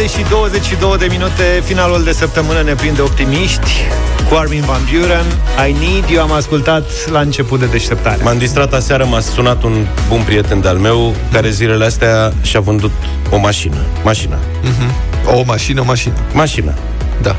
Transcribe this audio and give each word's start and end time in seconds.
7 0.00 0.18
și 0.18 0.30
22 0.30 0.96
de 0.98 1.06
minute, 1.10 1.62
finalul 1.64 2.04
de 2.04 2.12
săptămână 2.12 2.62
ne 2.62 2.74
prinde 2.74 3.00
optimiști 3.00 3.70
cu 4.28 4.34
Armin 4.34 4.62
Van 4.66 4.80
Buren. 4.92 5.24
I 5.68 5.72
Need 5.72 6.08
You 6.08 6.22
am 6.22 6.32
ascultat 6.32 7.08
la 7.10 7.20
început 7.20 7.60
de 7.60 7.66
deșteptare. 7.66 8.22
M-am 8.22 8.38
distrat 8.38 8.72
aseară, 8.74 9.04
m-a 9.04 9.20
sunat 9.20 9.62
un 9.62 9.86
bun 10.08 10.22
prieten 10.22 10.60
de-al 10.60 10.76
meu 10.76 11.14
care 11.32 11.50
zilele 11.50 11.84
astea 11.84 12.32
și-a 12.42 12.60
vândut 12.60 12.92
o 13.30 13.36
mașină. 13.36 13.76
Mașina. 14.04 14.36
Mm-hmm. 14.36 15.34
O 15.34 15.42
mașină, 15.46 15.82
mașină. 15.86 16.14
Mașina. 16.32 16.74
Da. 17.22 17.36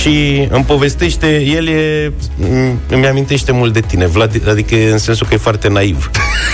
Și 0.00 0.46
îmi 0.50 0.64
povestește, 0.64 1.40
el 1.40 1.68
e, 1.68 2.12
îmi 2.88 3.06
amintește 3.06 3.52
mult 3.52 3.72
de 3.72 3.80
tine, 3.80 4.06
Vlad, 4.06 4.48
adică 4.48 4.74
în 4.90 4.98
sensul 4.98 5.26
că 5.26 5.34
e 5.34 5.36
foarte 5.36 5.68
naiv. 5.68 6.10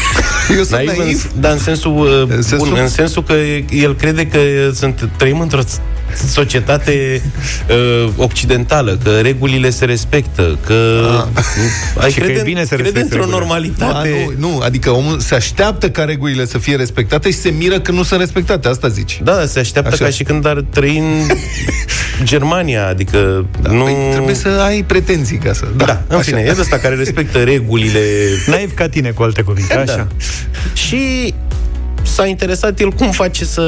Eu 0.56 0.62
sunt 0.62 0.70
naiv? 0.70 0.98
naiv? 0.98 1.30
În, 1.34 1.40
dar 1.40 1.52
în 1.52 1.58
sensul, 1.58 1.92
în 2.30 2.38
uh, 2.38 2.44
sensul 2.44 2.68
bun, 2.68 2.78
în 2.80 2.88
sensul 2.88 3.22
că 3.22 3.32
el 3.70 3.94
crede 3.94 4.26
că 4.26 4.38
sunt, 4.74 5.08
trăim 5.16 5.40
într-o 5.40 5.60
societate 6.14 7.22
uh, 7.70 8.08
occidentală, 8.16 8.98
că 9.04 9.10
regulile 9.10 9.70
se 9.70 9.84
respectă, 9.84 10.58
că 10.66 11.08
ah. 11.34 11.42
ai 12.02 12.12
crede, 12.12 12.32
că 12.32 12.38
e 12.38 12.42
bine 12.42 12.64
să 12.64 12.74
crede 12.74 13.00
într-o 13.00 13.26
normalitate. 13.26 14.26
A, 14.28 14.32
nu, 14.38 14.48
nu, 14.48 14.58
adică 14.58 14.90
omul 14.90 15.18
se 15.18 15.34
așteaptă 15.34 15.90
ca 15.90 16.04
regulile 16.04 16.46
să 16.46 16.58
fie 16.58 16.76
respectate 16.76 17.30
și 17.30 17.36
se 17.36 17.50
miră 17.50 17.80
că 17.80 17.92
nu 17.92 18.02
sunt 18.02 18.20
respectate, 18.20 18.68
asta 18.68 18.88
zici. 18.88 19.20
Da, 19.24 19.46
se 19.46 19.58
așteaptă 19.58 19.92
Așa. 19.92 20.04
ca 20.04 20.10
și 20.10 20.22
când 20.22 20.46
ar 20.46 20.64
trăi 20.70 20.98
în 20.98 21.36
Germania, 22.30 22.88
adică 22.88 23.46
da, 23.62 23.70
nu... 23.70 23.82
Păi 23.82 23.94
trebuie 24.12 24.34
să 24.34 24.48
ai 24.48 24.82
pretenții 24.82 25.38
ca 25.38 25.52
să... 25.52 25.66
Da, 25.76 25.84
da 25.84 26.02
în 26.06 26.16
Așa. 26.16 26.22
fine, 26.22 26.40
e 26.40 26.54
ăsta 26.60 26.78
care 26.78 26.94
respectă 26.94 27.38
regulile... 27.52 28.00
Naiv 28.46 28.74
ca 28.74 28.88
tine, 28.88 29.10
cu 29.10 29.22
alte 29.22 29.42
cuvinte, 29.42 29.82
da. 29.84 29.92
așa. 29.92 30.06
Și 30.72 31.34
s-a 32.02 32.26
interesat 32.26 32.80
el 32.80 32.90
cum 32.92 33.10
face 33.10 33.44
să... 33.44 33.62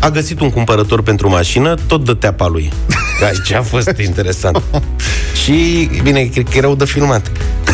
A 0.00 0.10
găsit 0.10 0.40
un 0.40 0.50
cumpărător 0.50 1.02
pentru 1.02 1.28
mașină, 1.28 1.74
tot 1.86 2.04
de 2.04 2.14
teapa 2.14 2.46
lui. 2.46 2.72
Ce 3.46 3.56
a 3.56 3.62
fost 3.62 3.92
interesant. 4.06 4.62
și, 5.42 5.88
bine, 6.02 6.22
cred 6.22 6.48
că 6.48 6.56
erau 6.56 6.74
de 6.74 6.84
filmat. 6.84 7.30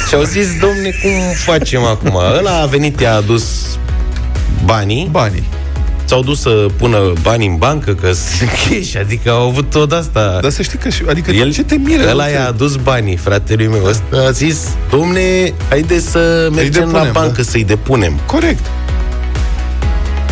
Și 0.09 0.15
au 0.15 0.23
zis, 0.23 0.47
domne, 0.61 0.91
cum 1.03 1.11
facem 1.35 1.83
acum? 1.83 2.15
Ăla 2.39 2.61
a 2.61 2.67
venit, 2.67 3.01
i-a 3.01 3.15
adus 3.15 3.45
banii. 4.65 5.09
Banii. 5.11 5.45
S-au 6.05 6.23
dus 6.23 6.41
să 6.41 6.67
pună 6.77 7.13
bani 7.23 7.47
în 7.47 7.57
bancă, 7.57 7.93
că 7.93 8.13
sunt 8.13 8.51
cash, 8.69 8.95
adică 8.99 9.31
au 9.31 9.49
avut 9.49 9.71
tot 9.71 9.93
asta. 9.93 10.39
Dar 10.43 10.51
să 10.51 10.63
știi 10.63 10.79
că, 10.79 10.89
adică 11.09 11.31
El, 11.31 11.53
ce 11.53 11.63
te 11.63 11.75
miră? 11.75 12.09
Ăla 12.11 12.27
i-a 12.27 12.47
adus 12.47 12.77
banii, 12.77 13.17
fratelui 13.17 13.67
meu. 13.67 13.85
Ăsta 13.85 14.27
a 14.27 14.31
zis, 14.31 14.69
domne, 14.91 15.53
haide 15.69 15.99
să 15.99 16.49
mergem 16.55 16.73
depunem, 16.73 17.03
la 17.03 17.11
bancă 17.13 17.43
da? 17.43 17.51
să-i 17.51 17.65
depunem. 17.65 18.21
Corect. 18.27 18.65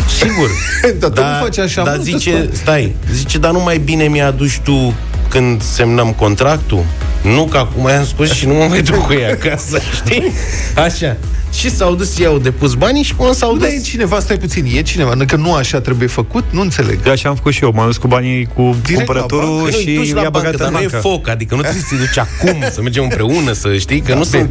Sigur. 0.07 0.49
dar 0.99 1.09
tu 1.09 1.21
da, 1.21 1.37
nu 1.37 1.43
faci 1.43 1.57
așa. 1.57 1.83
Dar 1.83 1.97
zice, 2.01 2.49
stai, 2.51 2.95
zice, 3.11 3.37
dar 3.37 3.51
nu 3.51 3.59
mai 3.59 3.77
bine 3.77 4.03
mi-a 4.03 4.25
adus 4.27 4.59
tu 4.63 4.93
când 5.29 5.61
semnăm 5.61 6.11
contractul? 6.11 6.85
Nu, 7.23 7.43
că 7.45 7.57
acum 7.57 7.87
i-am 7.87 8.05
spus 8.05 8.31
și 8.31 8.45
nu 8.47 8.53
mă 8.53 8.65
mai 8.69 8.81
duc 8.81 8.95
cu 9.05 9.13
ea 9.13 9.29
acasă, 9.31 9.79
știi? 10.05 10.31
Așa. 10.75 11.17
Și 11.53 11.69
s-au 11.69 11.95
dus, 11.95 12.17
i-au 12.17 12.37
depus 12.37 12.73
banii 12.73 13.03
și 13.03 13.15
până 13.15 13.33
s-au 13.33 13.57
dus. 13.57 13.67
e 13.67 13.81
cineva, 13.83 14.19
stai 14.19 14.37
puțin, 14.37 14.65
e 14.75 14.81
cineva, 14.81 15.15
că 15.27 15.35
nu 15.35 15.53
așa 15.53 15.79
trebuie 15.81 16.07
făcut, 16.07 16.43
nu 16.49 16.61
înțeleg. 16.61 16.99
Eu 17.05 17.11
așa 17.11 17.29
am 17.29 17.35
făcut 17.35 17.53
și 17.53 17.63
eu, 17.63 17.71
m-am 17.75 17.85
dus 17.85 17.97
cu 17.97 18.07
banii 18.07 18.45
cu 18.45 18.75
Direct 18.83 19.05
cumpărătorul 19.05 19.71
și 19.71 20.13
i-a 20.15 20.29
băgat 20.29 20.55
dar 20.55 20.69
nu 20.69 20.79
e 20.79 20.87
foc, 20.87 21.27
adică 21.27 21.55
nu 21.55 21.61
trebuie 21.61 21.81
să 21.81 21.95
te 21.95 22.01
duci 22.01 22.17
acum, 22.17 22.63
să 22.71 22.81
mergem 22.81 23.03
împreună, 23.03 23.51
să 23.51 23.77
știi, 23.77 23.99
că 23.99 24.11
da, 24.11 24.17
nu 24.17 24.23
sunt 24.23 24.49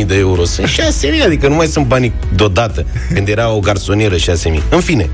200.000 0.00 0.06
de 0.06 0.16
euro, 0.16 0.44
sunt 0.44 0.66
6.000, 0.68 1.24
adică 1.24 1.48
nu 1.48 1.54
mai 1.54 1.66
sunt 1.66 1.86
banii 1.86 2.12
deodată, 2.34 2.86
când 3.14 3.28
era 3.28 3.50
o 3.50 3.58
garsonieră 3.60 4.14
6.000. 4.16 4.22
În 4.70 4.80
fine, 4.80 5.08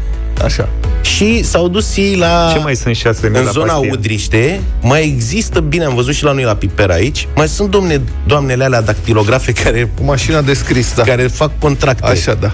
Așa. 0.44 0.68
Și 1.00 1.44
s-au 1.44 1.68
dus 1.68 1.96
ei 1.96 2.16
la... 2.16 2.50
Ce 2.52 2.58
mai 2.58 2.76
sunt 2.76 2.96
șase 2.96 3.30
În 3.32 3.46
zona 3.50 3.72
pastia? 3.72 3.92
Udriște, 3.92 4.60
mai 4.82 5.02
există, 5.02 5.60
bine, 5.60 5.84
am 5.84 5.94
văzut 5.94 6.14
și 6.14 6.24
la 6.24 6.32
noi 6.32 6.42
la 6.42 6.54
Piper 6.54 6.90
aici, 6.90 7.28
mai 7.34 7.48
sunt 7.48 7.70
domne, 7.70 8.00
doamnele 8.26 8.64
alea 8.64 8.80
dactilografe 8.80 9.52
care... 9.62 9.90
Cu 9.96 10.04
mașina 10.04 10.40
de 10.40 10.54
scris, 10.54 10.94
da. 10.94 11.02
Care 11.02 11.22
fac 11.26 11.58
contracte. 11.58 12.06
Așa, 12.06 12.34
da. 12.34 12.52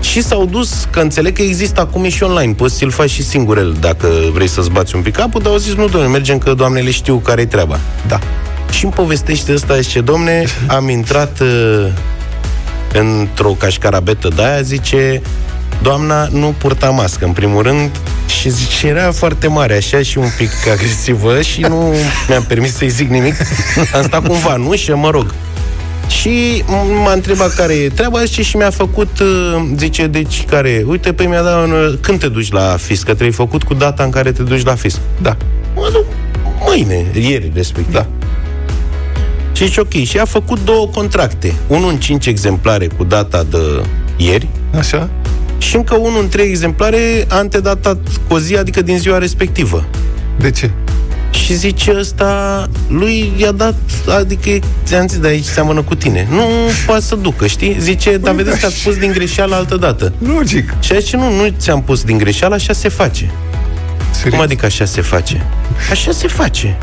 Și 0.00 0.22
s-au 0.22 0.46
dus, 0.46 0.88
că 0.90 1.00
înțeleg 1.00 1.36
că 1.36 1.42
există 1.42 1.80
acum 1.80 2.08
și 2.08 2.22
online, 2.22 2.52
poți 2.52 2.76
să-l 2.76 2.90
faci 2.90 3.10
și 3.10 3.22
singur 3.22 3.58
el 3.58 3.76
dacă 3.80 4.08
vrei 4.32 4.48
să-ți 4.48 4.70
bați 4.70 4.96
un 4.96 5.02
pic 5.02 5.14
capul, 5.14 5.42
dar 5.42 5.52
au 5.52 5.58
zis, 5.58 5.74
nu, 5.74 5.88
domne, 5.88 6.06
mergem 6.06 6.38
că 6.38 6.54
doamnele 6.54 6.90
știu 6.90 7.16
care-i 7.16 7.46
treaba. 7.46 7.78
Da. 8.06 8.18
Și 8.70 8.84
îmi 8.84 8.92
povestește 8.92 9.52
ăsta, 9.52 9.80
zice, 9.80 10.00
domne, 10.00 10.44
am 10.66 10.88
intrat 10.88 11.40
uh, 11.40 11.86
într-o 12.92 13.50
cașcarabetă 13.58 14.28
de 14.28 14.44
aia, 14.44 14.60
zice, 14.60 15.22
doamna 15.84 16.28
nu 16.30 16.54
purta 16.58 16.90
mască, 16.90 17.24
în 17.24 17.32
primul 17.32 17.62
rând, 17.62 17.90
și 18.26 18.48
zice, 18.48 18.86
era 18.86 19.12
foarte 19.12 19.46
mare, 19.46 19.76
așa, 19.76 20.02
și 20.02 20.18
un 20.18 20.28
pic 20.36 20.50
agresivă 20.72 21.40
și 21.40 21.60
nu 21.60 21.94
mi-am 22.28 22.42
permis 22.42 22.76
să-i 22.76 22.88
zic 22.88 23.08
nimic. 23.08 23.34
Am 23.94 24.02
stat 24.02 24.26
cumva, 24.26 24.56
nu? 24.56 24.74
Și 24.74 24.90
mă 24.90 25.10
rog. 25.10 25.34
Și 26.08 26.64
m-a 27.04 27.12
întrebat 27.12 27.54
care 27.54 27.72
e 27.74 27.88
treaba, 27.88 28.24
zice, 28.24 28.42
și 28.42 28.56
mi-a 28.56 28.70
făcut, 28.70 29.18
uh, 29.18 29.72
zice, 29.76 30.06
deci 30.06 30.44
care, 30.44 30.84
uite, 30.86 31.08
pe 31.08 31.14
păi 31.14 31.26
mi-a 31.26 31.42
dat, 31.42 31.64
un, 31.64 31.98
când 32.00 32.18
te 32.18 32.28
duci 32.28 32.52
la 32.52 32.76
fisc, 32.78 33.06
că 33.06 33.14
te-ai 33.14 33.30
făcut 33.30 33.62
cu 33.62 33.74
data 33.74 34.04
în 34.04 34.10
care 34.10 34.32
te 34.32 34.42
duci 34.42 34.64
la 34.64 34.74
fisc. 34.74 34.98
Da. 35.22 35.36
Mă 35.74 35.88
duc 35.92 36.04
mâine, 36.66 37.06
ieri, 37.20 37.50
respectiv. 37.54 37.92
Da. 37.92 38.06
Și 39.52 39.64
zice, 39.64 39.80
ok, 39.80 39.92
și 39.92 40.18
a 40.18 40.24
făcut 40.24 40.64
două 40.64 40.86
contracte. 40.86 41.54
Unul 41.66 41.90
în 41.90 41.96
cinci 41.96 42.26
exemplare 42.26 42.86
cu 42.86 43.04
data 43.04 43.42
de 43.50 43.82
ieri. 44.16 44.48
Așa 44.78 45.08
și 45.58 45.76
încă 45.76 45.94
unul 45.94 46.22
în 46.22 46.28
trei 46.28 46.48
exemplare 46.48 47.24
antedatat 47.28 47.98
cu 48.28 48.34
o 48.34 48.38
zi, 48.38 48.56
adică 48.56 48.82
din 48.82 48.98
ziua 48.98 49.18
respectivă. 49.18 49.84
De 50.38 50.50
ce? 50.50 50.70
Și 51.30 51.54
zice 51.54 51.94
ăsta, 51.98 52.68
lui 52.88 53.32
i-a 53.36 53.52
dat, 53.52 53.74
adică 54.18 54.66
ți-am 54.84 55.06
zis, 55.08 55.18
de 55.18 55.28
aici 55.28 55.44
seamănă 55.44 55.82
cu 55.82 55.94
tine. 55.94 56.26
Nu 56.30 56.44
poate 56.86 57.02
să 57.02 57.14
ducă, 57.14 57.46
știi? 57.46 57.76
Zice, 57.80 58.16
dar 58.16 58.34
vedeți 58.34 58.60
că 58.60 58.66
ați 58.66 58.82
pus 58.82 58.96
din 58.96 59.12
greșeală 59.12 59.54
altă 59.54 59.76
dată. 59.76 60.12
Logic. 60.36 60.74
Și 60.80 61.00
zice, 61.00 61.16
nu, 61.16 61.36
nu 61.36 61.54
ți-am 61.58 61.82
pus 61.82 62.04
din 62.04 62.18
greșeală, 62.18 62.54
așa 62.54 62.72
se 62.72 62.88
face. 62.88 63.30
Serios? 64.10 64.34
Cum 64.34 64.40
adică 64.40 64.66
așa 64.66 64.84
se 64.84 65.00
face? 65.00 65.46
Așa 65.90 66.12
se 66.12 66.28
face. 66.28 66.78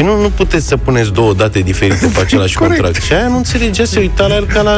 Păi 0.00 0.08
nu, 0.08 0.20
nu 0.20 0.30
puteți 0.30 0.66
să 0.66 0.76
puneți 0.76 1.12
două 1.12 1.34
date 1.34 1.58
diferite 1.58 2.06
pe 2.14 2.20
același 2.20 2.56
contract. 2.56 3.02
Și 3.02 3.12
aia 3.12 3.28
nu 3.28 3.36
înțelegea, 3.36 3.84
se 3.84 3.98
uita 3.98 4.26
la 4.26 4.34
el 4.34 4.46
ca 4.46 4.62
la... 4.62 4.76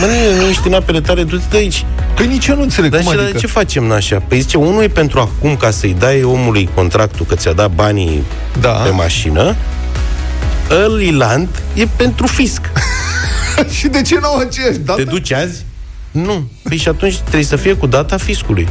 Mă, 0.00 0.06
nu 0.40 0.48
ești 0.48 0.66
în 0.66 0.74
apele 0.74 1.00
tale, 1.00 1.22
du-te 1.22 1.44
de 1.50 1.56
aici. 1.56 1.84
Păi 2.14 2.26
nici 2.26 2.46
eu 2.46 2.56
nu 2.56 2.62
înțeleg. 2.62 2.90
Dar 2.90 3.00
cum 3.00 3.12
și 3.12 3.18
adică? 3.18 3.32
de 3.32 3.38
ce 3.38 3.46
facem 3.46 3.92
așa? 3.92 4.22
Păi 4.28 4.40
zice, 4.40 4.56
unul 4.56 4.82
e 4.82 4.88
pentru 4.88 5.20
acum 5.20 5.56
ca 5.56 5.70
să-i 5.70 5.96
dai 5.98 6.22
omului 6.22 6.68
contractul 6.74 7.26
că 7.26 7.34
ți-a 7.34 7.52
dat 7.52 7.70
banii 7.70 8.22
da. 8.60 8.68
pe 8.68 8.90
mașină, 8.90 9.56
Ăliland 10.84 11.48
e 11.74 11.86
pentru 11.96 12.26
fisc. 12.26 12.60
și 13.78 13.88
de 13.88 14.02
ce 14.02 14.18
nu 14.20 14.26
au 14.26 14.38
aceeași 14.38 14.78
dată? 14.78 15.02
Te 15.02 15.10
duci 15.10 15.32
azi? 15.32 15.64
Nu. 16.10 16.48
Păi 16.62 16.76
și 16.76 16.88
atunci 16.88 17.18
trebuie 17.18 17.44
să 17.44 17.56
fie 17.56 17.74
cu 17.74 17.86
data 17.86 18.16
fiscului. 18.16 18.68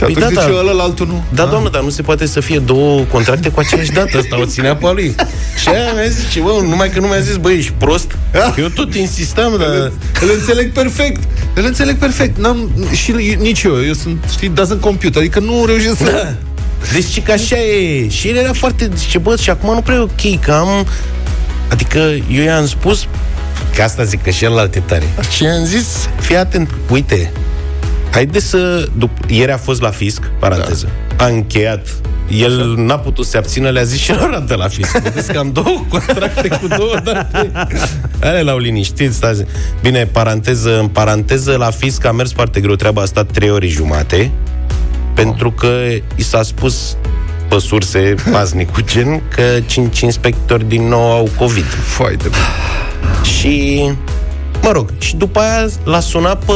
Aha. 0.00 0.06
Și 0.06 0.12
păi 0.12 0.22
atunci 0.22 0.34
da, 0.34 0.40
zice 0.40 0.52
da. 0.52 0.70
ăla, 0.70 0.82
altul 0.82 1.06
nu. 1.06 1.24
Da, 1.34 1.42
ah. 1.42 1.50
doamnă, 1.50 1.68
dar 1.68 1.82
nu 1.82 1.88
se 1.88 2.02
poate 2.02 2.26
să 2.26 2.40
fie 2.40 2.58
două 2.58 3.00
contracte 3.00 3.48
cu 3.48 3.60
aceeași 3.60 3.90
dată. 3.90 4.18
Asta 4.18 4.40
o 4.40 4.44
ținea 4.44 4.76
pe 4.76 4.90
lui. 4.92 5.14
Și 5.60 5.68
aia 5.68 5.92
mi-a 5.92 6.06
zis, 6.08 6.30
ce, 6.30 6.40
bă, 6.40 6.60
numai 6.62 6.90
că 6.90 7.00
nu 7.00 7.06
mi-a 7.06 7.20
zis, 7.20 7.36
băi, 7.36 7.56
ești 7.56 7.72
prost. 7.78 8.16
Ah. 8.34 8.54
Eu 8.58 8.68
tot 8.68 8.94
insistam, 8.94 9.56
dar... 9.58 9.68
Îl, 9.68 9.92
îl 10.20 10.30
înțeleg 10.38 10.72
perfect. 10.72 11.22
Îl 11.54 11.64
înțeleg 11.64 11.96
perfect. 11.96 12.38
N-am, 12.38 12.70
și 12.92 13.12
nici 13.38 13.62
eu. 13.62 13.84
Eu 13.84 13.92
sunt, 13.92 14.24
știi, 14.30 14.52
doesn't 14.52 14.80
computer. 14.80 15.22
Adică 15.22 15.40
nu 15.40 15.64
reușesc 15.66 15.96
să... 15.96 16.04
Da. 16.04 16.34
Deci 16.92 17.22
că 17.22 17.32
așa 17.32 17.56
e. 17.56 18.08
Și 18.08 18.28
el 18.28 18.36
era 18.36 18.52
foarte... 18.52 18.90
Zice, 18.96 19.18
bă, 19.18 19.36
și 19.36 19.50
acum 19.50 19.74
nu 19.74 19.80
prea 19.80 19.96
e 19.96 19.98
ok, 19.98 20.40
că 20.40 20.52
am... 20.52 20.86
Adică 21.70 21.98
eu 22.30 22.42
i-am 22.42 22.66
spus 22.66 23.06
Că 23.74 23.82
asta 23.82 24.04
zic 24.04 24.22
că 24.22 24.30
și 24.30 24.44
el 24.44 24.52
la 24.52 24.68
tare. 24.86 25.04
Și 25.30 25.44
am 25.44 25.64
zis, 25.64 25.86
fii 26.20 26.36
atent, 26.36 26.70
uite, 26.90 27.32
Haide 28.16 28.38
să... 28.38 28.88
Dup- 28.98 29.28
ieri 29.28 29.52
a 29.52 29.56
fost 29.56 29.80
la 29.80 29.90
fisc, 29.90 30.22
paranteză. 30.38 30.88
Da. 31.16 31.24
A 31.24 31.28
încheiat 31.28 31.88
el 32.28 32.60
Așa. 32.60 32.82
n-a 32.82 32.98
putut 32.98 33.24
să 33.24 33.30
se 33.30 33.36
abțină, 33.36 33.68
le-a 33.68 33.82
zis 33.82 34.00
și 34.00 34.12
lor 34.12 34.44
de 34.48 34.54
la 34.54 34.68
fisc. 34.68 34.98
Vedeți 34.98 35.32
că 35.32 35.38
am 35.38 35.52
două 35.52 35.84
contracte 35.88 36.48
cu 36.48 36.66
două 36.66 36.94
date. 37.04 37.52
Ale 38.20 38.42
l-au 38.42 38.58
liniștit. 38.58 39.12
Stați. 39.12 39.44
Bine, 39.82 40.04
paranteză, 40.04 40.80
în 40.80 40.88
paranteză, 40.88 41.56
la 41.56 41.70
fisc 41.70 42.04
a 42.04 42.12
mers 42.12 42.32
foarte 42.32 42.60
greu. 42.60 42.74
Treaba 42.74 43.02
a 43.02 43.04
stat 43.04 43.30
trei 43.30 43.50
ori 43.50 43.68
jumate, 43.68 44.16
oh. 44.16 44.70
pentru 45.14 45.50
că 45.50 45.78
i 46.16 46.22
s-a 46.22 46.42
spus 46.42 46.96
pe 47.48 47.58
surse 47.58 48.14
cu 48.72 48.80
gen 48.80 49.22
că 49.28 49.42
cinci 49.66 50.00
inspectori 50.00 50.68
din 50.68 50.88
nou 50.88 51.12
au 51.12 51.28
COVID. 51.38 51.66
Foarte 51.84 52.28
bine. 52.28 52.42
Și 53.22 53.82
Mă 54.66 54.72
rog, 54.72 54.88
și 54.98 55.16
după 55.16 55.40
aia 55.40 55.68
l-a 55.84 56.00
sunat 56.00 56.44
pe 56.44 56.52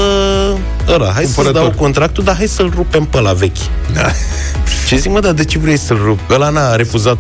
ăla. 0.92 1.10
Hai 1.14 1.24
să 1.24 1.50
dau 1.52 1.70
contractul, 1.76 2.24
dar 2.24 2.36
hai 2.36 2.46
să-l 2.46 2.72
rupem 2.74 3.04
pe 3.04 3.20
la 3.20 3.32
vechi. 3.32 3.56
Da. 3.94 4.10
Ce 4.88 4.96
zic, 4.96 5.10
mă, 5.10 5.20
dar 5.20 5.32
de 5.32 5.44
ce 5.44 5.58
vrei 5.58 5.76
să-l 5.78 6.00
rup? 6.04 6.18
Ăla 6.30 6.48
n-a 6.48 6.74
refuzat 6.76 7.18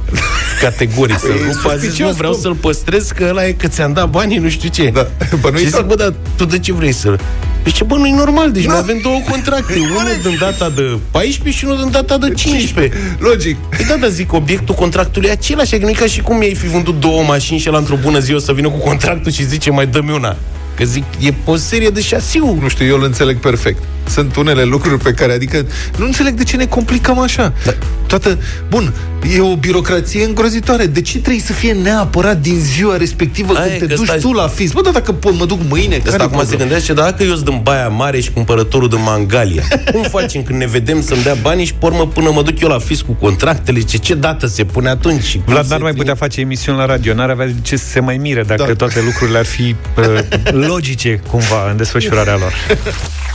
categoric 0.60 1.18
să-l 1.18 1.30
Păi, 1.30 1.40
rup. 1.46 1.70
A 1.70 1.76
zis, 1.76 1.80
suspicios, 1.82 2.08
nu 2.10 2.16
vreau 2.16 2.32
cum? 2.32 2.40
să-l 2.40 2.54
păstrez, 2.54 3.10
că 3.10 3.26
ăla 3.28 3.46
e 3.46 3.52
că 3.52 3.66
ți-am 3.68 3.92
dat 3.92 4.08
banii, 4.10 4.38
nu 4.38 4.48
știu 4.48 4.68
ce. 4.68 4.90
Da. 4.94 5.06
Bănuiți 5.40 5.62
și 5.64 5.70
zic, 5.70 5.78
sau- 5.78 5.86
bă, 5.86 5.94
dar 5.94 6.12
tu 6.36 6.44
de 6.44 6.58
ce 6.58 6.72
vrei 6.72 6.92
să 6.92 7.16
Deci, 7.62 7.74
ce, 7.74 7.84
bă, 7.84 7.94
nu-i 7.96 8.10
normal, 8.10 8.50
deci 8.52 8.64
Da. 8.64 8.70
noi 8.70 8.80
avem 8.82 8.98
două 9.02 9.18
contracte, 9.30 9.78
unul 9.98 10.18
din 10.22 10.36
data 10.40 10.68
de 10.74 10.98
14 11.10 11.58
și 11.58 11.64
unul 11.64 11.76
din 11.82 11.90
data 11.90 12.18
de 12.18 12.32
15. 12.34 13.16
Logic. 13.18 13.56
Păi 13.56 13.84
da, 13.88 13.94
dar 13.94 14.08
zic, 14.10 14.32
obiectul 14.32 14.74
contractului 14.74 15.28
e 15.28 15.32
același, 15.32 15.70
că 15.78 15.84
nu 15.84 15.88
e 15.88 15.92
ca 15.92 16.06
și 16.06 16.20
cum 16.20 16.36
mi-ai 16.36 16.54
fi 16.54 16.66
vândut 16.66 17.00
două 17.00 17.22
mașini 17.22 17.58
și 17.58 17.68
el 17.68 17.74
într-o 17.74 17.96
bună 18.02 18.18
zi 18.18 18.34
o 18.34 18.38
să 18.38 18.52
vină 18.52 18.68
cu 18.68 18.78
contractul 18.78 19.32
și 19.32 19.46
zice, 19.46 19.70
mai 19.70 19.86
dă-mi 19.86 20.10
una. 20.12 20.36
Că 20.80 20.86
zic, 20.86 21.04
e 21.18 21.34
o 21.44 21.56
serie 21.56 21.88
de 21.90 22.00
șasiu. 22.00 22.58
Nu 22.60 22.68
știu, 22.68 22.86
eu 22.86 22.96
îl 22.96 23.02
înțeleg 23.02 23.36
perfect. 23.36 23.82
Sunt 24.08 24.36
unele 24.36 24.62
lucruri 24.62 25.02
pe 25.02 25.12
care, 25.12 25.32
adică, 25.32 25.66
nu 25.98 26.04
înțeleg 26.04 26.34
de 26.34 26.44
ce 26.44 26.56
ne 26.56 26.66
complicăm 26.66 27.18
așa. 27.18 27.52
Da. 27.64 27.74
Toată, 28.10 28.38
bun, 28.68 28.92
e 29.36 29.40
o 29.40 29.56
birocrație 29.56 30.24
îngrozitoare. 30.24 30.86
De 30.86 31.00
ce 31.00 31.18
trebuie 31.18 31.42
să 31.42 31.52
fie 31.52 31.72
neapărat 31.72 32.40
din 32.40 32.58
ziua 32.60 32.96
respectivă 32.96 33.54
Aia 33.56 33.66
e 33.74 33.78
când 33.78 33.80
te 33.80 33.86
că 33.86 33.94
duci 33.94 34.06
stai- 34.06 34.18
tu 34.18 34.32
la 34.32 34.48
fisc? 34.48 34.72
Bă, 34.74 34.80
dar 34.82 34.92
dacă 34.92 35.12
pot, 35.12 35.38
mă 35.38 35.44
duc 35.44 35.58
mâine, 35.68 35.96
Asta 35.96 36.10
care 36.10 36.22
acum 36.22 36.46
se 36.46 36.56
gândește, 36.56 36.92
dar 36.92 37.10
dacă 37.10 37.22
eu 37.22 37.34
sunt 37.34 37.44
din 37.44 37.60
Baia 37.62 37.88
Mare 37.88 38.20
și 38.20 38.30
cumpărătorul 38.30 38.88
din 38.88 39.02
Mangalia, 39.02 39.62
cum 39.92 40.02
facem 40.02 40.42
când 40.42 40.58
ne 40.58 40.66
vedem 40.66 41.02
să-mi 41.02 41.22
dea 41.22 41.34
banii 41.42 41.64
și 41.64 41.74
pe 41.74 41.86
urmă 41.86 42.06
până 42.06 42.30
mă 42.32 42.42
duc 42.42 42.60
eu 42.60 42.68
la 42.68 42.78
fisc 42.78 43.04
cu 43.04 43.12
contractele, 43.12 43.80
ce, 43.80 43.96
ce 43.96 44.14
dată 44.14 44.46
se 44.46 44.64
pune 44.64 44.88
atunci? 44.88 45.22
și 45.22 45.34
cum 45.36 45.44
Vlad 45.52 45.64
se 45.64 45.70
n-ar 45.70 45.80
mai 45.80 45.90
ține? 45.90 46.02
putea 46.02 46.14
face 46.26 46.40
emisiuni 46.40 46.78
la 46.78 46.86
radio, 46.86 47.14
n-ar 47.14 47.30
avea 47.30 47.46
de 47.46 47.54
ce 47.62 47.76
să 47.76 47.86
se 47.86 48.00
mai 48.00 48.16
mire 48.16 48.42
dacă 48.42 48.64
Da. 48.66 48.72
toate 48.74 49.00
lucrurile 49.04 49.38
ar 49.38 49.44
fi 49.46 49.74
uh, 49.98 50.18
logice 50.50 51.20
cumva 51.30 51.70
în 51.70 51.76
desfășurarea 51.76 52.36
lor. 52.36 52.52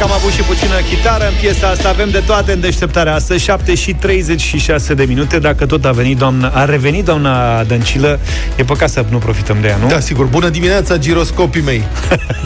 că 0.00 0.06
am 0.06 0.12
avut 0.12 0.32
și 0.32 0.42
puțină 0.42 0.74
chitară 0.90 1.24
în 1.24 1.34
piesa 1.40 1.68
asta, 1.68 1.88
avem 1.88 2.10
de 2.10 2.22
toate 2.26 2.52
în 2.52 2.60
deșteptarea 2.60 3.14
asta, 3.14 3.36
7 3.36 3.74
și 3.74 3.94
36 3.94 4.94
de 4.94 5.04
minute, 5.04 5.38
dacă 5.38 5.66
tot 5.66 5.84
a 5.84 5.90
venit 5.90 6.16
doamna, 6.16 6.48
a 6.48 6.64
revenit 6.64 7.04
doamna 7.04 7.62
Dăncilă, 7.62 8.18
e 8.56 8.64
păcat 8.64 8.90
să 8.90 9.04
nu 9.08 9.18
profităm 9.18 9.60
de 9.60 9.68
ea, 9.68 9.76
nu? 9.76 9.88
Da, 9.88 10.00
sigur. 10.00 10.26
Bună 10.26 10.48
dimineața, 10.48 10.96
giroscopii 10.96 11.62
mei. 11.62 11.84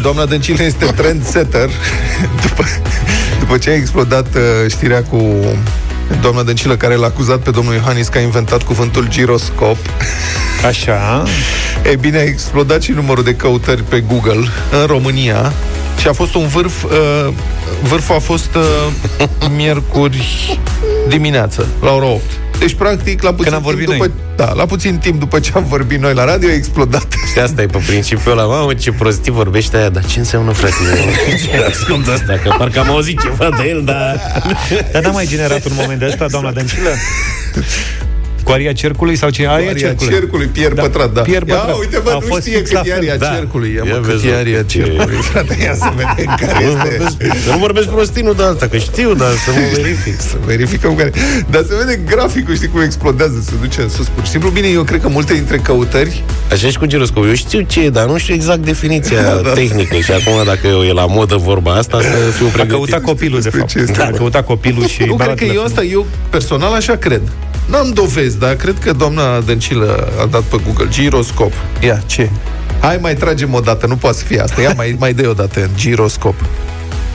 Doamna 0.03 0.25
Dăncilă 0.25 0.63
este 0.63 0.85
trendsetter. 0.85 1.71
După, 2.47 2.65
după 3.39 3.59
ce 3.59 3.71
a 3.71 3.75
explodat 3.75 4.27
uh, 4.35 4.71
știrea 4.71 5.03
cu 5.03 5.45
doamna 6.21 6.43
Dăncilă 6.43 6.77
care 6.77 6.95
l-a 6.95 7.07
acuzat 7.07 7.39
pe 7.39 7.51
domnul 7.51 7.75
Iohannis 7.75 8.09
că 8.09 8.19
a 8.19 8.21
inventat 8.21 8.63
cuvântul 8.63 9.09
giroscop. 9.09 9.77
Așa, 10.67 11.25
E 11.93 11.97
bine, 11.97 12.19
a 12.19 12.23
explodat 12.23 12.83
și 12.83 12.91
numărul 12.91 13.25
de 13.25 13.35
căutări 13.35 13.83
pe 13.83 14.01
Google 14.01 14.49
în 14.81 14.87
România 14.87 15.53
și 15.99 16.09
a 16.09 16.13
fost 16.13 16.35
un 16.35 16.47
vârf, 16.47 16.85
uh, 16.85 17.29
vârful 17.83 18.15
a 18.15 18.19
fost 18.19 18.55
uh, 18.55 19.27
miercuri 19.57 20.59
dimineață, 21.09 21.67
la 21.81 21.93
ora 21.93 22.07
8. 22.07 22.23
Deci, 22.65 22.75
practic, 22.75 23.23
la 23.23 23.35
puțin, 23.35 23.53
am 23.53 23.63
vorbit 23.63 23.89
timp 23.89 24.03
după, 24.03 24.15
da, 24.37 24.53
la 24.53 24.67
puțin 24.67 24.99
timp 24.99 25.19
după 25.19 25.39
ce 25.41 25.51
am 25.55 25.65
vorbit 25.65 26.01
noi 26.01 26.15
la 26.15 26.25
radio, 26.25 26.49
a 26.49 26.53
explodat. 26.53 27.07
Și 27.33 27.39
asta 27.39 27.63
e 27.63 27.67
pe 27.67 27.79
principiul 27.87 28.39
ăla, 28.39 28.47
mamă, 28.47 28.75
ce 28.75 28.93
prostii 28.93 29.33
vorbește 29.33 29.77
aia, 29.77 29.89
dar 29.89 30.05
ce 30.05 30.19
înseamnă, 30.19 30.53
frate? 30.53 30.75
Ce 31.45 31.65
ascult 31.71 32.09
asta, 32.09 32.41
că 32.43 32.55
parcă 32.59 32.79
am 32.81 32.89
auzit 32.89 33.21
ceva 33.21 33.49
de 33.63 33.69
el, 33.69 33.83
dar... 33.85 34.21
dar 34.93 35.03
n-a 35.03 35.11
mai 35.11 35.27
generat 35.27 35.65
un 35.65 35.73
moment 35.75 35.99
de 35.99 36.07
ăsta, 36.07 36.27
doamna 36.31 36.53
Dăncilă? 36.53 36.91
Cu 38.45 38.53
aria 38.53 38.73
cercului 38.73 39.17
sau 39.17 39.31
ce? 39.31 39.47
Aria, 39.47 39.69
Aria 39.69 39.87
cercului. 39.87 40.13
cercului, 40.13 40.47
Pier 40.47 40.73
Da, 40.73 40.83
Pătrat, 40.83 41.13
da. 41.13 41.21
Pier 41.21 41.39
Pătrat. 41.45 41.69
Ia, 41.69 41.75
uite, 41.75 42.01
bă, 42.05 42.11
A 42.11 42.15
nu 42.15 42.21
fost 42.21 42.41
știe 42.41 42.57
fix 42.57 42.69
cât 42.69 42.75
la 42.79 42.81
e 42.85 42.89
fel. 42.89 42.97
aria 42.99 43.17
Da. 43.17 43.27
cercului. 43.35 43.71
Ia, 43.77 43.83
Ia 43.87 43.93
mă, 43.95 44.01
cât 44.01 44.11
vezi, 44.13 44.27
e 44.27 44.31
mă, 44.31 44.37
aria 44.37 44.57
cât 44.57 44.71
e- 44.71 44.73
cercului. 44.79 45.15
Frate, 45.17 45.57
ia 45.63 45.75
să 45.75 45.89
vedem 45.97 46.35
care 46.41 46.53
Nu 46.65 46.71
este. 46.71 46.79
vorbesc, 46.99 47.47
nu 47.51 47.59
vorbesc 47.59 47.87
prostii, 47.89 48.23
nu 48.23 48.33
de 48.33 48.43
asta, 48.43 48.67
că 48.67 48.77
știu, 48.77 49.15
dar 49.15 49.31
să 49.45 49.51
mă 49.55 49.61
verific. 49.83 50.21
Să 50.21 50.37
verificăm 50.45 50.95
care. 50.97 51.13
Dar 51.51 51.63
se 51.69 51.75
vede 51.85 52.01
graficul, 52.07 52.55
știi 52.55 52.69
cum 52.69 52.81
explodează, 52.81 53.43
se 53.47 53.53
duce 53.61 53.81
în 53.81 53.89
sus. 53.89 54.07
Pur 54.15 54.25
și 54.25 54.31
simplu, 54.31 54.49
bine, 54.51 54.69
eu 54.69 54.83
cred 54.83 55.01
că 55.01 55.09
multe 55.09 55.33
dintre 55.35 55.57
căutări 55.57 56.23
Așa 56.53 56.69
și 56.69 56.79
cu 56.79 56.87
giroscopul. 56.87 57.29
Eu 57.29 57.35
știu 57.35 57.61
ce 57.61 57.81
e, 57.85 57.91
dar 57.91 58.07
nu 58.07 58.17
știu 58.19 58.35
exact 58.35 58.59
definiția 58.65 59.23
Da, 59.43 59.51
tehnică. 59.53 59.97
Și 59.97 60.13
acum, 60.13 60.45
dacă 60.45 60.67
e 60.89 60.93
la 60.93 61.07
modă 61.07 61.37
vorba 61.37 61.73
asta, 61.75 62.01
să 62.01 62.09
fiu 62.37 62.47
A 62.47 62.49
pregătit. 62.49 62.73
căutat 62.73 63.03
copilul, 63.03 63.37
de 63.41 63.43
despre 63.43 63.59
fapt. 63.61 63.71
ce 63.73 63.79
este 63.79 63.93
Da, 63.93 63.99
a 63.99 64.05
vorba. 64.05 64.19
căutat 64.19 64.45
copilul 64.47 64.87
și... 64.87 65.03
Nu, 65.03 65.15
ba 65.15 65.25
la 65.25 65.33
cred 65.33 65.49
că 65.49 65.55
eu 65.55 65.61
telefon. 65.63 65.67
asta, 65.71 65.83
eu 65.85 66.07
personal 66.31 66.73
așa 66.73 66.97
cred. 66.97 67.21
N-am 67.67 67.91
dovezi, 67.91 68.39
dar 68.39 68.55
cred 68.55 68.79
că 68.79 68.93
doamna 68.93 69.41
Dăncilă 69.41 70.09
a 70.21 70.27
dat 70.27 70.43
pe 70.43 70.57
Google 70.65 70.89
giroscop. 70.89 71.53
Ia, 71.83 72.03
ce? 72.07 72.31
Hai, 72.81 72.99
mai 73.01 73.15
tragem 73.15 73.55
o 73.55 73.61
dată, 73.61 73.87
nu 73.87 73.97
poate 73.97 74.17
să 74.17 74.25
fie 74.25 74.41
asta. 74.41 74.61
Ia, 74.61 74.73
mai, 74.77 74.97
mai 74.99 75.13
dă 75.15 75.29
o 75.29 75.33
dată 75.33 75.61
în 75.61 75.69
giroscop. 75.75 76.35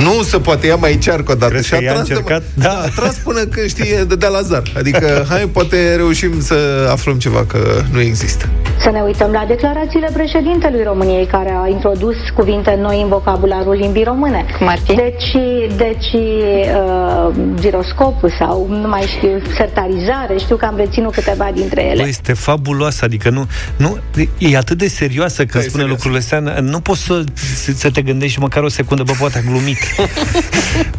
Nu 0.04 0.22
se 0.24 0.38
poate, 0.40 0.68
ia 0.68 0.75
mai 0.75 0.94
încearcă 0.94 1.31
o 1.31 1.36
dată. 1.36 1.51
Crezi 1.51 1.68
Și 1.68 1.74
a 1.74 1.78
că 1.78 1.84
ea 1.84 1.92
a 1.92 1.94
tras 1.94 2.07
de- 2.07 2.13
încercat? 2.13 2.44
Da, 2.54 2.69
a 2.86 2.88
tras 2.96 3.16
până 3.16 3.40
când 3.40 3.68
știe, 3.69 4.04
dădea 4.07 4.30
la 4.30 4.42
zar. 4.42 4.63
Adică, 4.78 5.25
hai, 5.30 5.50
poate 5.54 5.96
reușim 5.96 6.42
să 6.42 6.88
aflăm 6.92 7.18
ceva, 7.18 7.46
că 7.46 7.60
nu 7.92 8.00
există. 8.01 8.50
Să 8.81 8.90
ne 8.90 9.01
uităm 9.01 9.31
la 9.31 9.46
declarațiile 9.48 10.10
președintelui 10.13 10.84
României, 10.84 11.25
care 11.25 11.54
a 11.63 11.68
introdus 11.68 12.16
cuvinte 12.36 12.78
noi 12.81 13.01
în 13.01 13.07
vocabularul 13.07 13.74
limbii 13.75 14.04
române. 14.04 14.46
Cum 14.57 14.68
ar 14.68 14.80
fi? 14.86 14.94
Deci, 14.94 15.31
deci 15.78 16.12
uh, 16.13 17.34
giroscopul 17.60 18.34
sau, 18.40 18.68
nu 18.69 18.88
mai 18.88 19.01
știu, 19.18 19.42
sertarizare, 19.56 20.38
știu 20.38 20.56
că 20.56 20.66
am 20.66 20.75
reținut 20.78 21.13
câteva 21.13 21.50
dintre 21.54 21.84
ele. 21.84 22.01
Bă, 22.01 22.07
este 22.07 22.34
fabuloasă, 22.34 23.06
adică 23.06 23.30
nu, 23.30 23.48
nu 23.78 23.98
e 24.38 24.57
atât 24.57 24.78
de 24.78 24.88
serioasă 24.88 25.38
când 25.38 25.51
Da, 25.54 25.60
e 25.60 25.68
spune 25.68 25.84
serioasă. 25.84 25.92
lucrurile 25.94 26.19
astea, 26.19 26.60
nu 26.62 26.80
poți 26.80 27.01
să, 27.04 27.24
să, 27.56 27.72
să 27.75 27.90
te 27.90 28.01
gândești 28.01 28.40
măcar 28.40 28.63
o 28.63 28.69
secundă, 28.69 29.04
bă, 29.04 29.12
poate 29.19 29.38
a 29.46 29.50
glumit. 29.51 29.78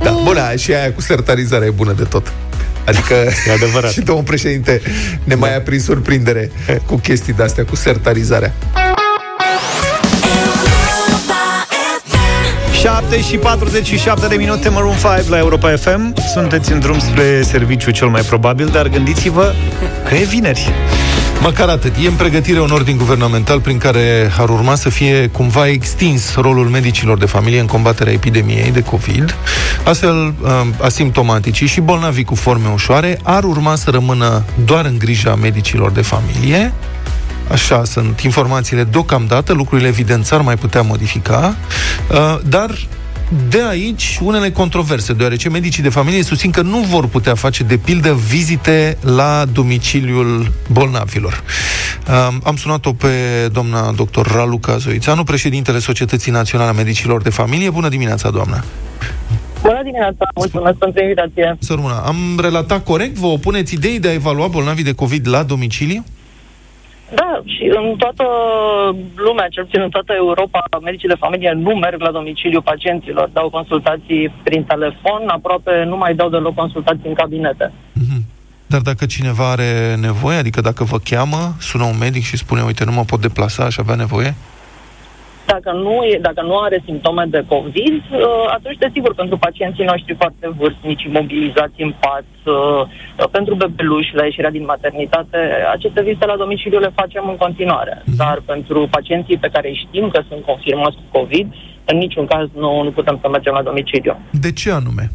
Da, 0.03 0.11
bună, 0.25 0.55
și 0.57 0.73
aia 0.73 0.93
cu 0.93 1.01
sertarizarea 1.01 1.67
e 1.67 1.71
bună 1.71 1.93
de 1.93 2.05
tot. 2.05 2.33
Adică 2.85 3.15
E 3.49 3.53
adevărat. 3.53 3.91
și 3.97 4.01
domnul 4.01 4.25
președinte 4.25 4.81
ne 5.25 5.35
mai 5.35 5.57
a 5.57 5.61
prins 5.61 5.85
surprindere 5.85 6.51
cu 6.87 6.97
chestii 6.97 7.33
de-astea, 7.33 7.65
cu 7.65 7.77
sertarizarea. 7.77 8.53
7 12.81 13.21
și 13.21 13.37
47 13.37 14.27
de 14.27 14.35
minute 14.37 14.69
Maroon 14.69 14.95
5 15.17 15.29
la 15.29 15.39
Europa 15.39 15.77
FM 15.77 16.15
Sunteți 16.33 16.73
în 16.73 16.81
drum 16.81 16.99
spre 16.99 17.43
serviciu 17.43 17.91
cel 17.91 18.09
mai 18.09 18.23
probabil 18.23 18.67
Dar 18.67 18.89
gândiți-vă 18.89 19.55
că 20.09 20.15
e 20.15 20.25
vineri 20.25 20.73
Măcar 21.43 21.69
atât. 21.69 21.95
E 22.03 22.09
în 22.09 22.15
pregătire 22.15 22.61
un 22.61 22.71
ordin 22.71 22.97
guvernamental 22.97 23.61
prin 23.61 23.79
care 23.79 24.33
ar 24.39 24.49
urma 24.49 24.75
să 24.75 24.89
fie 24.89 25.29
cumva 25.29 25.69
extins 25.69 26.35
rolul 26.35 26.67
medicilor 26.67 27.19
de 27.19 27.27
familie 27.27 27.61
în 27.61 27.67
combaterea 27.67 28.13
epidemiei 28.13 28.71
de 28.71 28.83
COVID. 28.83 29.37
Astfel, 29.85 30.17
um, 30.17 30.35
asimptomaticii 30.81 31.67
și 31.67 31.81
bolnavii 31.81 32.25
cu 32.25 32.35
forme 32.35 32.69
ușoare 32.73 33.19
ar 33.23 33.45
urma 33.45 33.75
să 33.75 33.91
rămână 33.91 34.43
doar 34.65 34.85
în 34.85 34.99
grija 34.99 35.35
medicilor 35.35 35.91
de 35.91 36.03
familie, 36.03 36.73
Așa 37.51 37.85
sunt 37.85 38.21
informațiile 38.21 38.85
deocamdată, 38.85 39.53
lucrurile 39.53 39.89
evident 39.89 40.25
s-ar 40.25 40.41
mai 40.41 40.57
putea 40.57 40.83
modifica, 40.83 41.57
uh, 42.11 42.39
dar 42.49 42.71
de 43.49 43.63
aici 43.69 44.19
unele 44.23 44.51
controverse, 44.51 45.13
deoarece 45.13 45.49
medicii 45.49 45.83
de 45.83 45.89
familie 45.89 46.23
susțin 46.23 46.51
că 46.51 46.63
nu 46.63 46.79
vor 46.79 47.07
putea 47.07 47.35
face, 47.35 47.63
de 47.63 47.77
pildă, 47.77 48.15
vizite 48.15 48.97
la 49.01 49.45
domiciliul 49.53 50.53
bolnavilor. 50.73 51.43
Uh, 52.09 52.37
Am 52.45 52.57
sunat-o 52.57 52.93
pe 52.93 53.09
doamna 53.53 53.93
dr. 53.93 54.27
Raluca 54.33 54.77
Zoițanu, 54.77 55.25
președintele 55.25 55.79
Societății 55.79 56.33
Naționale 56.33 56.71
a 56.71 56.73
Medicilor 56.73 57.23
de 57.23 57.31
Familie. 57.31 57.71
Bună 57.71 57.89
dimineața, 57.89 58.31
doamnă! 58.31 58.65
Bună 59.63 59.81
dimineața, 59.83 60.29
mulțumesc 60.35 60.77
pentru 60.77 61.03
invitație. 61.03 61.57
Să 61.59 61.73
rămână. 61.75 62.03
Am 62.07 62.39
relatat 62.41 62.85
corect? 62.85 63.17
Vă 63.17 63.27
opuneți 63.27 63.75
idei 63.75 63.99
de 63.99 64.09
a 64.09 64.13
evalua 64.13 64.47
bolnavii 64.47 64.85
de 64.85 64.93
COVID 64.93 65.29
la 65.29 65.43
domiciliu? 65.43 66.05
Da, 67.15 67.41
și 67.45 67.73
în 67.77 67.97
toată 67.97 68.25
lumea, 69.17 69.47
cel 69.51 69.65
puțin 69.65 69.81
în 69.81 69.91
toată 69.91 70.13
Europa, 70.17 70.65
medicii 70.83 71.09
de 71.09 71.23
familie 71.25 71.53
nu 71.53 71.75
merg 71.75 72.01
la 72.01 72.11
domiciliu 72.11 72.61
pacienților, 72.61 73.29
dau 73.33 73.51
consultații 73.51 74.33
prin 74.43 74.65
telefon, 74.65 75.23
aproape 75.27 75.85
nu 75.85 75.97
mai 75.97 76.15
dau 76.15 76.29
deloc 76.29 76.55
consultații 76.55 77.09
în 77.09 77.15
cabinete. 77.15 77.73
Dar 78.67 78.81
dacă 78.81 79.07
cineva 79.07 79.51
are 79.51 79.95
nevoie, 80.01 80.37
adică 80.37 80.61
dacă 80.61 80.85
vă 80.85 80.99
cheamă, 80.99 81.55
sună 81.61 81.85
un 81.85 81.99
medic 81.99 82.23
și 82.23 82.37
spune, 82.37 82.63
uite, 82.63 82.85
nu 82.85 82.93
mă 82.93 83.05
pot 83.05 83.21
deplasa, 83.21 83.65
aș 83.65 83.77
avea 83.77 83.95
nevoie? 83.95 84.35
Dacă 85.55 85.73
nu, 85.73 86.05
e, 86.05 86.19
dacă 86.29 86.43
nu 86.43 86.59
are 86.59 86.83
simptome 86.85 87.25
de 87.29 87.45
COVID, 87.49 88.03
uh, 88.13 88.47
atunci, 88.57 88.79
desigur, 88.79 89.15
pentru 89.15 89.37
pacienții 89.39 89.85
noștri 89.85 90.15
foarte 90.15 90.49
vârstnici, 90.59 91.03
imobilizați 91.03 91.83
în 91.83 91.93
pat, 92.01 92.25
uh, 92.45 92.55
uh, 92.55 93.29
pentru 93.31 93.55
bebeluși 93.55 94.15
la 94.15 94.25
ieșirea 94.25 94.51
din 94.51 94.65
maternitate, 94.65 95.39
aceste 95.73 96.03
vizite 96.03 96.27
la 96.27 96.37
domiciliu 96.37 96.79
le 96.79 96.93
facem 96.95 97.25
în 97.29 97.37
continuare. 97.37 98.03
Dar 98.17 98.43
pentru 98.47 98.89
pacienții 98.91 99.37
pe 99.37 99.49
care 99.53 99.69
îi 99.69 99.87
știm 99.87 100.09
că 100.09 100.21
sunt 100.29 100.45
confirmați 100.45 100.97
cu 100.97 101.19
COVID, 101.19 101.47
în 101.85 101.97
niciun 101.97 102.27
caz 102.27 102.49
nu, 102.55 102.83
nu 102.83 102.91
putem 102.91 103.19
să 103.21 103.29
mergem 103.29 103.53
la 103.53 103.63
domiciliu. 103.63 104.17
De 104.31 104.53
ce 104.53 104.71
anume? 104.71 105.11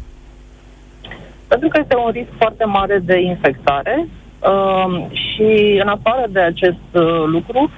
Pentru 1.48 1.68
că 1.68 1.78
este 1.82 1.96
un 1.96 2.10
risc 2.10 2.28
foarte 2.38 2.64
mare 2.64 2.98
de 3.04 3.20
infectare 3.20 4.08
um, 4.50 5.08
și 5.12 5.78
în 5.82 5.88
afară 5.88 6.24
de 6.28 6.40
acest 6.40 6.86
uh, 6.92 7.24
lucru, 7.26 7.58
um, 7.58 7.70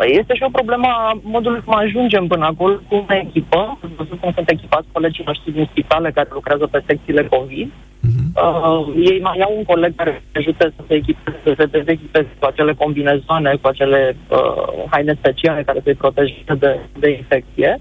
este 0.00 0.34
și 0.34 0.42
o 0.42 0.56
problemă 0.58 0.86
a 0.86 1.20
modului 1.22 1.62
cum 1.64 1.74
ajungem 1.74 2.26
până 2.26 2.44
acolo, 2.44 2.74
cum 2.88 3.04
ne 3.08 3.24
echipăm, 3.26 3.78
Ați 3.82 3.94
văzut 3.96 4.20
cum 4.20 4.32
sunt 4.34 4.50
echipați 4.50 4.86
colegii 4.92 5.24
noștri 5.26 5.52
din 5.52 5.68
spitale 5.70 6.10
care 6.10 6.28
lucrează 6.32 6.66
pe 6.66 6.82
secțiile 6.86 7.24
COVID. 7.24 7.70
Mhm. 8.00 8.32
Uh, 8.34 8.94
ei 9.10 9.20
mai 9.20 9.38
au 9.38 9.54
un 9.56 9.64
coleg 9.64 9.94
care 9.94 10.22
ajută 10.34 10.72
să 10.76 10.82
se 10.86 10.94
echipeze, 10.94 11.36
să 11.42 11.54
se 11.56 11.66
dezechipeze 11.66 12.28
cu 12.38 12.46
acele 12.46 12.72
combinezoane, 12.72 13.58
cu 13.60 13.68
acele 13.68 14.16
uh, 14.28 14.84
haine 14.90 15.14
speciale 15.18 15.62
care 15.62 15.80
să-i 15.82 15.94
protejeze 15.94 16.54
de, 16.58 16.78
de 16.98 17.10
infecție. 17.10 17.80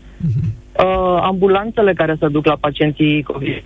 Uh, 0.83 1.19
ambulanțele 1.21 1.93
care 1.93 2.15
se 2.19 2.27
duc 2.27 2.45
la 2.45 2.57
pacienții 2.59 3.23
COVID 3.23 3.63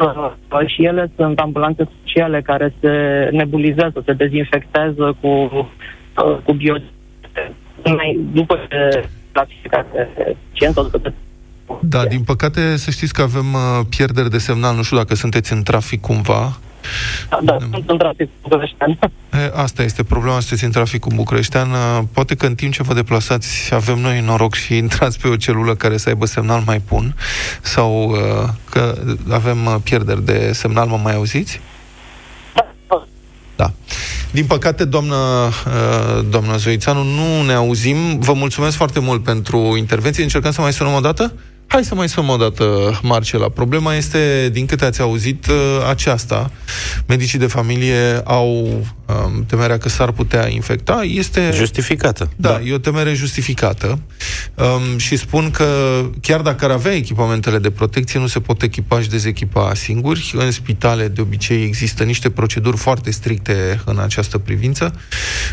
uh, 0.00 0.66
și 0.66 0.84
ele 0.84 1.10
sunt 1.16 1.38
ambulanțe 1.38 1.88
speciale 1.92 2.40
care 2.42 2.74
se 2.80 2.88
nebulizează, 3.32 4.02
se 4.04 4.12
dezinfectează 4.12 5.16
cu, 5.20 5.28
uh, 5.28 6.36
cu 6.44 6.52
bio 6.52 6.74
mai 7.84 8.18
după 8.32 8.58
ce 8.68 9.08
la 9.32 9.44
fiecare 9.60 10.08
pacient 10.50 10.74
sau 10.74 10.84
după 10.84 10.98
ce 11.08 11.12
Da, 11.80 12.04
din 12.04 12.22
păcate 12.22 12.76
să 12.76 12.90
știți 12.90 13.12
că 13.12 13.22
avem 13.22 13.52
uh, 13.52 13.60
pierderi 13.88 14.30
de 14.30 14.38
semnal. 14.38 14.76
Nu 14.76 14.82
știu 14.82 14.96
dacă 14.96 15.14
sunteți 15.14 15.52
în 15.52 15.62
trafic 15.62 16.00
cumva. 16.00 16.58
da, 17.30 17.38
da, 17.42 17.56
sunt 17.70 17.90
în 17.90 17.98
trafic 17.98 18.28
bucureștean. 18.42 18.98
E, 19.32 19.52
asta 19.54 19.82
este 19.82 20.02
problema, 20.02 20.40
sunteți 20.40 20.64
în 20.64 20.70
traficul 20.70 21.12
bucureștean. 21.14 21.70
Uh, 21.70 21.98
Poate 22.12 22.34
că 22.34 22.46
în 22.46 22.54
timp 22.54 22.72
ce 22.72 22.82
vă 22.82 22.94
deplasați 22.94 23.74
avem 23.74 23.98
noi 23.98 24.20
noroc 24.20 24.54
și 24.54 24.76
intrați 24.76 25.20
pe 25.20 25.28
o 25.28 25.36
celulă 25.36 25.74
care 25.74 25.96
să 25.96 26.08
aibă 26.08 26.26
semnal 26.26 26.62
mai 26.66 26.80
bun 26.88 27.14
sau 27.62 28.10
uh, 28.10 28.48
că 28.70 28.94
avem 29.30 29.66
uh, 29.66 29.74
pierderi 29.82 30.24
de 30.24 30.52
semnal, 30.52 30.86
mă 30.86 30.98
mai 31.02 31.14
auziți? 31.14 31.60
Da. 33.56 33.72
Din 34.32 34.44
păcate, 34.44 34.84
doamnă, 34.84 35.16
uh, 35.16 36.24
doamnă 36.30 36.56
Zoițanu, 36.56 37.02
nu 37.02 37.42
ne 37.42 37.52
auzim. 37.52 38.18
Vă 38.18 38.32
mulțumesc 38.32 38.76
foarte 38.76 39.00
mult 39.00 39.22
pentru 39.22 39.74
intervenție. 39.76 40.22
Încercăm 40.22 40.50
să 40.50 40.60
mai 40.60 40.72
sunăm 40.72 40.92
o 40.94 41.00
dată? 41.00 41.32
Hai 41.66 41.84
să 41.84 41.94
mai 41.94 42.08
sunăm 42.08 42.30
o 42.30 42.36
dată, 42.36 42.98
Marcela. 43.02 43.48
Problema 43.48 43.94
este, 43.94 44.48
din 44.52 44.66
câte 44.66 44.84
ați 44.84 45.00
auzit, 45.00 45.46
uh, 45.46 45.54
aceasta. 45.88 46.50
Medicii 47.06 47.38
de 47.38 47.46
familie 47.46 48.20
au 48.24 48.80
um, 49.26 49.44
temerea 49.44 49.78
că 49.78 49.88
s-ar 49.88 50.12
putea 50.12 50.48
infecta. 50.48 51.00
Este... 51.02 51.50
Justificată. 51.54 52.30
Da, 52.36 52.48
da, 52.48 52.60
e 52.60 52.72
o 52.72 52.78
temere 52.78 53.14
justificată 53.14 53.98
um, 54.54 54.98
și 54.98 55.16
spun 55.16 55.50
că 55.50 55.66
chiar 56.20 56.40
dacă 56.40 56.64
ar 56.64 56.70
avea 56.70 56.94
echipamentele 56.94 57.58
de 57.58 57.70
protecție, 57.70 58.20
nu 58.20 58.26
se 58.26 58.40
pot 58.40 58.62
echipa 58.62 59.00
și 59.00 59.08
dezechipa 59.08 59.74
singuri. 59.74 60.32
În 60.36 60.50
spitale, 60.50 61.08
de 61.08 61.20
obicei, 61.20 61.64
există 61.64 62.04
niște 62.04 62.30
proceduri 62.30 62.76
foarte 62.76 63.10
stricte 63.10 63.80
în 63.84 63.98
această 63.98 64.38
privință. 64.38 64.94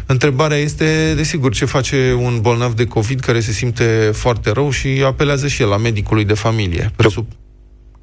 Întrebarea 0.05 0.57
este, 0.57 1.13
desigur, 1.15 1.53
ce 1.53 1.65
face 1.65 2.15
un 2.19 2.39
bolnav 2.41 2.73
de 2.73 2.85
COVID 2.85 3.19
care 3.19 3.39
se 3.39 3.51
simte 3.51 4.11
foarte 4.13 4.51
rău 4.51 4.69
și 4.69 4.87
apelează 5.05 5.47
și 5.47 5.61
el 5.61 5.67
la 5.67 5.77
medicului 5.77 6.25
de 6.25 6.33
familie. 6.33 6.91
Presup... 6.95 7.31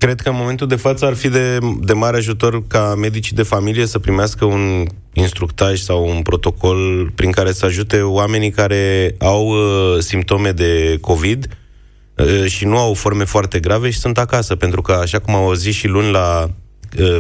Cred 0.05 0.21
că 0.21 0.29
în 0.29 0.37
momentul 0.39 0.67
de 0.67 0.77
față 0.77 1.07
ar 1.07 1.15
fi 1.15 1.29
de, 1.29 1.59
de 1.81 1.93
mare 1.93 2.17
ajutor 2.17 2.67
ca 2.67 2.95
medicii 2.95 3.37
de 3.37 3.43
familie 3.43 3.87
să 3.87 3.99
primească 3.99 4.45
un 4.45 4.87
instructaj 5.13 5.79
sau 5.79 6.09
un 6.09 6.23
protocol 6.23 7.11
prin 7.15 7.31
care 7.31 7.53
să 7.53 7.65
ajute 7.65 8.01
oamenii 8.01 8.51
care 8.51 9.15
au 9.19 9.47
uh, 9.47 9.99
simptome 9.99 10.53
de 10.53 10.99
COVID 11.01 11.59
uh, 12.17 12.45
și 12.47 12.65
nu 12.65 12.79
au 12.79 12.95
forme 12.95 13.25
foarte 13.25 13.61
grave 13.61 13.91
și 13.91 13.99
sunt 13.99 14.19
acasă, 14.19 14.57
pentru 14.57 14.83
că, 14.83 14.93
așa 14.93 15.19
cum 15.19 15.35
au 15.35 15.45
auzit 15.45 15.75
și 15.75 15.87
luni 15.87 16.11
la 16.11 16.43
uh, 16.43 16.51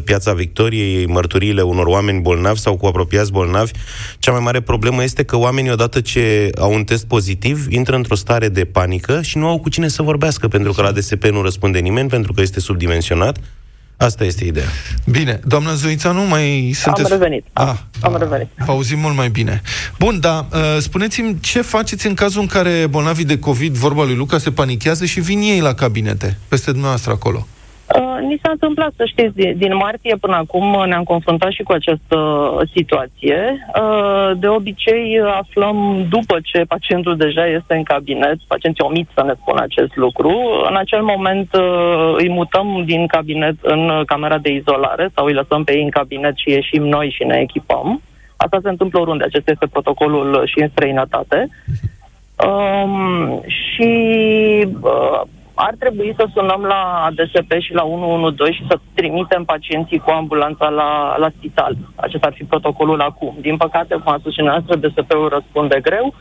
Piața 0.04 0.32
Victoriei, 0.32 1.06
mărturiile 1.06 1.62
unor 1.62 1.86
oameni 1.86 2.20
bolnavi 2.20 2.58
sau 2.58 2.76
cu 2.76 2.86
apropiați 2.86 3.32
bolnavi, 3.32 3.70
cea 4.18 4.32
mai 4.32 4.40
mare 4.40 4.60
problemă 4.60 5.02
este 5.02 5.22
că 5.22 5.36
oamenii, 5.36 5.70
odată 5.70 6.00
ce 6.00 6.50
au 6.58 6.72
un 6.72 6.84
test 6.84 7.06
pozitiv, 7.06 7.66
intră 7.68 7.96
într-o 7.96 8.14
stare 8.14 8.48
de 8.48 8.64
panică 8.64 9.22
și 9.22 9.38
nu 9.38 9.46
au 9.46 9.58
cu 9.58 9.68
cine 9.68 9.88
să 9.88 10.02
vorbească, 10.02 10.48
pentru 10.48 10.72
că 10.72 10.82
la 10.82 10.92
DSP 10.92 11.24
nu 11.24 11.42
răspunde 11.42 11.78
nimeni, 11.78 12.08
pentru 12.08 12.32
că 12.32 12.40
este 12.40 12.60
subdimensionat. 12.60 13.38
Asta 13.96 14.24
este 14.24 14.44
ideea. 14.44 14.66
Bine, 15.06 15.40
doamna 15.44 15.74
Zoița, 15.74 16.10
nu 16.10 16.22
mai 16.22 16.72
sunteți... 16.74 17.08
revenit. 17.10 17.44
Ah, 17.52 17.74
Am 18.00 18.16
revenit. 18.18 18.48
Vă 18.56 18.72
auzim 18.72 18.98
mult 18.98 19.16
mai 19.16 19.28
bine. 19.28 19.62
Bun, 19.98 20.20
dar 20.20 20.46
uh, 20.52 20.60
spuneți-mi 20.78 21.40
ce 21.40 21.60
faceți 21.60 22.06
în 22.06 22.14
cazul 22.14 22.40
în 22.40 22.46
care 22.46 22.86
bolnavii 22.90 23.24
de 23.24 23.38
COVID, 23.38 23.74
vorba 23.74 24.04
lui 24.04 24.14
Luca, 24.14 24.38
se 24.38 24.50
panichează 24.50 25.04
și 25.04 25.20
vin 25.20 25.40
ei 25.40 25.60
la 25.60 25.74
cabinete, 25.74 26.38
peste 26.48 26.70
dumneavoastră 26.70 27.12
acolo. 27.12 27.46
Uh, 27.84 28.18
ni 28.20 28.38
s-a 28.42 28.50
întâmplat, 28.50 28.92
să 28.96 29.04
știți, 29.04 29.34
din, 29.34 29.56
din 29.56 29.76
martie 29.76 30.16
până 30.20 30.36
acum 30.36 30.74
uh, 30.74 30.86
ne-am 30.86 31.04
confruntat 31.04 31.50
și 31.50 31.62
cu 31.62 31.72
această 31.72 32.16
uh, 32.16 32.68
situație. 32.74 33.66
Uh, 33.80 34.30
de 34.36 34.48
obicei 34.48 35.20
uh, 35.20 35.32
aflăm 35.40 36.06
după 36.08 36.38
ce 36.42 36.64
pacientul 36.68 37.16
deja 37.16 37.46
este 37.46 37.74
în 37.74 37.82
cabinet, 37.82 38.36
pacienții 38.46 38.84
omit 38.84 39.08
să 39.14 39.22
ne 39.26 39.32
spună 39.40 39.60
acest 39.62 39.96
lucru. 39.96 40.32
În 40.68 40.76
acel 40.76 41.02
moment 41.02 41.54
uh, 41.54 42.14
îi 42.16 42.28
mutăm 42.28 42.82
din 42.84 43.06
cabinet 43.06 43.54
în 43.62 43.88
uh, 43.88 44.00
camera 44.06 44.38
de 44.38 44.50
izolare 44.50 45.10
sau 45.14 45.24
îi 45.24 45.32
lăsăm 45.32 45.64
pe 45.64 45.74
ei 45.74 45.82
în 45.82 45.90
cabinet 45.90 46.36
și 46.36 46.50
ieșim 46.50 46.82
noi 46.82 47.10
și 47.10 47.24
ne 47.24 47.38
echipăm. 47.40 48.00
Asta 48.36 48.58
se 48.62 48.68
întâmplă 48.68 49.00
oriunde, 49.00 49.24
acesta 49.24 49.50
este 49.50 49.66
protocolul 49.66 50.32
uh, 50.32 50.42
și 50.44 50.60
în 50.60 50.68
străinătate. 50.68 51.48
Um, 52.46 53.40
și 53.46 53.92
uh, 54.80 55.20
ar 55.66 55.74
trebui 55.78 56.14
să 56.16 56.24
sunăm 56.34 56.62
la 56.62 57.08
DSP 57.16 57.52
și 57.58 57.72
la 57.74 57.84
112 57.84 58.56
și 58.56 58.68
să 58.68 58.78
trimitem 58.94 59.44
pacienții 59.44 59.98
cu 59.98 60.10
ambulanța 60.10 60.68
la, 60.68 61.16
la 61.18 61.28
spital. 61.36 61.76
Acesta 61.94 62.26
ar 62.26 62.32
fi 62.32 62.44
protocolul 62.44 63.00
acum. 63.00 63.34
Din 63.40 63.56
păcate, 63.56 63.94
cum 63.94 64.12
a 64.12 64.16
spus 64.18 64.32
și 64.32 64.40
noastră, 64.40 64.76
DSP-ul 64.76 65.28
răspunde 65.28 65.78
greu. 65.82 66.14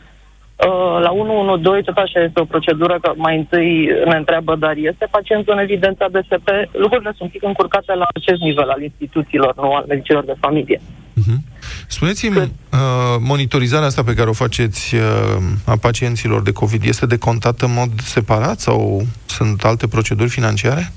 Uh, 0.56 1.00
la 1.02 1.10
112 1.10 1.90
tot 1.90 1.96
așa 1.96 2.20
este 2.20 2.40
o 2.40 2.44
procedură 2.44 2.98
că 3.00 3.12
mai 3.16 3.36
întâi 3.36 3.88
ne 4.04 4.16
întreabă, 4.16 4.56
dar 4.56 4.74
este 4.76 5.08
pacientul 5.10 5.52
în 5.52 5.62
evidența 5.62 6.06
DSP? 6.08 6.48
Lucrurile 6.72 7.12
sunt 7.16 7.30
pic 7.30 7.42
încurcate 7.42 7.94
la 7.94 8.06
acest 8.14 8.40
nivel 8.40 8.68
al 8.68 8.82
instituțiilor, 8.82 9.54
nu 9.56 9.74
al 9.74 9.84
medicilor 9.88 10.24
de 10.24 10.34
familie. 10.40 10.80
Uh-huh. 11.20 11.38
Spuneți-mi, 11.86 12.36
uh, 12.36 12.48
monitorizarea 13.18 13.86
asta 13.86 14.02
pe 14.02 14.14
care 14.14 14.28
o 14.28 14.32
faceți 14.32 14.94
uh, 14.94 15.00
a 15.66 15.76
pacienților 15.80 16.42
de 16.42 16.52
COVID 16.52 16.84
este 16.84 17.06
decontată 17.06 17.64
în 17.64 17.72
mod 17.72 18.00
separat 18.00 18.58
sau 18.58 19.02
sunt 19.26 19.64
alte 19.64 19.86
proceduri 19.88 20.30
financiare? 20.30 20.92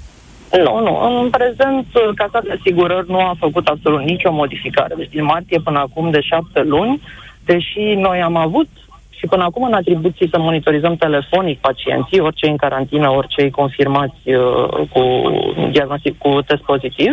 Nu, 0.52 0.80
nu. 0.80 1.22
În 1.22 1.30
prezent, 1.30 1.86
Casa 2.16 2.40
de 2.44 2.58
Asigurări 2.60 3.10
nu 3.10 3.20
a 3.20 3.36
făcut 3.40 3.68
absolut 3.68 4.02
nicio 4.02 4.32
modificare. 4.32 4.94
Deci 4.98 5.10
din 5.10 5.24
martie 5.24 5.60
până 5.64 5.80
acum 5.80 6.12
de 6.12 6.22
șapte 6.22 6.64
luni, 6.64 7.02
deși 7.46 7.80
noi 7.96 8.22
am 8.22 8.36
avut 8.36 8.68
și 9.18 9.26
până 9.26 9.44
acum 9.44 9.64
în 9.64 9.74
atribuții 9.74 10.30
să 10.30 10.40
monitorizăm 10.40 10.96
telefonic 10.96 11.60
pacienții, 11.60 12.20
orice 12.20 12.48
în 12.48 12.58
carantină, 12.58 13.10
orice 13.10 13.50
confirmați 13.50 14.22
uh, 14.24 14.88
cu 14.94 15.04
diagnostic 15.72 16.18
cu 16.18 16.42
test 16.42 16.62
pozitiv, 16.62 17.12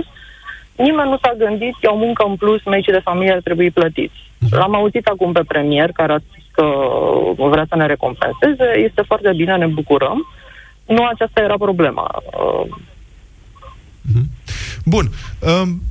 nimeni 0.77 1.11
nu 1.11 1.19
s-a 1.23 1.35
gândit 1.39 1.75
că 1.81 1.91
o 1.91 1.97
muncă 1.97 2.25
în 2.29 2.37
plus 2.37 2.65
medicii 2.65 2.93
de 2.93 3.07
familie 3.09 3.33
ar 3.33 3.41
trebui 3.41 3.71
plătiți. 3.71 4.23
L-am 4.51 4.75
auzit 4.75 5.07
acum 5.07 5.33
pe 5.33 5.43
premier 5.47 5.91
care 5.93 6.13
a 6.13 6.19
spus 6.19 6.45
că 6.51 6.67
vrea 7.49 7.67
să 7.69 7.77
ne 7.77 7.87
recompenseze, 7.87 8.67
este 8.85 9.03
foarte 9.07 9.33
bine, 9.37 9.57
ne 9.57 9.67
bucurăm. 9.67 10.27
Nu 10.87 11.07
aceasta 11.07 11.41
era 11.41 11.57
problema. 11.57 12.23
Uh, 12.25 12.77
Bun. 14.85 15.11
Um, 15.41 15.83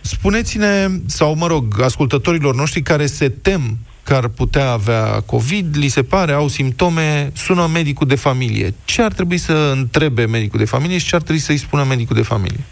spuneți-ne, 0.00 0.86
sau 1.06 1.34
mă 1.34 1.46
rog, 1.46 1.80
ascultătorilor 1.80 2.54
noștri 2.54 2.82
care 2.82 3.06
se 3.06 3.28
tem 3.28 3.78
că 4.04 4.14
ar 4.14 4.28
putea 4.28 4.70
avea 4.70 5.20
COVID, 5.26 5.76
li 5.76 5.88
se 5.88 6.02
pare, 6.02 6.32
au 6.32 6.48
simptome, 6.48 7.30
sună 7.34 7.68
medicul 7.72 8.06
de 8.06 8.14
familie. 8.14 8.74
Ce 8.84 9.02
ar 9.02 9.12
trebui 9.12 9.36
să 9.38 9.72
întrebe 9.74 10.26
medicul 10.26 10.58
de 10.58 10.64
familie 10.64 10.98
și 10.98 11.06
ce 11.06 11.14
ar 11.14 11.22
trebui 11.22 11.40
să-i 11.40 11.56
spună 11.56 11.84
medicul 11.88 12.16
de 12.16 12.22
familie? 12.22 12.64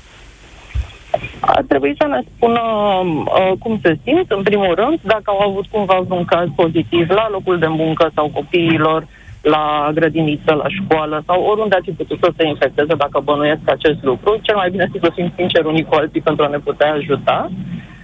Ar 1.41 1.65
trebui 1.69 1.95
să 1.99 2.07
ne 2.07 2.21
spună 2.35 2.61
uh, 2.61 3.53
cum 3.59 3.79
se 3.83 3.99
simt, 4.05 4.31
în 4.31 4.43
primul 4.43 4.75
rând, 4.75 4.99
dacă 5.03 5.23
au 5.25 5.51
avut 5.51 5.67
cumva 5.71 6.05
un 6.09 6.25
caz 6.25 6.49
pozitiv 6.57 7.11
la 7.11 7.29
locul 7.31 7.59
de 7.59 7.67
muncă 7.67 8.11
sau 8.15 8.29
copiilor, 8.29 9.07
la 9.41 9.91
grădiniță, 9.95 10.53
la 10.53 10.69
școală 10.69 11.23
sau 11.27 11.43
oriunde 11.43 11.75
ar 11.75 11.81
fi 11.85 11.91
putut 11.91 12.19
să 12.19 12.33
se 12.37 12.47
infecteze 12.47 12.95
dacă 12.95 13.21
bănuiesc 13.25 13.61
acest 13.65 14.03
lucru. 14.03 14.39
Cel 14.43 14.57
mai 14.57 14.71
bine 14.71 14.85
este 14.87 15.07
să 15.07 15.13
fim 15.15 15.33
sinceri 15.37 15.67
unii 15.67 15.85
cu 15.85 15.95
alții 15.95 16.21
pentru 16.21 16.45
a 16.45 16.49
ne 16.49 16.59
putea 16.59 16.93
ajuta. 16.93 17.51
Uh, 17.51 17.98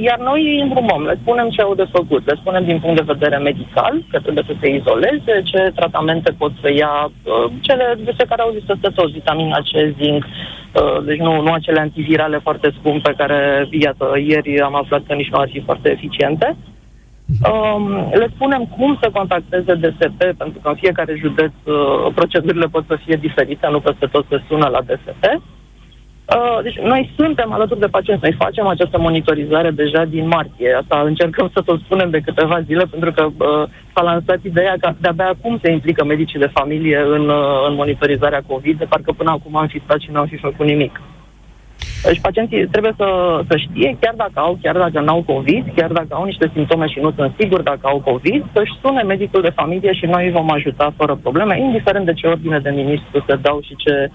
iar 0.00 0.18
noi 0.18 0.40
îi 0.42 0.60
îndrumăm, 0.60 1.02
le 1.04 1.18
spunem 1.22 1.48
ce 1.48 1.62
au 1.62 1.74
de 1.74 1.86
făcut, 1.90 2.26
le 2.26 2.38
spunem 2.40 2.64
din 2.64 2.78
punct 2.78 2.96
de 2.96 3.12
vedere 3.12 3.36
medical, 3.36 3.94
că 4.10 4.18
trebuie 4.18 4.44
să 4.46 4.54
se 4.60 4.68
izoleze, 4.68 5.42
ce 5.44 5.72
tratamente 5.74 6.30
pot 6.38 6.52
să 6.60 6.72
ia, 6.72 7.10
uh, 7.10 7.52
cele 7.60 7.98
despre 8.04 8.24
care 8.28 8.42
au 8.42 8.52
zis 8.56 8.64
să 8.64 8.74
tot, 8.94 9.10
vitamina 9.12 9.58
C, 9.58 9.70
zinc, 10.02 10.24
uh, 10.24 11.04
deci 11.04 11.18
nu, 11.18 11.40
nu 11.40 11.52
acele 11.52 11.80
antivirale 11.80 12.38
foarte 12.38 12.74
scumpe 12.78 13.14
care, 13.16 13.68
iată, 13.70 14.06
ieri 14.24 14.60
am 14.60 14.74
aflat 14.74 15.02
că 15.06 15.14
nici 15.14 15.30
nu 15.30 15.38
ar 15.38 15.48
fi 15.52 15.60
foarte 15.60 15.90
eficiente. 15.90 16.56
Um, 17.50 18.10
le 18.12 18.28
spunem 18.34 18.64
cum 18.76 18.98
să 19.00 19.10
contacteze 19.12 19.74
DSP, 19.74 20.18
pentru 20.38 20.58
că 20.62 20.68
în 20.68 20.74
fiecare 20.74 21.14
județ 21.18 21.52
uh, 21.64 22.12
procedurile 22.14 22.66
pot 22.66 22.84
să 22.86 22.98
fie 23.04 23.16
diferite, 23.16 23.68
nu 23.70 23.80
peste 23.80 24.06
tot 24.06 24.26
se 24.28 24.42
sună 24.48 24.66
la 24.66 24.80
DSP. 24.80 25.24
Uh, 25.24 25.40
deci 26.62 26.78
noi 26.78 27.10
suntem 27.16 27.52
alături 27.52 27.80
de 27.80 27.86
pacienți, 27.86 28.22
noi 28.22 28.34
facem 28.38 28.66
această 28.66 28.98
monitorizare 28.98 29.70
deja 29.70 30.04
din 30.04 30.26
martie. 30.26 30.72
Asta 30.80 31.02
încercăm 31.04 31.50
să 31.52 31.60
tot 31.62 31.80
spunem 31.80 32.10
de 32.10 32.20
câteva 32.20 32.60
zile, 32.60 32.84
pentru 32.90 33.12
că 33.12 33.24
uh, 33.24 33.68
s-a 33.94 34.02
lansat 34.02 34.38
ideea 34.42 34.74
că 34.80 34.92
de-abia 35.00 35.28
acum 35.28 35.58
se 35.62 35.70
implică 35.70 36.04
medicii 36.04 36.38
de 36.38 36.50
familie 36.52 36.98
în, 36.98 37.28
uh, 37.28 37.66
în 37.68 37.74
monitorizarea 37.74 38.42
COVID, 38.46 38.78
de 38.78 38.84
parcă 38.84 39.12
până 39.12 39.30
acum 39.30 39.56
am 39.56 39.66
fi 39.66 39.80
stat 39.84 40.00
și 40.00 40.10
nu 40.10 40.18
am 40.18 40.26
fi 40.26 40.36
făcut 40.36 40.66
nimic. 40.66 41.00
Deci 42.02 42.20
pacienții 42.20 42.66
trebuie 42.66 42.94
să, 42.96 43.40
să 43.48 43.56
știe, 43.56 43.96
chiar 44.00 44.14
dacă 44.16 44.32
au, 44.34 44.58
chiar 44.62 44.76
dacă 44.76 45.00
nu 45.00 45.12
au 45.12 45.22
COVID, 45.22 45.64
chiar 45.76 45.92
dacă 45.92 46.08
au 46.10 46.24
niște 46.24 46.50
simptome 46.52 46.86
și 46.86 46.98
nu 47.00 47.12
sunt 47.16 47.32
siguri 47.38 47.64
dacă 47.64 47.80
au 47.82 48.00
COVID, 48.00 48.44
să-și 48.52 48.78
sune 48.82 49.02
medicul 49.02 49.42
de 49.42 49.56
familie 49.60 49.92
și 49.92 50.06
noi 50.06 50.24
îi 50.24 50.32
vom 50.32 50.50
ajuta 50.50 50.94
fără 50.96 51.18
probleme, 51.22 51.60
indiferent 51.60 52.04
de 52.04 52.12
ce 52.12 52.26
ordine 52.26 52.58
de 52.58 52.70
ministru 52.70 53.24
se 53.26 53.34
dau 53.42 53.60
și 53.60 53.76
ce, 53.76 54.10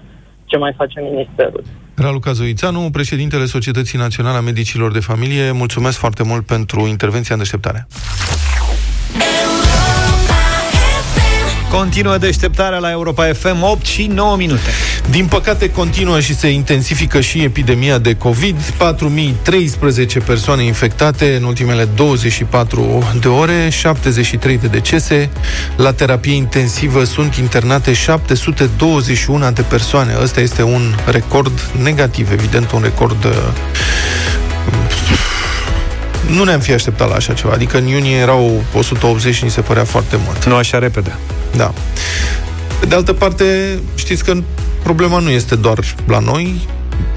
ce 0.52 0.58
mai 0.58 0.74
face 0.76 1.00
ministerul. 1.00 1.64
Raluca 1.94 2.32
Zoițanu, 2.32 2.90
președintele 2.92 3.44
Societății 3.44 3.98
Naționale 3.98 4.36
a 4.36 4.40
Medicilor 4.40 4.92
de 4.92 5.00
Familie, 5.00 5.50
mulțumesc 5.50 5.98
foarte 5.98 6.22
mult 6.22 6.46
pentru 6.46 6.86
intervenția 6.86 7.34
în 7.34 7.40
deșteptare. 7.40 7.86
Continuă 11.72 12.18
deșteptarea 12.18 12.78
la 12.78 12.90
Europa 12.90 13.32
FM 13.32 13.62
8 13.62 13.84
și 13.86 14.06
9 14.06 14.36
minute. 14.36 14.70
Din 15.10 15.26
păcate, 15.26 15.70
continuă 15.70 16.20
și 16.20 16.34
se 16.34 16.48
intensifică 16.48 17.20
și 17.20 17.42
epidemia 17.42 17.98
de 17.98 18.16
COVID. 18.16 18.60
4013 18.60 20.18
persoane 20.18 20.62
infectate 20.62 21.36
în 21.36 21.42
ultimele 21.42 21.84
24 21.84 23.02
de 23.20 23.28
ore, 23.28 23.68
73 23.70 24.58
de 24.58 24.66
decese. 24.66 25.30
La 25.76 25.92
terapie 25.92 26.34
intensivă 26.34 27.04
sunt 27.04 27.34
internate 27.34 27.92
721 27.92 29.50
de 29.50 29.62
persoane. 29.62 30.16
Ăsta 30.22 30.40
este 30.40 30.62
un 30.62 30.94
record 31.06 31.70
negativ, 31.82 32.32
evident, 32.32 32.70
un 32.70 32.82
record 32.82 33.24
uh, 33.24 33.32
nu 36.30 36.44
ne-am 36.44 36.60
fi 36.60 36.72
așteptat 36.72 37.08
la 37.08 37.14
așa 37.14 37.32
ceva. 37.32 37.52
Adică 37.52 37.78
în 37.78 37.86
iunie 37.86 38.16
erau 38.16 38.62
180 38.74 39.34
și 39.34 39.44
ni 39.44 39.50
se 39.50 39.60
părea 39.60 39.84
foarte 39.84 40.18
mult. 40.24 40.44
Nu 40.44 40.54
așa 40.54 40.78
repede. 40.78 41.14
Da. 41.56 41.72
De 42.88 42.94
altă 42.94 43.12
parte, 43.12 43.78
știți 43.94 44.24
că 44.24 44.36
problema 44.82 45.18
nu 45.18 45.30
este 45.30 45.54
doar 45.54 45.78
la 46.06 46.18
noi, 46.18 46.68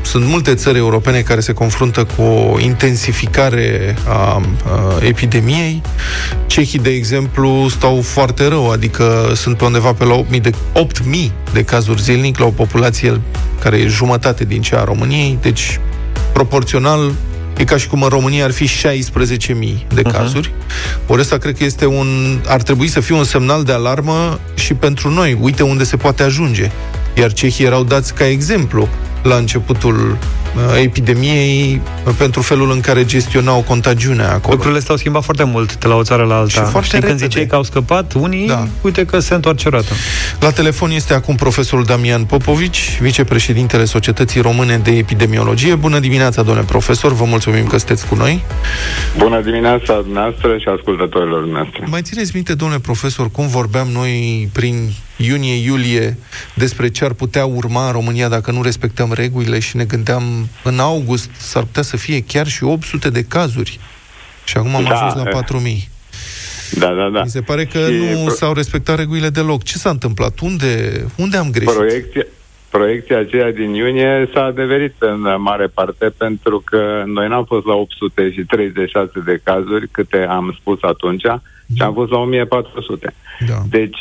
sunt 0.01 0.25
multe 0.25 0.53
țări 0.53 0.77
europene 0.77 1.21
care 1.21 1.39
se 1.39 1.53
confruntă 1.53 2.03
cu 2.15 2.21
o 2.21 2.59
intensificare 2.59 3.95
a, 4.07 4.11
a 4.11 4.41
epidemiei. 5.01 5.81
Cehii, 6.47 6.79
de 6.79 6.89
exemplu, 6.89 7.67
stau 7.69 8.01
foarte 8.01 8.47
rău, 8.47 8.71
adică 8.71 9.31
sunt 9.35 9.57
pe 9.57 9.65
undeva 9.65 9.93
pe 9.93 10.03
la 10.03 10.25
8.000 10.31 10.41
de, 10.41 10.49
8.000 10.49 11.31
de 11.53 11.63
cazuri 11.63 12.01
zilnic 12.01 12.37
la 12.37 12.45
o 12.45 12.49
populație 12.49 13.21
care 13.59 13.77
e 13.77 13.87
jumătate 13.87 14.43
din 14.43 14.61
cea 14.61 14.79
a 14.79 14.83
României, 14.83 15.37
deci 15.41 15.79
proporțional 16.33 17.11
E 17.57 17.63
ca 17.63 17.77
și 17.77 17.87
cum 17.87 18.03
în 18.03 18.09
România 18.09 18.43
ar 18.43 18.51
fi 18.51 18.67
16.000 18.67 19.87
de 19.93 20.01
cazuri. 20.01 20.47
Uh-huh. 20.47 21.07
Ori 21.07 21.21
ăsta 21.21 21.37
cred 21.37 21.57
că 21.57 21.63
este 21.63 21.85
un... 21.85 22.39
ar 22.47 22.61
trebui 22.61 22.87
să 22.87 22.99
fie 22.99 23.15
un 23.15 23.23
semnal 23.23 23.63
de 23.63 23.71
alarmă 23.71 24.39
și 24.55 24.73
pentru 24.73 25.09
noi. 25.09 25.37
Uite 25.41 25.63
unde 25.63 25.83
se 25.83 25.97
poate 25.97 26.23
ajunge. 26.23 26.71
Iar 27.17 27.33
cehii 27.33 27.65
erau 27.65 27.83
dați 27.83 28.13
ca 28.13 28.27
exemplu 28.27 28.87
la 29.23 29.35
începutul 29.35 30.11
uh, 30.11 30.44
epidemiei 30.81 31.81
uh, 32.05 32.13
pentru 32.17 32.41
felul 32.41 32.71
în 32.71 32.79
care 32.79 33.05
gestionau 33.05 33.61
contagiunea 33.61 34.31
acolo. 34.33 34.53
Lucrurile 34.53 34.79
s-au 34.79 34.95
schimbat 34.95 35.23
foarte 35.23 35.43
mult 35.43 35.77
de 35.77 35.87
la 35.87 35.95
o 35.95 36.03
țară 36.03 36.23
la 36.23 36.35
alta. 36.35 36.63
Și 36.63 36.69
foarte 36.69 36.99
când 36.99 37.17
ziceai 37.17 37.45
că 37.45 37.55
au 37.55 37.63
scăpat, 37.63 38.13
unii, 38.13 38.47
da. 38.47 38.67
uite 38.81 39.05
că 39.05 39.19
se 39.19 39.33
întoarce 39.33 39.69
rată. 39.69 39.93
La 40.39 40.51
telefon 40.51 40.91
este 40.91 41.13
acum 41.13 41.35
profesorul 41.35 41.85
Damian 41.85 42.23
Popovici, 42.23 42.97
vicepreședintele 43.01 43.85
Societății 43.85 44.41
Române 44.41 44.77
de 44.77 44.91
Epidemiologie. 44.91 45.75
Bună 45.75 45.99
dimineața, 45.99 46.41
domnule 46.41 46.65
profesor, 46.65 47.13
vă 47.13 47.25
mulțumim 47.25 47.65
că 47.67 47.77
sunteți 47.77 48.07
cu 48.07 48.15
noi. 48.15 48.43
Bună 49.17 49.41
dimineața 49.41 50.03
noastră 50.13 50.57
și 50.57 50.67
ascultătorilor 50.77 51.45
noastre. 51.45 51.83
Mai 51.89 52.01
țineți 52.01 52.31
minte, 52.33 52.53
domnule 52.53 52.79
profesor, 52.79 53.31
cum 53.31 53.47
vorbeam 53.47 53.87
noi 53.93 54.49
prin 54.53 54.89
iunie-iulie 55.17 56.17
despre 56.53 56.89
ce 56.89 57.05
ar 57.05 57.13
putea 57.13 57.45
urma 57.45 57.85
în 57.85 57.91
România 57.91 58.27
dacă 58.27 58.51
nu 58.51 58.61
respectăm 58.61 59.13
regulile 59.13 59.59
și 59.59 59.75
ne 59.75 59.83
gândeam 59.83 60.23
în 60.63 60.79
august 60.79 61.29
s-ar 61.37 61.63
putea 61.63 61.81
să 61.81 61.97
fie 61.97 62.23
chiar 62.23 62.47
și 62.47 62.63
800 62.63 63.09
de 63.09 63.23
cazuri. 63.23 63.79
Și 64.43 64.57
acum 64.57 64.75
am 64.75 64.83
da. 64.83 64.89
ajuns 64.89 65.23
la 65.23 65.29
4000. 65.31 65.89
Da, 66.71 66.93
da, 66.93 67.09
da. 67.09 67.21
Mi 67.21 67.29
se 67.29 67.41
pare 67.41 67.65
că 67.65 67.79
și 67.79 68.13
nu 68.13 68.23
pro... 68.23 68.33
s-au 68.33 68.53
respectat 68.53 68.97
regulile 68.97 69.29
deloc. 69.29 69.63
Ce 69.63 69.77
s-a 69.77 69.89
întâmplat? 69.89 70.39
Unde, 70.39 71.05
unde 71.15 71.37
am 71.37 71.51
greșit? 71.51 71.73
Proiecția, 71.73 72.25
proiecția 72.69 73.19
aceea 73.19 73.51
din 73.51 73.73
iunie 73.73 74.29
s-a 74.33 74.43
adeverit 74.43 74.95
în 74.99 75.35
mare 75.37 75.67
parte 75.67 76.13
pentru 76.17 76.61
că 76.65 77.03
noi 77.05 77.27
n-am 77.27 77.43
fost 77.43 77.65
la 77.65 77.73
836 77.73 79.11
de 79.25 79.41
cazuri 79.43 79.87
câte 79.87 80.25
am 80.29 80.55
spus 80.59 80.77
atunci, 80.81 81.23
și 81.75 81.81
am 81.81 81.93
fost 81.93 82.11
la 82.11 82.17
1400. 82.17 83.13
Da. 83.47 83.55
Deci, 83.69 83.99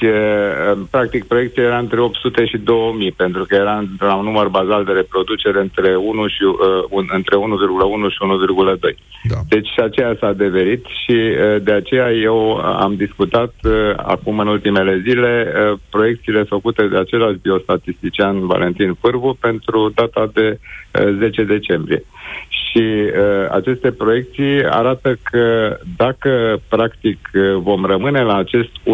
practic, 0.91 1.25
proiecția 1.25 1.63
era 1.63 1.79
între 1.79 2.01
800 2.01 2.47
și 2.47 2.59
2000, 2.59 3.13
pentru 3.13 3.45
că 3.45 3.55
era 3.55 3.85
la 3.99 4.15
un 4.15 4.25
număr 4.25 4.49
bazal 4.49 4.85
de 4.85 4.93
reproducere 4.93 5.61
între 5.61 5.97
1 5.97 6.27
și, 6.27 6.43
uh, 6.43 6.85
un, 6.91 7.05
între 7.09 7.37
1,1 7.37 8.11
și 8.11 8.19
1,2. 8.21 8.97
Da. 9.29 9.37
Deci 9.49 9.69
și 9.69 9.81
aceea 9.81 10.17
s-a 10.21 10.27
adeverit 10.27 10.85
și 10.85 11.13
uh, 11.13 11.63
de 11.63 11.73
aceea 11.73 12.11
eu 12.13 12.57
am 12.57 12.95
discutat 12.95 13.55
uh, 13.63 13.73
acum 13.97 14.39
în 14.39 14.47
ultimele 14.47 15.01
zile 15.03 15.33
uh, 15.47 15.79
proiecțiile 15.91 16.43
făcute 16.43 16.87
de 16.87 16.97
același 16.97 17.39
biostatistician 17.43 18.47
Valentin 18.47 18.95
Pârvu 19.01 19.37
pentru 19.41 19.93
data 19.95 20.31
de 20.33 20.59
uh, 20.59 21.17
10 21.19 21.45
decembrie. 21.45 22.05
Și 22.49 22.83
uh, 22.83 23.51
aceste 23.51 23.91
proiecții 23.91 24.65
arată 24.65 25.19
că 25.31 25.77
dacă 25.97 26.61
practic 26.69 27.31
vom 27.55 27.85
rămâne 27.85 28.23
la 28.23 28.37
acest 28.37 28.69
1,1, 28.69 28.85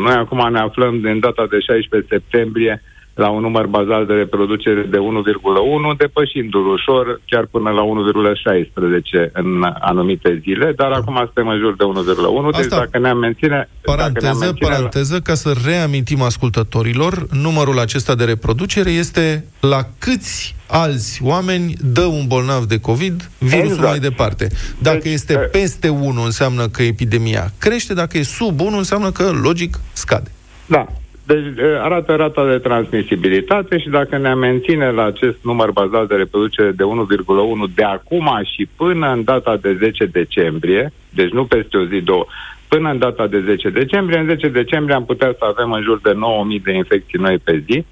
noi 0.00 0.12
acum 0.12 0.48
ne 0.52 0.58
aflăm 0.58 1.00
din 1.00 1.20
data 1.20 1.46
de 1.50 1.60
16 1.60 2.08
septembrie 2.08 2.82
la 3.14 3.28
un 3.28 3.40
număr 3.40 3.66
bazal 3.66 4.06
de 4.06 4.12
reproducere 4.12 4.82
de 4.82 4.96
1,1, 4.96 5.96
depășindu-l 5.96 6.66
ușor 6.66 7.20
chiar 7.26 7.46
până 7.50 7.70
la 7.70 7.82
1,16 7.82 9.32
în 9.32 9.62
anumite 9.80 10.40
zile, 10.42 10.72
dar 10.76 10.90
acum 10.90 11.16
suntem 11.16 11.48
în 11.48 11.58
jur 11.58 11.76
de 11.76 11.84
1,1, 11.84 12.56
deci 12.56 12.66
dacă 12.66 12.98
ne-am 12.98 13.18
menține... 13.18 13.68
Paranteză, 13.82 14.12
dacă 14.12 14.24
ne-am 14.24 14.38
menține 14.38 14.68
paranteză, 14.68 15.14
la... 15.14 15.20
ca 15.20 15.34
să 15.34 15.54
reamintim 15.64 16.22
ascultătorilor, 16.22 17.26
numărul 17.30 17.78
acesta 17.78 18.14
de 18.14 18.24
reproducere 18.24 18.90
este 18.90 19.44
la 19.60 19.86
câți 19.98 20.56
alți 20.66 21.20
oameni 21.22 21.74
dă 21.80 22.04
un 22.04 22.26
bolnav 22.26 22.64
de 22.64 22.78
COVID 22.78 23.30
virusul 23.38 23.66
exact. 23.66 23.88
mai 23.88 23.98
departe. 23.98 24.48
Dacă 24.78 24.98
deci, 25.02 25.12
este 25.12 25.34
peste 25.34 25.88
1 25.88 26.22
înseamnă 26.22 26.68
că 26.68 26.82
epidemia 26.82 27.52
crește, 27.58 27.94
dacă 27.94 28.18
e 28.18 28.22
sub 28.22 28.60
1 28.60 28.76
înseamnă 28.76 29.10
că 29.10 29.30
logic 29.42 29.80
scade. 29.92 30.30
Da, 30.66 30.86
deci 31.32 31.64
arată 31.80 32.14
rata 32.14 32.48
de 32.50 32.58
transmisibilitate 32.58 33.78
și 33.78 33.88
dacă 33.88 34.18
ne 34.18 34.34
menține 34.34 34.90
la 34.90 35.04
acest 35.04 35.36
număr 35.42 35.70
bazal 35.70 36.06
de 36.06 36.14
reproducere 36.14 36.70
de 36.70 36.84
1,1 36.84 37.74
de 37.74 37.82
acum 37.82 38.28
și 38.54 38.68
până 38.76 39.12
în 39.12 39.24
data 39.24 39.56
de 39.56 39.76
10 39.78 40.04
decembrie, 40.04 40.92
deci 41.10 41.30
nu 41.30 41.44
peste 41.44 41.76
o 41.76 41.84
zi, 41.84 42.00
două, 42.00 42.26
până 42.68 42.90
în 42.90 42.98
data 42.98 43.26
de 43.26 43.40
10 43.40 43.70
decembrie, 43.70 44.18
în 44.18 44.26
10 44.26 44.48
decembrie 44.48 44.94
am 44.94 45.04
putea 45.04 45.34
să 45.38 45.44
avem 45.44 45.72
în 45.72 45.82
jur 45.82 46.00
de 46.02 46.12
9.000 46.58 46.62
de 46.62 46.72
infecții 46.72 47.18
noi 47.18 47.38
pe 47.38 47.62
zi, 47.66 47.84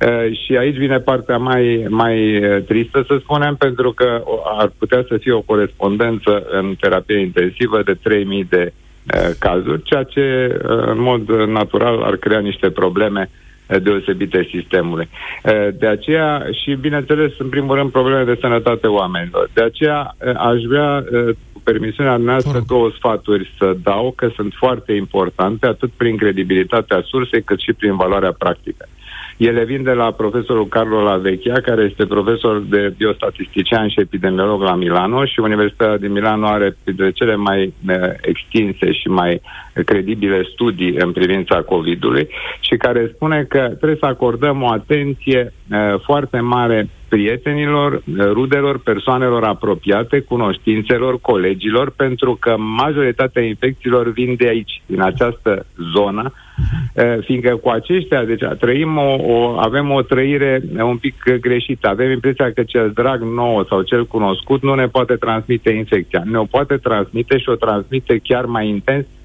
Uh, 0.00 0.38
și 0.44 0.56
aici 0.56 0.76
vine 0.76 0.98
partea 0.98 1.36
mai, 1.36 1.86
mai 1.88 2.40
tristă, 2.66 3.04
să 3.06 3.18
spunem, 3.20 3.54
pentru 3.54 3.92
că 3.92 4.22
ar 4.58 4.72
putea 4.78 5.04
să 5.08 5.16
fie 5.16 5.32
o 5.32 5.40
corespondență 5.40 6.46
în 6.50 6.74
terapie 6.80 7.20
intensivă 7.20 7.82
de 7.82 7.94
3.000 7.94 8.48
de 8.48 8.72
cazuri, 9.38 9.82
ceea 9.82 10.02
ce 10.02 10.56
în 10.66 11.00
mod 11.00 11.28
natural 11.30 12.02
ar 12.02 12.16
crea 12.16 12.38
niște 12.38 12.70
probleme 12.70 13.30
deosebite 13.82 14.48
sistemului. 14.50 15.08
De 15.78 15.86
aceea 15.86 16.46
și, 16.62 16.74
bineînțeles, 16.74 17.32
în 17.38 17.48
primul 17.48 17.76
rând, 17.76 17.90
probleme 17.90 18.24
de 18.24 18.38
sănătate 18.40 18.86
oamenilor. 18.86 19.50
De 19.52 19.62
aceea 19.62 20.14
aș 20.36 20.62
vrea, 20.68 21.04
cu 21.52 21.60
permisiunea 21.64 22.16
noastră, 22.16 22.62
două 22.66 22.90
sfaturi 22.96 23.54
să 23.58 23.76
dau, 23.82 24.12
că 24.16 24.28
sunt 24.34 24.52
foarte 24.56 24.92
importante, 24.92 25.66
atât 25.66 25.90
prin 25.96 26.16
credibilitatea 26.16 27.02
sursei, 27.04 27.42
cât 27.42 27.60
și 27.60 27.72
prin 27.72 27.96
valoarea 27.96 28.34
practică. 28.38 28.88
Ele 29.36 29.64
vin 29.64 29.82
de 29.82 29.92
la 29.92 30.10
profesorul 30.10 30.66
Carlo 30.68 31.02
Lavecchia, 31.02 31.60
care 31.60 31.82
este 31.82 32.06
profesor 32.06 32.62
de 32.68 32.94
biostatistician 32.96 33.88
și 33.88 34.00
epidemiolog 34.00 34.62
la 34.62 34.74
Milano 34.74 35.24
și 35.24 35.40
Universitatea 35.40 35.98
din 35.98 36.12
Milano 36.12 36.46
are 36.46 36.76
printre 36.84 37.10
cele 37.10 37.34
mai 37.34 37.72
extinse 38.20 38.92
și 38.92 39.08
mai 39.08 39.40
credibile 39.84 40.42
studii 40.52 40.94
în 40.96 41.12
privința 41.12 41.62
COVID-ului 41.62 42.28
și 42.60 42.76
care 42.76 43.10
spune 43.14 43.44
că 43.48 43.58
trebuie 43.58 43.98
să 44.00 44.06
acordăm 44.06 44.62
o 44.62 44.70
atenție 44.70 45.40
uh, 45.40 45.65
foarte 46.04 46.40
mare 46.40 46.88
prietenilor, 47.08 48.02
rudelor, 48.18 48.78
persoanelor 48.78 49.44
apropiate, 49.44 50.20
cunoștințelor, 50.20 51.20
colegilor, 51.20 51.90
pentru 51.90 52.36
că 52.40 52.56
majoritatea 52.58 53.42
infecțiilor 53.42 54.12
vin 54.12 54.34
de 54.38 54.48
aici, 54.48 54.82
din 54.86 55.00
această 55.00 55.66
zonă, 55.92 56.32
fiindcă 57.20 57.56
cu 57.56 57.68
aceștia, 57.68 58.24
deci 58.24 58.42
trăim 58.58 58.96
o, 58.96 59.16
o, 59.20 59.58
avem 59.58 59.90
o 59.90 60.02
trăire 60.02 60.62
un 60.78 60.96
pic 60.96 61.22
greșită. 61.40 61.88
Avem 61.88 62.10
impresia 62.10 62.52
că 62.52 62.62
cel 62.62 62.90
drag 62.94 63.22
nou 63.22 63.64
sau 63.68 63.82
cel 63.82 64.06
cunoscut 64.06 64.62
nu 64.62 64.74
ne 64.74 64.86
poate 64.86 65.14
transmite 65.14 65.70
infecția. 65.70 66.22
Ne 66.24 66.38
o 66.38 66.44
poate 66.44 66.76
transmite 66.76 67.38
și 67.38 67.48
o 67.48 67.54
transmite 67.54 68.20
chiar 68.22 68.44
mai 68.44 68.68
intens 68.68 69.04
uh, 69.04 69.15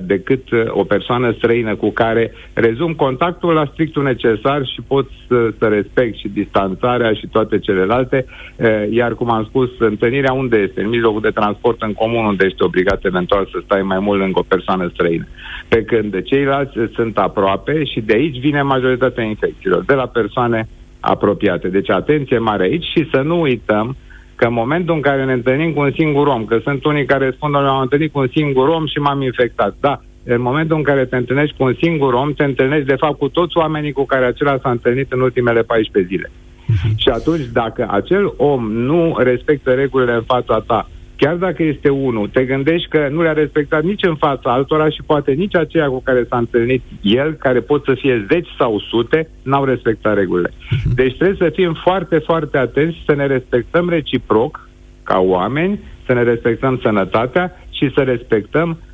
decât 0.00 0.50
uh, 0.50 0.62
o 0.68 0.84
persoană 0.84 1.32
străină 1.36 1.74
cu 1.74 1.90
care 1.90 2.32
rezum 2.52 2.92
contactul 2.92 3.52
la 3.52 3.68
strictul 3.72 4.02
necesar 4.02 4.66
și 4.66 4.80
pot 4.86 5.08
să, 5.26 5.52
să 5.58 5.66
respect 5.66 6.16
și 6.18 6.28
distanțarea 6.28 7.12
și 7.12 7.26
toate 7.26 7.58
celelalte, 7.58 8.26
uh, 8.56 8.66
iar 8.90 9.14
cum 9.14 9.30
am 9.30 9.44
spus, 9.44 9.70
întâlnirea 9.78 10.32
unde 10.32 10.56
este? 10.56 10.80
În 10.80 10.88
mijlocul 10.88 11.20
de 11.20 11.30
transport 11.30 11.82
în 11.82 11.92
comun, 11.92 12.24
unde 12.24 12.44
ești 12.44 12.62
obligat 12.62 13.04
eventual 13.04 13.48
să 13.52 13.58
stai 13.64 13.82
mai 13.82 13.98
mult 13.98 14.20
lângă 14.20 14.38
o 14.38 14.48
persoană 14.48 14.90
străină. 14.92 15.26
Pe 15.68 15.82
când 15.82 16.22
ceilalți 16.22 16.72
sunt 16.94 17.18
aproape 17.18 17.84
și 17.84 18.00
de 18.00 18.12
aici 18.12 18.38
vine 18.38 18.62
majoritatea 18.62 19.24
infecțiilor, 19.24 19.82
de 19.84 19.94
la 19.94 20.06
persoane 20.06 20.68
apropiate. 21.00 21.68
Deci 21.68 21.90
atenție 21.90 22.38
mare 22.38 22.62
aici 22.62 22.84
și 22.84 23.08
să 23.10 23.20
nu 23.20 23.40
uităm 23.40 23.96
că 24.38 24.44
în 24.46 24.52
momentul 24.52 24.94
în 24.94 25.00
care 25.00 25.24
ne 25.24 25.32
întâlnim 25.32 25.72
cu 25.72 25.80
un 25.80 25.92
singur 25.94 26.26
om, 26.26 26.44
că 26.44 26.58
sunt 26.62 26.84
unii 26.84 27.04
care 27.04 27.30
spun, 27.30 27.52
că 27.52 27.58
am 27.58 27.80
întâlnit 27.80 28.12
cu 28.12 28.18
un 28.18 28.28
singur 28.32 28.68
om 28.68 28.86
și 28.86 28.98
m-am 28.98 29.22
infectat. 29.22 29.74
Da, 29.80 30.00
în 30.24 30.40
momentul 30.40 30.76
în 30.76 30.82
care 30.82 31.04
te 31.04 31.16
întâlnești 31.16 31.56
cu 31.56 31.64
un 31.64 31.74
singur 31.80 32.12
om, 32.12 32.32
te 32.32 32.44
întâlnești 32.44 32.86
de 32.86 32.94
fapt 32.94 33.18
cu 33.18 33.28
toți 33.28 33.56
oamenii 33.56 33.92
cu 33.92 34.04
care 34.04 34.24
acela 34.24 34.58
s-a 34.62 34.70
întâlnit 34.70 35.12
în 35.12 35.20
ultimele 35.20 35.62
14 35.62 36.14
zile. 36.14 36.30
Uh-huh. 36.30 36.96
Și 36.96 37.08
atunci, 37.08 37.44
dacă 37.52 37.88
acel 37.90 38.32
om 38.36 38.72
nu 38.72 39.16
respectă 39.18 39.70
regulile 39.70 40.12
în 40.12 40.22
fața 40.22 40.64
ta, 40.66 40.88
chiar 41.18 41.34
dacă 41.34 41.62
este 41.62 41.88
unul, 41.88 42.28
te 42.28 42.44
gândești 42.44 42.88
că 42.88 43.08
nu 43.10 43.22
le-a 43.22 43.32
respectat 43.32 43.82
nici 43.82 44.02
în 44.02 44.14
fața 44.14 44.52
altora 44.52 44.88
și 44.88 45.02
poate 45.06 45.32
nici 45.32 45.54
aceia 45.54 45.86
cu 45.86 46.00
care 46.04 46.26
s-a 46.28 46.36
întâlnit 46.36 46.82
el, 47.02 47.32
care 47.32 47.60
pot 47.60 47.84
să 47.84 47.94
fie 47.94 48.26
zeci 48.30 48.48
sau 48.58 48.78
sute, 48.78 49.28
n-au 49.42 49.64
respectat 49.64 50.14
regulile. 50.14 50.50
Mhm. 50.70 50.94
Deci 50.94 51.16
trebuie 51.16 51.48
să 51.48 51.54
fim 51.54 51.72
foarte, 51.72 52.18
foarte 52.18 52.58
atenți 52.58 53.02
să 53.06 53.14
ne 53.14 53.26
respectăm 53.26 53.88
reciproc 53.88 54.68
ca 55.02 55.18
oameni, 55.18 55.80
să 56.06 56.12
ne 56.12 56.22
respectăm 56.22 56.78
sănătatea 56.82 57.56
și 57.70 57.90
să 57.94 58.00
respectăm 58.00 58.68
uh, 58.70 58.87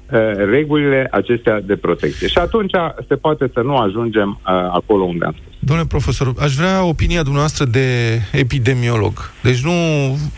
regulile 0.50 1.08
acestea 1.10 1.60
de 1.60 1.76
protecție. 1.76 2.28
Și 2.28 2.38
atunci 2.38 2.72
se 3.08 3.14
poate 3.14 3.50
să 3.52 3.60
nu 3.60 3.76
ajungem 3.76 4.28
uh, 4.28 4.52
acolo 4.52 5.02
unde 5.02 5.24
am 5.24 5.32
spus. 5.32 5.52
Domnule 5.58 5.88
profesor, 5.88 6.32
aș 6.38 6.54
vrea 6.54 6.84
opinia 6.84 7.22
dumneavoastră 7.22 7.64
de 7.64 8.20
epidemiolog. 8.32 9.30
Deci 9.42 9.60
nu 9.60 9.72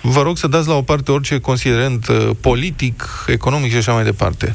vă 0.02 0.22
rog 0.22 0.36
să 0.36 0.46
dați 0.46 0.68
la 0.68 0.74
o 0.74 0.82
parte 0.82 1.12
orice 1.12 1.38
considerent 1.38 2.08
uh, 2.08 2.30
politic, 2.40 3.24
economic 3.26 3.70
și 3.70 3.76
așa 3.76 3.92
mai 3.92 4.04
departe. 4.04 4.52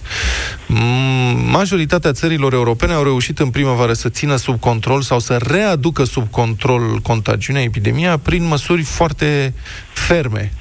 Majoritatea 1.52 2.12
țărilor 2.12 2.54
europene 2.54 2.94
au 2.94 3.04
reușit 3.04 3.40
în 3.40 3.50
primăvară 3.50 3.94
să 3.94 4.10
țină 4.10 4.36
sub 4.36 4.60
control 4.60 5.02
sau 5.02 5.20
să 5.20 5.38
readucă 5.48 6.04
sub 6.04 6.30
control 6.30 7.00
contagiunea, 7.04 7.62
epidemia, 7.62 8.18
prin 8.18 8.48
măsuri 8.48 8.82
foarte 8.82 9.54
ferme 9.94 10.52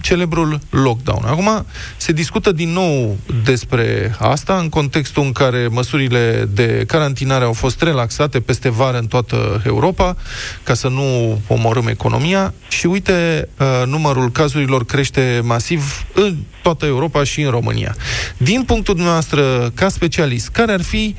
celebrul 0.00 0.60
lockdown. 0.70 1.24
Acum 1.24 1.66
se 1.96 2.12
discută 2.12 2.52
din 2.52 2.72
nou 2.72 3.16
despre 3.44 4.14
asta 4.18 4.58
în 4.58 4.68
contextul 4.68 5.22
în 5.22 5.32
care 5.32 5.68
măsurile 5.70 6.48
de 6.52 6.84
carantinare 6.86 7.44
au 7.44 7.52
fost 7.52 7.82
relaxate 7.82 8.40
peste 8.40 8.70
vară 8.70 8.98
în 8.98 9.06
toată 9.06 9.62
Europa 9.66 10.16
ca 10.62 10.74
să 10.74 10.88
nu 10.88 11.40
omorâm 11.46 11.86
economia 11.86 12.54
și 12.68 12.86
uite, 12.86 13.48
uh, 13.58 13.82
numărul 13.86 14.30
cazurilor 14.30 14.84
crește 14.84 15.40
masiv 15.44 16.04
în 16.14 16.36
toată 16.62 16.86
Europa 16.86 17.24
și 17.24 17.40
în 17.40 17.50
România. 17.50 17.96
Din 18.36 18.62
punctul 18.62 18.94
dumneavoastră, 18.94 19.70
ca 19.74 19.88
specialist, 19.88 20.48
care 20.48 20.72
ar 20.72 20.82
fi 20.82 21.14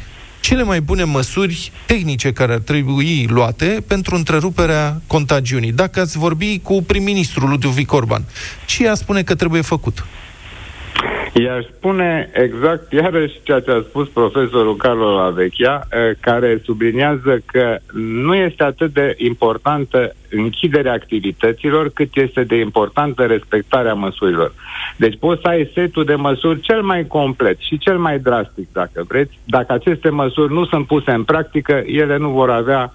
cele 0.45 0.63
mai 0.63 0.81
bune 0.81 1.03
măsuri 1.03 1.71
tehnice 1.85 2.31
care 2.31 2.53
ar 2.53 2.59
trebui 2.59 3.25
luate 3.29 3.83
pentru 3.87 4.15
întreruperea 4.15 5.01
contagiunii. 5.07 5.71
Dacă 5.71 5.99
ați 5.99 6.17
vorbi 6.17 6.59
cu 6.59 6.83
prim-ministrul 6.83 7.49
Ludovic 7.49 7.91
Orban, 7.91 8.23
ce 8.65 8.87
a 8.87 8.93
spune 8.93 9.23
că 9.23 9.35
trebuie 9.35 9.61
făcut? 9.61 10.05
I-aș 11.43 11.65
spune 11.65 12.29
exact 12.33 12.91
iarăși 12.91 13.39
ceea 13.43 13.59
ce 13.59 13.71
a 13.71 13.81
spus 13.81 14.07
profesorul 14.07 14.75
Carlo 14.75 15.15
Lavechia, 15.15 15.87
eh, 15.89 16.15
care 16.19 16.61
subliniază 16.63 17.41
că 17.45 17.77
nu 17.93 18.35
este 18.35 18.63
atât 18.63 18.93
de 18.93 19.15
importantă 19.17 20.15
închiderea 20.31 20.93
activităților, 20.93 21.89
cât 21.89 22.09
este 22.15 22.43
de 22.43 22.55
importantă 22.55 23.23
respectarea 23.23 23.93
măsurilor. 23.93 24.53
Deci 24.97 25.17
poți 25.19 25.41
să 25.41 25.47
ai 25.47 25.71
setul 25.73 26.05
de 26.05 26.15
măsuri 26.15 26.59
cel 26.59 26.81
mai 26.81 27.07
complet 27.07 27.57
și 27.59 27.77
cel 27.77 27.97
mai 27.97 28.19
drastic, 28.19 28.67
dacă 28.71 29.05
vreți. 29.07 29.39
Dacă 29.45 29.73
aceste 29.73 30.09
măsuri 30.09 30.53
nu 30.53 30.65
sunt 30.65 30.87
puse 30.87 31.11
în 31.11 31.23
practică, 31.23 31.83
ele 31.85 32.17
nu 32.17 32.29
vor 32.29 32.49
avea 32.49 32.93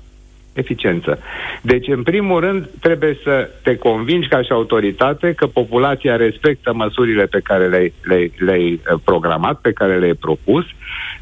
eficiență. 0.53 1.19
Deci, 1.63 1.89
în 1.89 2.03
primul 2.03 2.41
rând, 2.41 2.69
trebuie 2.81 3.19
să 3.23 3.51
te 3.63 3.77
convingi 3.77 4.29
ca 4.29 4.43
și 4.43 4.53
autoritate 4.53 5.33
că 5.33 5.47
populația 5.47 6.17
respectă 6.17 6.73
măsurile 6.75 7.25
pe 7.25 7.41
care 7.43 7.69
le-ai, 7.69 7.93
le-ai, 8.03 8.33
le-ai 8.39 8.73
uh, 8.73 9.01
programat, 9.05 9.61
pe 9.61 9.73
care 9.73 9.99
le-ai 9.99 10.15
propus. 10.15 10.65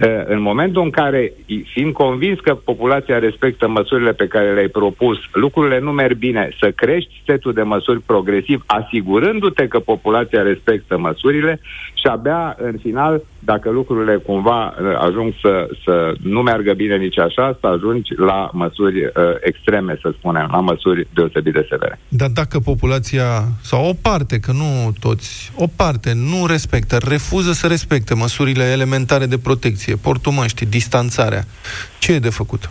Uh, 0.01 0.07
în 0.25 0.41
momentul 0.41 0.83
în 0.83 0.91
care, 0.91 1.33
fiind 1.73 1.93
convins 1.93 2.41
că 2.41 2.55
populația 2.55 3.19
respectă 3.19 3.69
măsurile 3.69 4.13
pe 4.13 4.27
care 4.27 4.53
le-ai 4.53 4.69
propus, 4.69 5.19
lucrurile 5.33 5.79
nu 5.79 5.91
merg 5.91 6.17
bine, 6.17 6.51
să 6.61 6.71
crești 6.71 7.23
setul 7.27 7.53
de 7.53 7.63
măsuri 7.63 8.01
progresiv, 8.01 8.63
asigurându-te 8.67 9.69
că 9.69 9.79
populația 9.79 10.43
respectă 10.43 10.99
măsurile 10.99 11.61
și 11.95 12.07
abia, 12.07 12.57
în 12.59 12.77
final, 12.83 13.23
dacă 13.39 13.71
lucrurile 13.71 14.17
cumva 14.17 14.67
uh, 14.67 14.75
ajung 14.99 15.33
să, 15.41 15.69
să 15.85 16.13
nu 16.23 16.41
meargă 16.43 16.73
bine 16.73 16.97
nici 16.97 17.19
așa, 17.19 17.57
să 17.61 17.67
ajungi 17.67 18.13
la 18.17 18.51
măsuri 18.53 19.05
uh, 19.05 19.11
extreme, 19.41 19.99
să 20.03 20.13
spunem, 20.19 20.49
la 20.53 20.61
măsuri 20.61 21.07
deosebit 21.15 21.53
de 21.53 21.67
severe. 21.71 21.99
Dar 22.09 22.29
dacă 22.29 22.59
populația, 22.59 23.45
sau 23.63 23.89
o 23.89 23.93
parte, 24.03 24.39
că 24.39 24.53
nu 24.53 24.93
toți, 25.01 25.53
o 25.57 25.67
parte 25.77 26.13
nu 26.15 26.47
respectă, 26.47 26.97
refuză 27.09 27.53
să 27.53 27.67
respecte 27.67 28.15
măsurile 28.15 28.65
elementare 28.65 29.27
de 29.27 29.39
protecție, 29.39 29.58
portul 30.03 30.33
măștii, 30.33 30.67
distanțarea, 30.67 31.45
ce 31.99 32.13
e 32.13 32.19
de 32.19 32.31
făcut? 32.31 32.71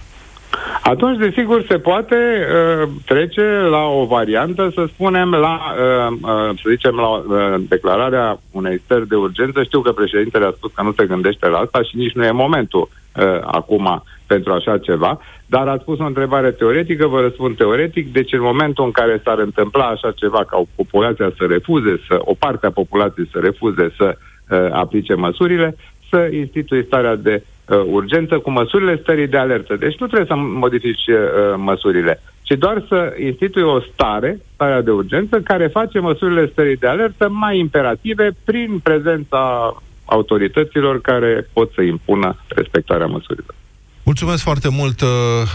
Atunci, 0.82 1.17
desigur, 1.17 1.65
se 1.67 1.78
poate 1.78 2.15
uh, 2.15 2.89
trece 3.06 3.41
la 3.69 3.84
o 3.84 4.06
variantă, 4.06 4.71
să 4.73 4.88
spunem, 4.93 5.32
la, 5.32 5.60
uh, 5.60 6.17
uh, 6.21 6.60
să 6.62 6.69
zicem, 6.69 6.95
la 6.95 7.08
uh, 7.08 7.56
declararea 7.67 8.39
unei 8.52 8.82
stări 8.84 9.08
de 9.08 9.15
urgență. 9.15 9.63
Știu 9.63 9.82
că 9.82 9.91
președintele 9.91 10.45
a 10.45 10.54
spus 10.56 10.71
că 10.73 10.82
nu 10.82 10.93
se 10.97 11.06
gândește 11.06 11.47
la 11.47 11.58
asta 11.58 11.82
și 11.82 11.95
nici 11.95 12.13
nu 12.13 12.26
e 12.26 12.32
momentul 12.32 12.89
uh, 13.15 13.39
acum 13.41 14.04
pentru 14.28 14.54
așa 14.54 14.78
ceva, 14.78 15.19
dar 15.45 15.67
ați 15.67 15.82
spus 15.82 16.00
o 16.00 16.06
întrebare 16.06 16.52
teoretică, 16.52 17.08
vă 17.08 17.21
răspund 17.21 17.56
teoretic, 17.58 18.12
deci 18.13 18.34
în 18.34 18.41
momentul 18.41 18.86
în 18.86 18.91
care 18.91 19.21
s-ar 19.23 19.39
întâmpla 19.39 19.86
așa 19.86 20.12
ceva 20.12 20.43
ca 20.47 20.58
o 20.58 20.65
populație 20.76 21.34
să 21.38 21.45
refuze, 21.45 22.02
să, 22.08 22.19
o 22.19 22.34
parte 22.34 22.65
a 22.65 22.71
populației 22.71 23.30
să 23.32 23.39
refuze 23.39 23.93
să 23.97 24.17
uh, 24.17 24.67
aplice 24.71 25.13
măsurile, 25.13 25.76
să 26.10 26.30
instituie 26.34 26.84
starea 26.88 27.15
de 27.15 27.43
uh, 27.43 27.84
urgență 27.91 28.38
cu 28.38 28.52
măsurile 28.52 29.00
stării 29.02 29.28
de 29.28 29.38
alertă. 29.38 29.76
Deci 29.76 29.98
nu 29.98 30.08
trebuie 30.08 30.28
să 30.28 30.36
modifici 30.36 31.08
uh, 31.08 31.17
măsurile, 31.56 32.22
ci 32.41 32.54
doar 32.58 32.84
să 32.88 33.13
institui 33.24 33.62
o 33.62 33.80
stare, 33.80 34.39
starea 34.54 34.82
de 34.82 34.91
urgență, 34.91 35.39
care 35.39 35.67
face 35.67 36.00
măsurile 36.00 36.50
stării 36.52 36.76
de 36.76 36.88
alertă 36.88 37.30
mai 37.30 37.60
imperative 37.60 38.30
prin 38.46 38.80
prezența 38.84 39.74
autorităților 40.06 41.02
care 41.02 41.48
pot 41.54 41.72
să 41.74 41.82
impună 41.82 42.36
respectarea 42.48 43.06
măsurilor. 43.06 43.56
Mulțumesc 44.04 44.43
foarte 44.43 44.70
mult, 44.70 45.02
uh, 45.02 45.08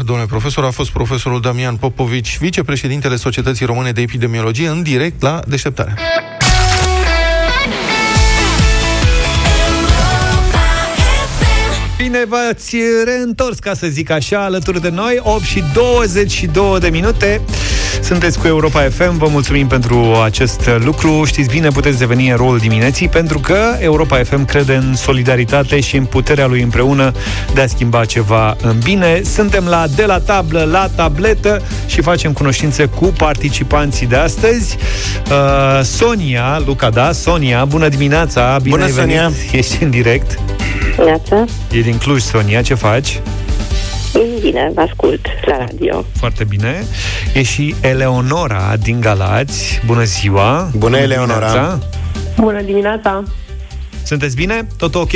domnule 0.06 0.26
profesor. 0.28 0.64
A 0.64 0.70
fost 0.70 0.90
profesorul 0.90 1.40
Damian 1.40 1.76
Popovici, 1.76 2.38
vicepreședintele 2.38 3.16
Societății 3.16 3.66
Române 3.66 3.90
de 3.92 4.00
Epidemiologie, 4.00 4.68
în 4.68 4.82
direct 4.82 5.22
la 5.22 5.40
deșteptare. 5.46 5.94
Bine 12.12 12.24
v-ați 12.24 12.76
reîntors, 13.04 13.58
ca 13.58 13.74
să 13.74 13.86
zic 13.86 14.10
așa, 14.10 14.44
alături 14.44 14.80
de 14.80 14.88
noi, 14.88 15.20
8 15.22 15.42
și 15.42 15.62
22 15.74 16.78
de 16.80 16.88
minute. 16.88 17.40
Sunteți 18.02 18.38
cu 18.38 18.46
Europa 18.46 18.80
FM, 18.80 19.18
vă 19.18 19.28
mulțumim 19.30 19.66
pentru 19.66 20.20
acest 20.24 20.70
lucru. 20.78 21.24
Știți 21.24 21.48
bine, 21.48 21.68
puteți 21.68 21.98
deveni 21.98 22.28
eroul 22.28 22.58
dimineții, 22.58 23.08
pentru 23.08 23.38
că 23.38 23.58
Europa 23.78 24.22
FM 24.22 24.44
crede 24.44 24.74
în 24.74 24.94
solidaritate 24.94 25.80
și 25.80 25.96
în 25.96 26.04
puterea 26.04 26.46
lui 26.46 26.62
împreună 26.62 27.12
de 27.54 27.60
a 27.60 27.66
schimba 27.66 28.04
ceva 28.04 28.56
în 28.62 28.78
bine. 28.84 29.20
Suntem 29.24 29.64
la 29.64 29.86
de 29.94 30.04
la 30.04 30.18
tablă 30.18 30.68
la 30.70 30.90
tabletă 30.94 31.62
și 31.86 32.00
facem 32.00 32.32
cunoștințe 32.32 32.84
cu 32.84 33.04
participanții 33.06 34.06
de 34.06 34.16
astăzi. 34.16 34.76
Uh, 35.30 35.80
Sonia, 35.82 36.62
Luca, 36.66 36.90
da, 36.90 37.12
Sonia, 37.12 37.64
bună 37.64 37.88
dimineața, 37.88 38.58
bine 38.62 38.74
bună, 38.74 38.84
ai 38.84 38.90
venit. 38.90 39.16
Sonia. 39.16 39.30
Ești 39.52 39.82
în 39.82 39.90
direct. 39.90 40.38
Neața. 41.04 41.44
E 41.70 41.80
din 41.80 41.98
Cluj, 41.98 42.20
Sonia, 42.20 42.62
ce 42.62 42.74
faci? 42.74 43.20
Bine, 44.40 44.70
vă 44.74 44.80
ascult 44.80 45.26
la 45.46 45.56
radio. 45.58 46.04
Foarte 46.16 46.44
bine. 46.44 46.84
E 47.34 47.42
și 47.42 47.74
Eleonora 47.80 48.76
din 48.82 49.00
Galați. 49.00 49.80
Bună 49.86 50.02
ziua! 50.02 50.70
Bună, 50.76 50.96
Eleonora! 50.96 51.46
dimineața. 51.46 51.78
Bună 52.36 52.62
dimineața! 52.62 53.22
Sunteți 54.04 54.36
bine? 54.36 54.66
Tot 54.78 54.94
ok? 54.94 55.10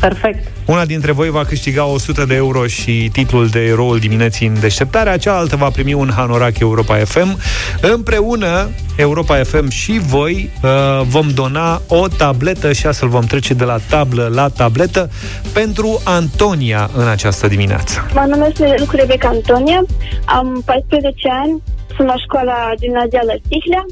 Perfect! 0.00 0.53
Una 0.66 0.84
dintre 0.84 1.12
voi 1.12 1.30
va 1.30 1.44
câștiga 1.44 1.84
100 1.84 2.24
de 2.24 2.34
euro 2.34 2.66
și 2.66 3.08
titlul 3.12 3.48
de 3.48 3.60
eroul 3.60 3.98
dimineții 3.98 4.46
în 4.46 4.60
deșteptarea, 4.60 5.16
cealaltă 5.16 5.56
va 5.56 5.68
primi 5.68 5.92
un 5.92 6.10
hanorac 6.16 6.58
Europa 6.58 6.96
FM. 6.96 7.38
Împreună, 7.80 8.68
Europa 8.96 9.42
FM 9.42 9.68
și 9.68 9.98
voi 9.98 10.50
uh, 10.62 10.70
vom 11.02 11.28
dona 11.34 11.80
o 11.88 12.08
tabletă 12.08 12.72
și 12.72 12.86
astfel 12.86 13.08
vom 13.08 13.24
trece 13.24 13.54
de 13.54 13.64
la 13.64 13.78
tablă 13.88 14.30
la 14.34 14.48
tabletă 14.48 15.10
pentru 15.52 16.00
Antonia 16.04 16.90
în 16.96 17.08
această 17.08 17.46
dimineață. 17.46 18.06
Mă 18.14 18.24
numesc 18.28 18.58
Lucu 18.78 18.96
Rebecca 18.96 19.28
Antonia, 19.28 19.84
am 20.24 20.62
14 20.64 21.28
ani, 21.42 21.62
sunt 21.96 22.08
la 22.08 22.16
școala 22.16 22.56
gimnazială 22.80 23.32
Stihlea 23.44 23.84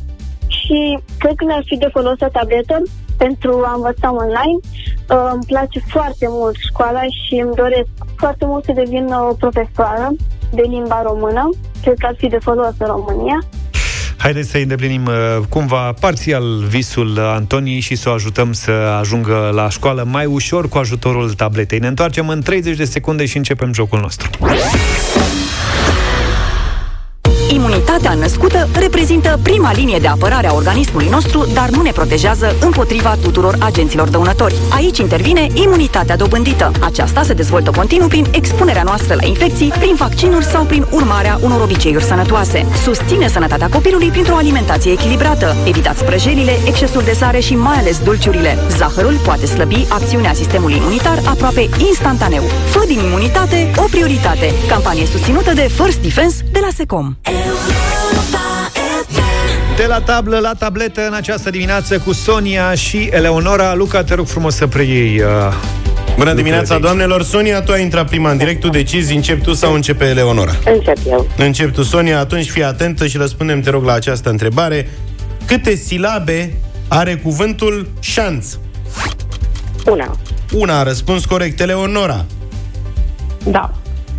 și 0.46 0.98
cred 1.18 1.34
că 1.36 1.44
mi-ar 1.46 1.62
fi 1.66 1.76
de 1.76 1.88
folos 1.92 2.18
o 2.20 2.26
tabletă 2.38 2.82
pentru 3.16 3.62
a 3.66 3.72
învăța 3.74 4.12
online. 4.12 4.58
Uh, 4.62 5.30
îmi 5.32 5.44
place 5.46 5.78
foarte 5.88 6.26
mult 6.28 6.56
școala 6.68 7.02
și 7.02 7.34
îmi 7.44 7.54
doresc 7.54 7.90
foarte 8.16 8.44
mult 8.44 8.64
să 8.64 8.72
devin 8.74 9.06
o 9.30 9.34
profesoară 9.34 10.08
de 10.50 10.62
limba 10.68 11.02
română. 11.02 11.48
Cred 11.82 11.94
că 11.98 12.06
ar 12.06 12.14
fi 12.16 12.28
de 12.28 12.38
folos 12.40 12.74
în 12.78 12.86
România. 12.86 13.38
Haideți 14.16 14.50
să 14.50 14.58
îndeplinim 14.58 15.06
uh, 15.06 15.44
cumva 15.48 15.94
parțial 16.00 16.64
visul 16.68 17.18
Antonii 17.18 17.80
și 17.80 17.94
să 17.94 18.08
o 18.08 18.12
ajutăm 18.12 18.52
să 18.52 18.70
ajungă 18.70 19.50
la 19.54 19.68
școală 19.68 20.06
mai 20.10 20.26
ușor 20.26 20.68
cu 20.68 20.78
ajutorul 20.78 21.32
tabletei. 21.32 21.78
Ne 21.78 21.86
întoarcem 21.86 22.28
în 22.28 22.42
30 22.42 22.76
de 22.76 22.84
secunde 22.84 23.26
și 23.26 23.36
începem 23.36 23.72
jocul 23.72 24.00
nostru. 24.00 24.30
Imunitatea 27.82 28.20
născută 28.20 28.68
reprezintă 28.78 29.38
prima 29.42 29.72
linie 29.72 29.98
de 29.98 30.06
apărare 30.06 30.48
a 30.48 30.54
organismului 30.54 31.08
nostru, 31.08 31.46
dar 31.52 31.68
nu 31.68 31.82
ne 31.82 31.90
protejează 31.90 32.56
împotriva 32.60 33.16
tuturor 33.22 33.56
agenților 33.58 34.08
dăunători. 34.08 34.54
Aici 34.70 34.98
intervine 34.98 35.46
imunitatea 35.52 36.16
dobândită. 36.16 36.70
Aceasta 36.80 37.22
se 37.22 37.32
dezvoltă 37.32 37.70
continuu 37.70 38.08
prin 38.08 38.26
expunerea 38.30 38.82
noastră 38.82 39.14
la 39.14 39.26
infecții, 39.26 39.72
prin 39.78 39.94
vaccinuri 39.94 40.44
sau 40.44 40.64
prin 40.64 40.86
urmarea 40.90 41.38
unor 41.42 41.60
obiceiuri 41.60 42.04
sănătoase. 42.04 42.66
Susține 42.82 43.28
sănătatea 43.28 43.68
copilului 43.68 44.08
printr-o 44.08 44.36
alimentație 44.36 44.92
echilibrată. 44.92 45.56
Evitați 45.64 46.04
prăjelile, 46.04 46.52
excesul 46.66 47.02
de 47.02 47.12
sare 47.12 47.38
și 47.38 47.54
mai 47.54 47.76
ales 47.76 47.98
dulciurile. 47.98 48.58
Zahărul 48.76 49.20
poate 49.24 49.46
slăbi 49.46 49.86
acțiunea 49.88 50.32
sistemului 50.32 50.76
imunitar 50.76 51.22
aproape 51.24 51.68
instantaneu. 51.88 52.42
Fă 52.70 52.84
din 52.86 52.98
imunitate 52.98 53.70
o 53.76 53.84
prioritate. 53.90 54.52
Campanie 54.68 55.06
susținută 55.06 55.52
de 55.52 55.68
First 55.82 55.98
Defense 55.98 56.44
de 56.52 56.58
la 56.62 56.68
Secom. 56.76 57.14
De 59.76 59.86
la 59.86 60.00
tablă 60.00 60.38
la 60.38 60.52
tabletă 60.58 61.06
în 61.06 61.14
această 61.14 61.50
dimineață 61.50 61.98
cu 61.98 62.12
Sonia 62.12 62.74
și 62.74 63.08
Eleonora. 63.12 63.74
Luca, 63.74 64.04
te 64.04 64.14
rog 64.14 64.26
frumos 64.26 64.54
să 64.54 64.66
preiei 64.66 65.20
uh, 65.20 65.26
Bună 66.16 66.34
dimineața, 66.34 66.78
doamnelor! 66.78 67.22
Sonia, 67.22 67.62
tu 67.62 67.72
ai 67.72 67.82
intrat 67.82 68.08
prima 68.08 68.30
în 68.30 68.36
direct, 68.36 68.60
tu 68.60 68.68
decizi, 68.68 69.14
încep 69.14 69.42
tu 69.42 69.52
sau 69.52 69.74
începe 69.74 70.04
Eleonora? 70.04 70.52
Încep 70.64 70.96
eu. 71.06 71.26
Încep 71.36 71.72
tu, 71.72 71.82
Sonia, 71.82 72.18
atunci 72.18 72.50
fii 72.50 72.64
atentă 72.64 73.06
și 73.06 73.16
răspundem, 73.16 73.60
te 73.60 73.70
rog, 73.70 73.84
la 73.84 73.92
această 73.92 74.30
întrebare. 74.30 74.88
Câte 75.46 75.74
silabe 75.74 76.54
are 76.88 77.16
cuvântul 77.16 77.88
șanț? 78.00 78.46
Una. 79.86 80.16
Una 80.52 80.78
a 80.78 80.82
răspuns 80.82 81.24
corect, 81.24 81.60
Eleonora. 81.60 82.24
Da. 83.44 83.72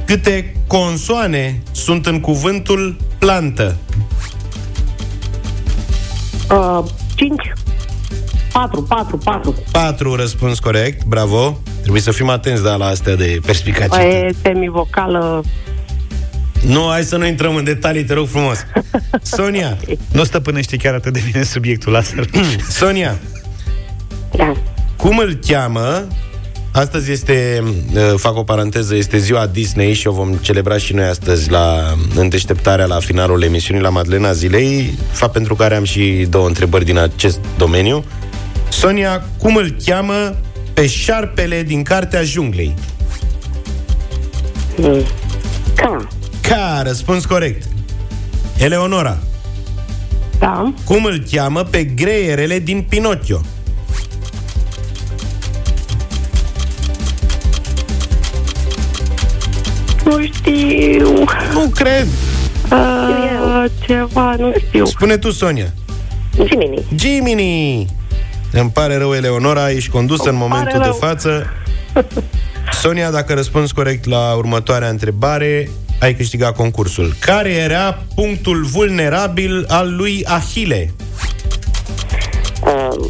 Câte 0.06 0.56
consoane 0.68 1.62
sunt 1.72 2.06
în 2.06 2.20
cuvântul 2.20 2.98
plantă? 3.18 3.76
Uh, 6.54 6.84
cinci. 7.16 7.52
Patru, 8.52 8.84
patru, 8.84 9.18
patru. 9.18 9.56
Patru 9.72 10.16
răspuns 10.16 10.60
corect, 10.60 11.04
bravo. 11.06 11.60
Trebuie 11.82 12.02
să 12.02 12.12
fim 12.12 12.30
atenți, 12.30 12.64
da, 12.64 12.76
la 12.76 12.86
astea 12.86 13.16
de 13.16 13.40
perspicacitate. 13.46 14.04
E 14.28 14.34
semivocală. 14.42 15.44
Nu, 16.66 16.88
hai 16.90 17.04
să 17.04 17.18
nu 17.18 17.26
intrăm 17.26 17.56
în 17.56 17.64
detalii, 17.64 18.04
te 18.04 18.14
rog 18.14 18.28
frumos. 18.28 18.58
Sonia, 19.22 19.78
Nu 20.12 20.24
stăpânește 20.24 20.78
chiar 20.78 20.94
atât 20.94 21.14
de 21.14 21.22
bine 21.32 21.44
subiectul 21.44 21.94
ăsta. 21.96 22.16
Sonia, 22.70 23.18
Da. 24.32 24.54
cum 24.98 25.18
îl 25.18 25.40
cheamă? 25.48 26.08
Astăzi 26.76 27.12
este, 27.12 27.64
uh, 27.94 28.14
fac 28.16 28.38
o 28.38 28.44
paranteză, 28.44 28.96
este 28.96 29.18
ziua 29.18 29.46
Disney 29.46 29.94
și 29.94 30.08
o 30.08 30.12
vom 30.12 30.34
celebra 30.34 30.78
și 30.78 30.94
noi 30.94 31.06
astăzi 31.06 31.50
la 31.50 31.94
în 32.16 32.30
deșteptarea 32.30 32.86
la 32.86 33.00
finalul 33.00 33.44
emisiunii 33.44 33.84
la 33.84 33.90
Madlena 33.90 34.32
Zilei, 34.32 34.98
fapt 35.12 35.32
pentru 35.32 35.56
care 35.56 35.76
am 35.76 35.84
și 35.84 36.28
două 36.30 36.48
întrebări 36.48 36.86
din 36.86 36.98
acest 36.98 37.40
domeniu. 37.58 38.04
Sonia, 38.70 39.26
cum 39.38 39.56
îl 39.56 39.76
cheamă 39.86 40.36
pe 40.74 40.88
șarpele 40.88 41.64
din 41.64 41.84
Cartea 41.84 42.24
Junglei? 42.24 42.74
Mm. 44.78 45.02
Ca. 45.76 46.08
Ca, 46.42 46.82
răspuns 46.86 47.26
corect. 47.26 47.64
Eleonora, 48.58 49.18
Da. 50.40 50.74
cum 50.86 51.04
îl 51.04 51.24
cheamă 51.32 51.64
pe 51.64 51.84
greierele 51.84 52.60
din 52.60 52.86
Pinocchio? 52.90 53.42
Nu 60.06 60.22
știu. 60.34 61.24
Nu 61.54 61.70
cred. 61.76 62.08
Uh, 62.72 63.64
ceva, 63.86 64.36
nu 64.38 64.54
știu. 64.68 64.86
Spune 64.86 65.18
tu, 65.18 65.32
Sonia. 65.32 65.74
Jiminy. 66.48 66.84
Jiminy! 66.96 67.88
Îmi 68.52 68.70
pare 68.70 68.98
rău, 68.98 69.14
Eleonora, 69.14 69.72
ești 69.72 69.90
condusă 69.90 70.30
în 70.30 70.36
Îmi 70.36 70.38
pare 70.40 70.50
momentul 70.54 70.80
de 70.80 70.86
rău. 70.86 70.94
față. 71.10 71.46
Sonia, 72.82 73.12
dacă 73.12 73.34
răspunzi 73.34 73.74
corect 73.74 74.06
la 74.06 74.34
următoarea 74.34 74.90
întrebare, 74.90 75.70
ai 76.00 76.16
câștigat 76.16 76.56
concursul. 76.56 77.16
Care 77.20 77.50
era 77.50 78.04
punctul 78.16 78.64
vulnerabil 78.64 79.66
al 79.68 79.96
lui 79.96 80.26
Ahile? 80.26 80.94
Uh, 82.66 83.06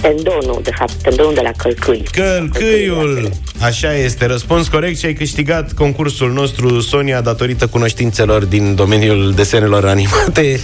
tendonul, 0.00 0.60
de 0.62 0.70
fapt, 0.78 0.92
tendonul 0.92 1.34
de 1.34 1.40
la 1.42 1.50
călcâi. 1.56 2.02
Călcâiul! 2.12 3.30
Așa 3.60 3.94
este, 3.94 4.26
răspuns 4.26 4.68
corect 4.68 4.98
și 4.98 5.06
ai 5.06 5.12
câștigat 5.12 5.72
concursul 5.72 6.32
nostru, 6.32 6.80
Sonia, 6.80 7.20
datorită 7.20 7.66
cunoștințelor 7.66 8.44
din 8.44 8.74
domeniul 8.74 9.32
desenelor 9.34 9.86
animate. 9.86 10.60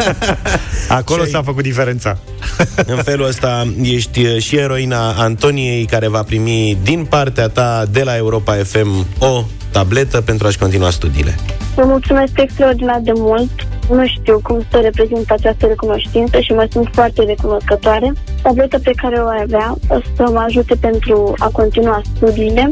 Acolo 0.88 1.18
Ce-ai- 1.20 1.30
s-a 1.32 1.42
făcut 1.42 1.62
diferența. 1.62 2.18
În 2.94 3.02
felul 3.02 3.26
ăsta 3.26 3.66
ești 3.82 4.24
uh, 4.26 4.38
și 4.38 4.56
eroina 4.56 5.10
Antoniei 5.12 5.84
care 5.84 6.08
va 6.08 6.22
primi 6.22 6.78
din 6.82 7.04
partea 7.04 7.48
ta 7.48 7.84
de 7.90 8.02
la 8.02 8.16
Europa 8.16 8.54
FM 8.54 9.06
o 9.18 9.44
tabletă 9.70 10.20
pentru 10.20 10.46
a-și 10.46 10.58
continua 10.58 10.90
studiile. 10.90 11.34
Vă 11.74 11.82
mulțumesc 11.84 12.32
extraordinar 12.34 13.00
de 13.02 13.12
mult. 13.14 13.50
Nu 13.90 14.06
știu 14.06 14.40
cum 14.42 14.66
să 14.70 14.78
reprezint 14.82 15.30
această 15.30 15.66
recunoștință 15.66 16.40
și 16.40 16.52
mă 16.52 16.66
sunt 16.70 16.88
foarte 16.92 17.22
recunoscătoare. 17.22 18.12
Tableta 18.42 18.78
pe 18.82 18.90
care 19.02 19.16
o 19.16 19.26
ai 19.26 19.40
avea 19.42 19.74
o 19.88 19.98
să 20.16 20.22
mă 20.32 20.44
ajute 20.46 20.74
pentru 20.80 21.34
a 21.38 21.48
continua 21.52 22.00
studiile. 22.14 22.68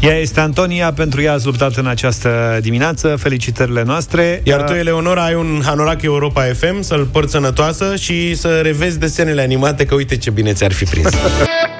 Ea 0.00 0.14
este 0.14 0.40
Antonia, 0.40 0.92
pentru 0.92 1.22
ea 1.22 1.32
ați 1.32 1.46
luptat 1.46 1.74
în 1.74 1.86
această 1.86 2.58
dimineață. 2.60 3.16
Felicitările 3.18 3.82
noastre. 3.82 4.40
Iar 4.44 4.62
tu, 4.62 4.72
Uh, 4.72 4.78
Eleonora, 4.78 5.24
ai 5.24 5.34
un 5.34 5.60
hanorac 5.64 6.02
Europa 6.02 6.42
FM 6.42 6.80
să-l 6.80 7.04
porți 7.12 7.30
sănătoasă 7.30 7.96
și 7.96 8.34
să 8.34 8.60
revezi 8.62 8.98
desenele 8.98 9.42
animate, 9.42 9.84
că 9.84 9.94
uite 9.94 10.16
ce 10.16 10.30
bine 10.30 10.52
ți-ar 10.52 10.72
fi 10.72 10.84
prins. 10.84 11.08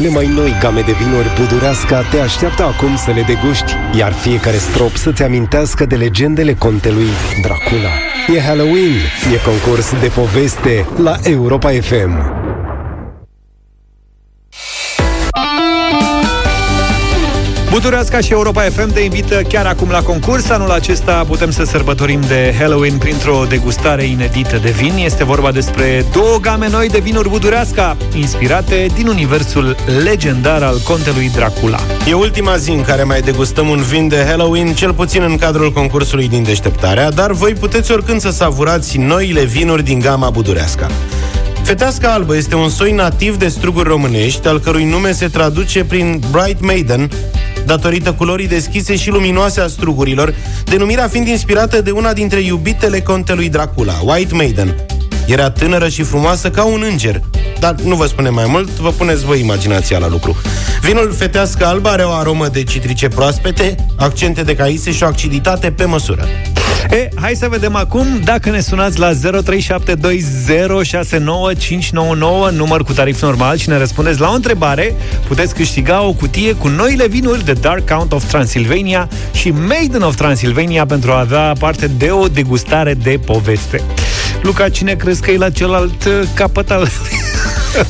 Cele 0.00 0.10
mai 0.10 0.26
noi 0.26 0.56
game 0.60 0.80
de 0.80 0.92
vinuri 0.92 1.30
Budureasca 1.40 2.02
te 2.10 2.18
așteaptă 2.18 2.62
acum 2.62 2.96
să 2.96 3.10
le 3.10 3.22
deguști, 3.22 3.72
iar 3.98 4.12
fiecare 4.12 4.56
strop 4.56 4.96
să-ți 4.96 5.22
amintească 5.22 5.86
de 5.86 5.96
legendele 5.96 6.54
contelui 6.54 7.08
Dracula. 7.42 7.90
E 8.34 8.40
Halloween, 8.40 8.94
e 9.34 9.40
concurs 9.44 10.00
de 10.00 10.08
poveste 10.08 10.86
la 10.96 11.16
Europa 11.22 11.70
FM. 11.70 12.47
Butureasca 17.78 18.20
și 18.20 18.32
Europa 18.32 18.60
FM 18.62 18.92
te 18.92 19.00
invită 19.00 19.42
chiar 19.48 19.66
acum 19.66 19.90
la 19.90 20.02
concurs. 20.02 20.48
Anul 20.48 20.70
acesta 20.70 21.24
putem 21.28 21.50
să 21.50 21.64
sărbătorim 21.64 22.20
de 22.20 22.54
Halloween 22.58 22.98
printr-o 22.98 23.44
degustare 23.48 24.04
inedită 24.04 24.56
de 24.56 24.70
vin. 24.70 24.92
Este 24.96 25.24
vorba 25.24 25.52
despre 25.52 26.04
două 26.12 26.38
game 26.40 26.68
noi 26.68 26.88
de 26.88 26.98
vinuri 26.98 27.28
Butureasca, 27.28 27.96
inspirate 28.14 28.86
din 28.94 29.06
universul 29.06 29.76
legendar 30.02 30.62
al 30.62 30.78
contelui 30.84 31.30
Dracula. 31.34 31.78
E 32.08 32.12
ultima 32.12 32.56
zi 32.56 32.70
în 32.70 32.82
care 32.82 33.02
mai 33.02 33.20
degustăm 33.20 33.68
un 33.68 33.82
vin 33.82 34.08
de 34.08 34.24
Halloween, 34.28 34.74
cel 34.74 34.92
puțin 34.92 35.22
în 35.22 35.36
cadrul 35.36 35.72
concursului 35.72 36.28
din 36.28 36.42
deșteptarea, 36.42 37.10
dar 37.10 37.32
voi 37.32 37.52
puteți 37.52 37.92
oricând 37.92 38.20
să 38.20 38.30
savurați 38.30 38.96
noile 38.96 39.44
vinuri 39.44 39.84
din 39.84 39.98
gama 39.98 40.30
budurească. 40.30 40.90
Feteasca 41.62 42.12
albă 42.12 42.36
este 42.36 42.54
un 42.54 42.68
soi 42.68 42.92
nativ 42.92 43.36
de 43.36 43.48
struguri 43.48 43.88
românești, 43.88 44.46
al 44.46 44.60
cărui 44.60 44.84
nume 44.84 45.12
se 45.12 45.26
traduce 45.26 45.84
prin 45.84 46.20
Bright 46.30 46.64
Maiden, 46.64 47.10
datorită 47.68 48.12
culorii 48.12 48.48
deschise 48.48 48.96
și 48.96 49.10
luminoase 49.10 49.60
a 49.60 49.66
strugurilor, 49.66 50.34
denumirea 50.64 51.08
fiind 51.08 51.26
inspirată 51.26 51.80
de 51.80 51.90
una 51.90 52.12
dintre 52.12 52.40
iubitele 52.40 53.00
contelui 53.00 53.48
Dracula, 53.48 53.92
White 54.04 54.34
Maiden. 54.34 54.74
Era 55.26 55.50
tânără 55.50 55.88
și 55.88 56.02
frumoasă 56.02 56.50
ca 56.50 56.64
un 56.64 56.84
înger. 56.90 57.20
Dar 57.58 57.74
nu 57.84 57.96
vă 57.96 58.06
spunem 58.06 58.34
mai 58.34 58.46
mult, 58.46 58.68
vă 58.68 58.90
puneți 58.90 59.24
voi 59.24 59.40
imaginația 59.40 59.98
la 59.98 60.08
lucru. 60.08 60.36
Vinul 60.82 61.12
fetească 61.12 61.66
alb 61.66 61.86
are 61.86 62.02
o 62.02 62.12
aromă 62.12 62.48
de 62.48 62.62
citrice 62.62 63.08
proaspete, 63.08 63.74
accente 63.96 64.42
de 64.42 64.54
caise 64.54 64.92
și 64.92 65.02
o 65.02 65.06
aciditate 65.06 65.70
pe 65.70 65.84
măsură. 65.84 66.28
E, 66.90 67.08
hai 67.14 67.34
să 67.34 67.48
vedem 67.48 67.74
acum 67.74 68.06
dacă 68.24 68.50
ne 68.50 68.60
sunați 68.60 68.98
la 68.98 69.10
0372069599, 69.12 69.16
număr 72.52 72.84
cu 72.84 72.92
tarif 72.92 73.22
normal 73.22 73.56
și 73.56 73.68
ne 73.68 73.78
răspundeți 73.78 74.20
la 74.20 74.28
o 74.30 74.34
întrebare, 74.34 74.94
puteți 75.26 75.54
câștiga 75.54 76.02
o 76.02 76.12
cutie 76.12 76.52
cu 76.52 76.68
noile 76.68 77.06
vinuri 77.06 77.44
de 77.44 77.52
Dark 77.52 77.90
Count 77.90 78.12
of 78.12 78.24
Transylvania 78.24 79.08
și 79.34 79.50
Maiden 79.50 80.02
of 80.02 80.14
Transylvania 80.16 80.86
pentru 80.86 81.10
a 81.10 81.18
avea 81.18 81.52
parte 81.58 81.90
de 81.98 82.10
o 82.10 82.28
degustare 82.28 82.94
de 82.94 83.20
poveste. 83.24 83.82
Luca, 84.42 84.68
cine 84.68 84.94
crezi 84.94 85.22
că 85.22 85.30
e 85.30 85.36
la 85.36 85.50
celălalt 85.50 86.04
uh, 86.04 86.20
capăt 86.34 86.70
al 86.70 86.88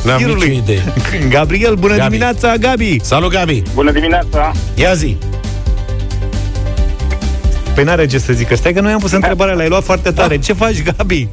N-am 0.04 0.16
nicio 0.16 0.28
firului? 0.28 0.56
idee. 0.62 0.82
Gabriel, 1.28 1.74
bună 1.74 1.96
Gabi. 1.96 2.08
dimineața, 2.10 2.56
Gabi! 2.56 2.98
Salut, 3.02 3.30
Gabi! 3.30 3.62
Bună 3.74 3.92
dimineața! 3.92 4.52
Ia 4.74 4.94
zi! 4.94 5.16
Păi 7.78 7.86
n-are 7.86 8.06
ce 8.06 8.18
să 8.18 8.32
zică. 8.32 8.54
Stai 8.54 8.72
că 8.72 8.80
noi 8.80 8.92
am 8.92 8.98
pus 8.98 9.12
întrebarea, 9.12 9.54
l-ai 9.54 9.68
luat 9.68 9.84
foarte 9.84 10.10
tare. 10.10 10.38
Ce 10.38 10.52
faci, 10.52 10.82
Gabi? 10.82 11.28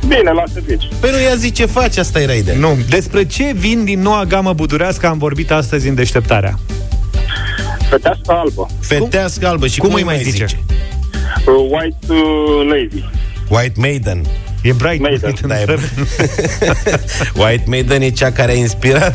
Bine, 0.00 0.30
la 0.34 0.42
serviciu. 0.52 0.88
Păi 1.00 1.10
nu 1.10 1.20
ia 1.20 1.34
zi 1.34 1.50
ce 1.52 1.66
faci, 1.66 1.96
asta 1.96 2.20
era 2.20 2.32
ideea. 2.32 2.56
Nu. 2.56 2.78
Despre 2.88 3.26
ce 3.26 3.52
vin 3.56 3.84
din 3.84 4.00
noua 4.00 4.24
gamă 4.24 4.52
budurească 4.52 5.06
am 5.06 5.18
vorbit 5.18 5.50
astăzi 5.50 5.88
în 5.88 5.94
deșteptarea? 5.94 6.58
Fetească 7.90 8.32
albă. 8.32 8.68
Fetească 8.80 9.46
albă 9.46 9.66
și 9.66 9.78
Cum 9.78 9.88
cum, 9.88 9.96
îi 9.96 10.02
îi 10.02 10.06
mai 10.06 10.14
mai 10.14 10.30
zice? 10.30 10.46
zice? 10.46 10.60
Uh, 11.46 11.70
White 11.70 11.96
uh, 12.08 12.68
Lady. 12.68 13.10
White 13.48 13.74
Maiden. 13.76 14.22
E 14.62 14.72
Bright 14.72 15.00
Maiden. 15.00 15.34
Maiden. 15.46 15.48
Da, 15.48 15.60
e... 15.60 15.78
White 17.44 17.64
Maiden 17.66 18.02
e 18.02 18.10
cea 18.10 18.32
care 18.32 18.52
a 18.52 18.54
inspirat 18.54 19.14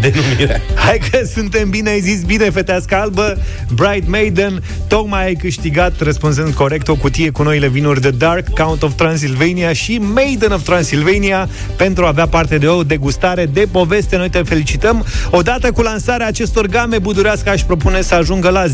denumirea. 0.00 0.60
Hai 0.86 1.00
că 1.10 1.18
suntem 1.34 1.70
bine, 1.70 1.90
ai 1.90 2.00
zis 2.00 2.22
bine, 2.22 2.50
fetească 2.50 2.94
albă. 2.96 3.38
Bright 3.74 4.08
Maiden, 4.08 4.62
tocmai 4.88 5.24
ai 5.24 5.34
câștigat 5.34 6.00
Răspunzând 6.00 6.54
corect 6.54 6.88
o 6.88 6.94
cutie 6.94 7.30
cu 7.30 7.42
noile 7.42 7.68
vinuri 7.68 8.00
de 8.00 8.10
Dark 8.10 8.48
Count 8.48 8.82
of 8.82 8.92
Transylvania 8.94 9.72
Și 9.72 9.98
Maiden 9.98 10.52
of 10.52 10.62
Transylvania 10.62 11.48
Pentru 11.76 12.04
a 12.04 12.08
avea 12.08 12.26
parte 12.26 12.58
de 12.58 12.66
o 12.66 12.82
degustare 12.82 13.46
de 13.46 13.66
poveste. 13.70 14.16
Noi 14.16 14.30
te 14.30 14.42
felicităm. 14.42 15.04
Odată 15.30 15.72
cu 15.72 15.82
lansarea 15.82 16.26
acestor 16.26 16.66
game 16.66 16.98
Budurească 16.98 17.50
aș 17.50 17.62
propune 17.62 18.02
să 18.02 18.14
ajungă 18.14 18.48
la 18.48 18.64
10.000 18.64 18.68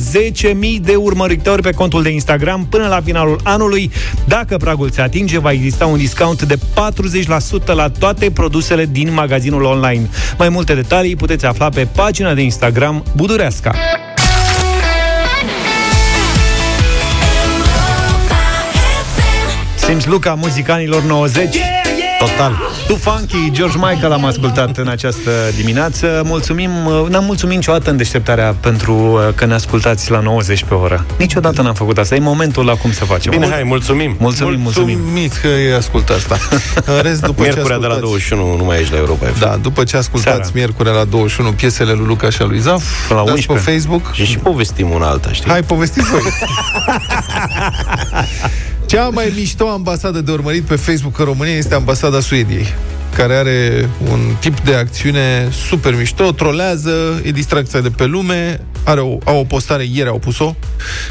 de 0.81 0.94
urmăritori 0.94 1.62
Pe 1.62 1.71
contul 1.71 2.03
de 2.03 2.11
Instagram 2.11 2.66
până 2.71 2.87
la 2.87 3.01
finalul 3.05 3.40
anului. 3.42 3.90
Dacă 4.27 4.57
pragul 4.57 4.90
se 4.90 5.01
atinge 5.01 5.38
Va 5.38 5.53
exista 5.53 5.87
un 5.87 5.99
discount 5.99 6.42
de 6.42 6.59
40% 7.62 7.64
La 7.64 7.88
toate 7.88 8.31
produsele 8.31 8.88
din 8.90 9.12
magazinul 9.12 9.62
online. 9.62 10.09
Mai 10.38 10.49
multe 10.49 10.75
detalii 10.75 10.97
puteți 11.16 11.46
afla 11.46 11.68
pe 11.68 11.88
pagina 11.94 12.34
de 12.34 12.42
Instagram 12.42 13.04
Budureasca. 13.16 13.74
Simți 19.76 20.08
Luca, 20.08 20.34
muzica 20.34 20.72
anilor 20.72 21.02
90 21.02 21.77
Total. 22.18 22.59
Tu 22.87 22.94
Funky, 22.94 23.50
George 23.50 23.76
Michael 23.76 24.12
am 24.12 24.24
ascultat 24.24 24.76
în 24.76 24.88
această 24.88 25.31
dimineață 25.57 26.22
Mulțumim, 26.24 26.70
n-am 27.09 27.24
mulțumit 27.24 27.57
niciodată 27.57 27.90
în 27.90 27.96
deșteptarea 27.96 28.54
Pentru 28.61 28.92
uh, 28.94 29.28
că 29.35 29.44
ne 29.44 29.54
ascultați 29.54 30.11
la 30.11 30.20
90 30.20 30.64
pe 30.64 30.74
oră 30.74 31.04
Niciodată 31.18 31.62
n-am 31.62 31.74
făcut 31.74 31.98
asta, 31.98 32.14
e 32.14 32.18
momentul 32.18 32.70
acum 32.70 32.92
să 32.92 33.04
facem 33.04 33.31
Bine, 33.31 33.48
hai, 33.50 33.62
mulțumim. 33.62 34.16
Mulțumim, 34.18 34.61
mulțumim 34.61 34.98
Mulțumit 35.00 35.33
că 35.37 35.46
ai 35.46 35.76
ascultat 35.76 36.16
asta. 36.16 36.38
În 36.96 37.00
rest, 37.02 37.20
după 37.20 37.42
ce 37.42 37.48
Miercurea 37.52 37.78
de 37.78 37.87
la 37.87 37.92
ascultați- 37.92 38.28
21 38.28 38.57
nu 38.57 38.64
mai 38.64 38.81
ești 38.81 38.92
la 38.92 38.98
Europa 38.98 39.26
FM. 39.26 39.38
Da, 39.38 39.57
după 39.62 39.85
ce 39.85 39.96
ascultați 39.96 40.35
Seara. 40.37 40.50
miercurea 40.54 40.92
la 40.92 41.04
21 41.04 41.52
piesele 41.52 41.92
lui 41.92 42.07
Luca 42.07 42.31
și 42.31 42.42
a 42.42 42.44
lui 42.44 42.59
Zaf, 42.59 42.85
Până 43.09 43.18
la 43.20 43.24
dați 43.26 43.37
11. 43.37 43.70
pe 43.70 43.70
Facebook. 43.72 44.12
Și 44.14 44.24
și 44.24 44.38
povestim 44.38 44.90
una 44.90 45.07
alta, 45.09 45.28
știi? 45.33 45.50
Hai, 45.50 45.62
povestiți 45.62 46.11
voi. 46.11 46.20
Cea 48.88 49.09
mai 49.09 49.33
mișto 49.37 49.68
ambasadă 49.68 50.20
de 50.20 50.31
urmărit 50.31 50.62
pe 50.62 50.77
Facebook 50.77 51.18
în 51.18 51.24
România 51.24 51.55
este 51.55 51.74
ambasada 51.74 52.20
Suediei 52.20 52.66
care 53.16 53.35
are 53.35 53.88
un 54.11 54.20
tip 54.40 54.61
de 54.61 54.74
acțiune 54.74 55.48
super 55.51 55.96
mișto, 55.96 56.33
trolează, 56.33 57.20
e 57.24 57.31
distracția 57.31 57.81
de 57.81 57.90
pe 57.90 58.05
lume, 58.05 58.61
are 58.85 59.01
o, 59.01 59.18
au 59.24 59.38
o 59.38 59.44
postare, 59.44 59.87
ieri 59.92 60.09
au 60.09 60.18
pus-o, 60.18 60.55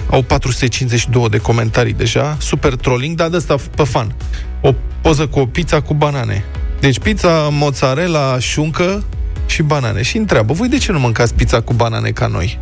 au 0.10 0.22
452 0.22 1.30
de 1.30 1.38
comentarii 1.38 1.94
deja, 1.94 2.38
super 2.40 2.76
trolling, 2.76 3.16
dar 3.16 3.30
de 3.30 3.38
asta 3.38 3.56
pe 3.76 3.84
fan. 3.84 4.16
O 4.62 4.74
poză 5.02 5.28
cu 5.28 5.40
o 5.40 5.46
pizza 5.46 5.82
cu 5.82 5.94
banane. 5.94 6.46
Deci 6.80 7.00
pizza, 7.00 7.50
mozzarella, 7.52 8.40
șuncă 8.40 9.04
și 9.46 9.62
banane. 9.62 10.02
Și 10.02 10.18
întreabă, 10.18 10.54
voi 10.54 10.68
de 10.68 10.78
ce 10.78 10.92
nu 10.92 11.00
mâncați 11.00 11.34
pizza 11.34 11.62
cu 11.62 11.74
banane 11.74 12.10
ca 12.10 12.28
noi? 12.28 12.60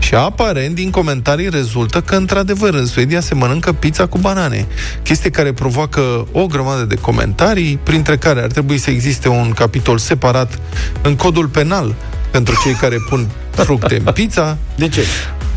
Și 0.00 0.14
aparent, 0.14 0.74
din 0.74 0.90
comentarii 0.90 1.48
rezultă 1.50 2.00
că, 2.00 2.14
într-adevăr, 2.16 2.74
în 2.74 2.86
Suedia 2.86 3.20
se 3.20 3.34
mănâncă 3.34 3.72
pizza 3.72 4.06
cu 4.06 4.18
banane. 4.18 4.66
Chestie 5.02 5.30
care 5.30 5.52
provoacă 5.52 6.26
o 6.32 6.46
grămadă 6.46 6.84
de 6.84 6.94
comentarii, 6.94 7.78
printre 7.82 8.16
care 8.16 8.40
ar 8.42 8.46
trebui 8.50 8.78
să 8.78 8.90
existe 8.90 9.28
un 9.28 9.50
capitol 9.50 9.98
separat 9.98 10.58
în 11.02 11.16
codul 11.16 11.46
penal 11.46 11.94
pentru 12.30 12.54
cei 12.64 12.72
care 12.72 12.96
pun 13.08 13.28
fructe 13.50 14.02
în 14.04 14.12
pizza. 14.12 14.56
De 14.74 14.88
ce? 14.88 15.00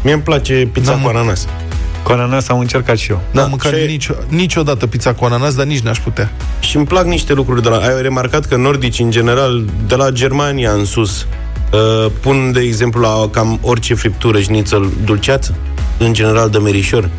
Mie 0.03 0.13
îmi 0.13 0.21
place 0.21 0.69
pizza 0.71 0.91
Da, 0.91 0.97
cu 0.97 1.03
mă. 1.03 1.09
ananas. 1.17 1.47
Cu 2.03 2.11
ananas 2.11 2.47
am 2.47 2.59
încercat 2.59 2.97
și 2.97 3.11
eu 3.11 3.15
Da, 3.17 3.23
Da, 3.31 3.39
N-am 3.41 3.49
mâncat 3.49 3.73
și- 3.73 3.85
nicio, 3.85 4.13
niciodată 4.27 4.87
pizza 4.87 5.13
cu 5.13 5.25
ananas, 5.25 5.55
dar 5.55 5.65
nici 5.65 5.79
n-aș 5.79 5.99
putea. 5.99 6.31
Și 6.59 6.75
îmi 6.77 6.85
plac 6.85 7.05
niște 7.05 7.33
lucruri 7.33 7.61
de 7.61 7.69
la... 7.69 7.77
Ai 7.77 8.01
remarcat 8.01 8.45
că 8.45 8.55
nordici, 8.55 8.99
în 8.99 9.11
general, 9.11 9.63
de 9.87 9.95
la 9.95 10.09
Germania 10.09 10.71
în 10.71 10.85
sus, 10.85 11.25
uh, 11.73 12.11
pun, 12.21 12.51
de 12.51 12.59
exemplu, 12.59 13.01
la 13.01 13.27
cam 13.31 13.59
orice 13.61 13.93
friptură 13.93 14.39
șnițel 14.39 14.91
dulceață? 15.05 15.55
În 15.97 16.13
general 16.13 16.49
de 16.49 16.57
merișor. 16.57 17.09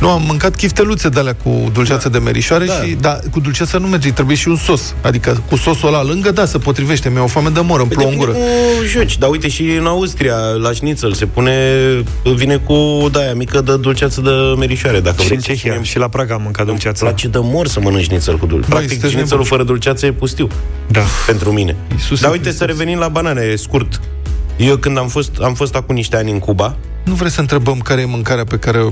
Nu, 0.00 0.08
am 0.10 0.22
mâncat 0.26 0.54
chifteluțe 0.56 1.08
de 1.08 1.18
alea 1.18 1.34
cu 1.34 1.70
dulceață 1.72 2.08
de 2.08 2.18
merișoare 2.18 2.64
Da. 2.64 2.72
și 2.72 2.96
da, 3.00 3.18
cu 3.30 3.40
dulceață 3.40 3.78
nu 3.78 3.86
merge, 3.86 4.10
trebuie 4.12 4.36
și 4.36 4.48
un 4.48 4.56
sos. 4.56 4.94
Adică 5.02 5.42
cu 5.48 5.56
sosul 5.56 5.88
ăla 5.88 6.02
lângă, 6.04 6.30
da, 6.30 6.44
se 6.46 6.58
potrivește. 6.58 7.08
Mi-e 7.08 7.20
o 7.20 7.26
foame 7.26 7.48
de 7.48 7.60
mor, 7.60 7.80
îmi 7.80 7.88
plouă 7.88 8.10
în 8.10 8.18
Depinde 8.18 8.38
gură. 8.38 8.46
cu 8.78 8.84
joci, 8.86 9.18
dar 9.18 9.30
uite 9.30 9.48
și 9.48 9.62
în 9.62 9.86
Austria, 9.86 10.36
la 10.36 10.72
șnițel, 10.72 11.12
se 11.12 11.26
pune, 11.26 11.52
vine 12.34 12.56
cu 12.56 13.08
daia 13.12 13.34
mică 13.34 13.60
de 13.60 13.76
dulceață 13.76 14.20
de 14.20 14.30
merișoare. 14.58 15.00
Dacă 15.00 15.16
Și 15.18 15.24
vrei 15.24 15.36
în 15.36 15.42
să 15.42 15.46
Cehia, 15.48 15.60
spunem. 15.70 15.82
și 15.82 15.98
la 15.98 16.08
Praga 16.08 16.34
am 16.34 16.42
mâncat 16.42 16.66
Îmi 16.66 16.70
dulceață 16.74 17.04
place 17.04 17.28
de 17.28 17.38
mor 17.42 17.66
să 17.66 17.80
mănânci 17.80 18.04
șnițel 18.04 18.36
cu 18.38 18.46
dulce. 18.46 18.68
Practic, 18.68 18.88
sunteți 18.90 19.12
șnițelul 19.12 19.28
nebuni. 19.30 19.48
fără 19.48 19.62
dulceață 19.62 20.06
e 20.06 20.12
pustiu. 20.12 20.48
Da. 20.88 21.02
Pentru 21.26 21.52
mine. 21.52 21.76
Iisuse 21.92 22.22
Dar 22.22 22.30
uite, 22.30 22.42
Hristos. 22.44 22.66
să 22.66 22.72
revenim 22.72 22.98
la 22.98 23.08
banane, 23.08 23.54
scurt. 23.54 24.00
Eu 24.56 24.76
când 24.76 24.98
am 24.98 25.08
fost, 25.08 25.38
am 25.42 25.54
fost 25.54 25.74
acum 25.74 25.94
niște 25.94 26.16
ani 26.16 26.30
în 26.30 26.38
Cuba, 26.38 26.76
Nu 27.04 27.14
vrei 27.14 27.30
să 27.30 27.40
întrebăm 27.40 27.78
care 27.78 28.00
e 28.00 28.04
mâncarea 28.04 28.44
pe 28.44 28.58
care 28.58 28.78
o... 28.78 28.90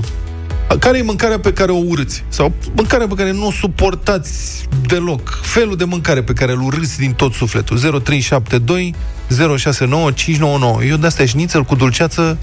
Care 0.79 0.97
e 0.97 1.01
mâncarea 1.01 1.39
pe 1.39 1.53
care 1.53 1.71
o 1.71 1.77
urâți? 1.87 2.23
Sau 2.27 2.53
mâncarea 2.75 3.07
pe 3.07 3.13
care 3.13 3.31
nu 3.31 3.47
o 3.47 3.51
suportați 3.51 4.67
deloc? 4.87 5.39
Felul 5.41 5.75
de 5.75 5.83
mâncare 5.83 6.23
pe 6.23 6.33
care 6.33 6.51
îl 6.51 6.61
urâți 6.61 6.97
din 6.97 7.13
tot 7.13 7.33
sufletul. 7.33 7.77
0372 7.77 8.95
069 9.57 10.11
599. 10.11 10.83
Eu 10.83 10.97
de 10.97 11.05
asta 11.07 11.25
șnițel 11.25 11.63
cu 11.63 11.75
dulceață 11.75 12.37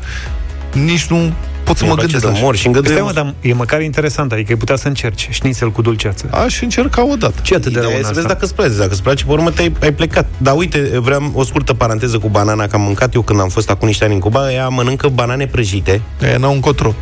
nici 0.73 1.07
nu 1.07 1.33
pot 1.65 1.77
să 1.77 1.83
mi 1.83 1.89
mă 1.89 1.95
place 1.95 2.13
gândesc 2.13 2.33
de 2.33 2.39
așa. 2.39 2.45
mor 2.45 2.55
și 2.55 2.61
Stai, 2.61 2.73
îngăduie 2.73 3.01
mă, 3.01 3.13
dar 3.13 3.35
e 3.41 3.53
măcar 3.53 3.81
interesant, 3.81 4.33
adică 4.33 4.53
ai 4.53 4.59
putea 4.59 4.77
să 4.77 4.89
încerci 4.89 5.29
șnițel 5.31 5.71
cu 5.71 5.83
dulceață. 5.83 6.29
Aș 6.31 6.61
încerca 6.61 7.11
odată. 7.11 7.35
Ce 7.43 7.55
atât 7.55 7.73
de 7.73 7.79
rău 7.79 7.89
Ideea 7.89 7.97
e 7.97 7.99
în 7.99 8.07
să 8.07 8.13
vezi 8.13 8.27
asta? 8.27 8.33
dacă 8.33 8.45
îți 8.45 8.55
place. 8.55 8.77
Dacă 8.77 8.93
îți 8.93 9.03
place, 9.03 9.25
pe 9.25 9.33
urmă 9.33 9.51
te-ai 9.51 9.73
ai 9.83 9.93
plecat. 9.93 10.27
Dar 10.39 10.57
uite, 10.57 10.91
vreau 11.01 11.31
o 11.35 11.45
scurtă 11.45 11.75
paranteză 11.75 12.19
cu 12.19 12.29
banana, 12.29 12.67
că 12.67 12.77
am 12.77 12.83
mâncat 12.83 13.15
eu 13.15 13.23
când 13.23 13.41
am 13.41 13.49
fost 13.49 13.71
acum 13.71 13.87
niște 13.87 14.05
ani 14.05 14.15
în 14.15 14.21
Cuba. 14.21 14.53
Ea 14.53 14.69
mănâncă 14.69 15.09
banane 15.09 15.47
prăjite, 15.47 16.01
E, 16.21 16.37
n-au 16.39 16.53
încotro. 16.53 16.95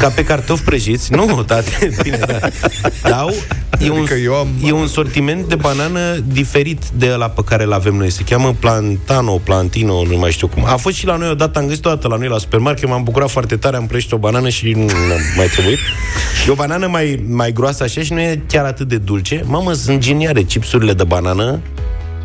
Ca 0.00 0.08
pe 0.08 0.24
cartofi 0.24 0.62
prăjiți. 0.62 1.12
Nu, 1.12 1.42
dar 1.46 1.64
bine, 2.02 2.16
da. 2.26 2.38
Dar 3.02 3.26
e 3.78 3.90
un, 3.90 3.96
Adică 3.98 4.14
eu 4.14 4.34
am- 4.34 4.48
e 4.64 4.72
un 4.72 4.86
sortiment 4.86 5.48
de 5.48 5.54
banană 5.54 6.00
diferit 6.26 6.82
de 6.96 7.10
ăla 7.12 7.28
pe 7.28 7.40
care 7.44 7.64
îl 7.64 7.72
avem 7.72 7.94
noi. 7.94 8.10
Se 8.10 8.22
cheamă 8.28 8.56
plantano, 8.60 9.32
plantino, 9.32 10.04
nu 10.04 10.16
mai 10.18 10.30
știu 10.30 10.46
cum. 10.48 10.64
A 10.66 10.76
fost 10.76 10.96
și 10.96 11.06
la 11.06 11.16
noi 11.16 11.28
odată, 11.30 11.58
am 11.58 11.66
găsit 11.66 11.86
o 11.86 11.88
dată 11.88 12.08
la 12.08 12.16
noi 12.16 12.28
la 12.28 12.38
supermarket, 12.38 12.88
m-am 12.88 13.02
bucurat 13.02 13.30
foarte 13.30 13.56
tare, 13.56 13.76
am 13.76 13.86
prăjit 13.86 14.12
o 14.12 14.16
banană 14.16 14.48
și 14.48 14.70
nu 14.72 14.80
am 14.82 15.20
mai 15.36 15.46
trebuit. 15.46 15.78
E 16.46 16.50
o 16.50 16.54
banană 16.54 16.86
mai, 16.86 17.24
mai 17.28 17.52
groasă 17.52 17.82
așa 17.82 18.00
și 18.00 18.12
nu 18.12 18.20
e 18.20 18.42
chiar 18.48 18.64
atât 18.64 18.88
de 18.88 18.96
dulce. 18.96 19.42
Mamă, 19.46 19.72
sunt 19.72 19.98
geniale 19.98 20.42
chipsurile 20.42 20.92
de 20.92 21.04
banană. 21.04 21.60